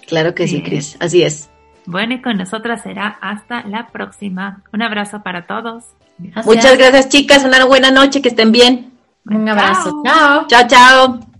Claro 0.06 0.34
que 0.34 0.48
sí, 0.48 0.62
Cris, 0.62 0.96
así 0.98 1.22
es. 1.22 1.48
Bueno, 1.86 2.14
y 2.14 2.22
con 2.22 2.36
nosotras 2.36 2.82
será 2.82 3.16
hasta 3.20 3.62
la 3.66 3.88
próxima. 3.88 4.62
Un 4.72 4.82
abrazo 4.82 5.22
para 5.22 5.46
todos. 5.46 5.84
Muchas 6.44 6.76
gracias, 6.76 7.08
chicas. 7.08 7.44
Una 7.44 7.64
buena 7.64 7.90
noche, 7.90 8.22
que 8.22 8.28
estén 8.28 8.52
bien. 8.52 8.92
Un 9.24 9.48
abrazo. 9.48 10.02
Chao, 10.04 10.66
chao. 10.66 11.35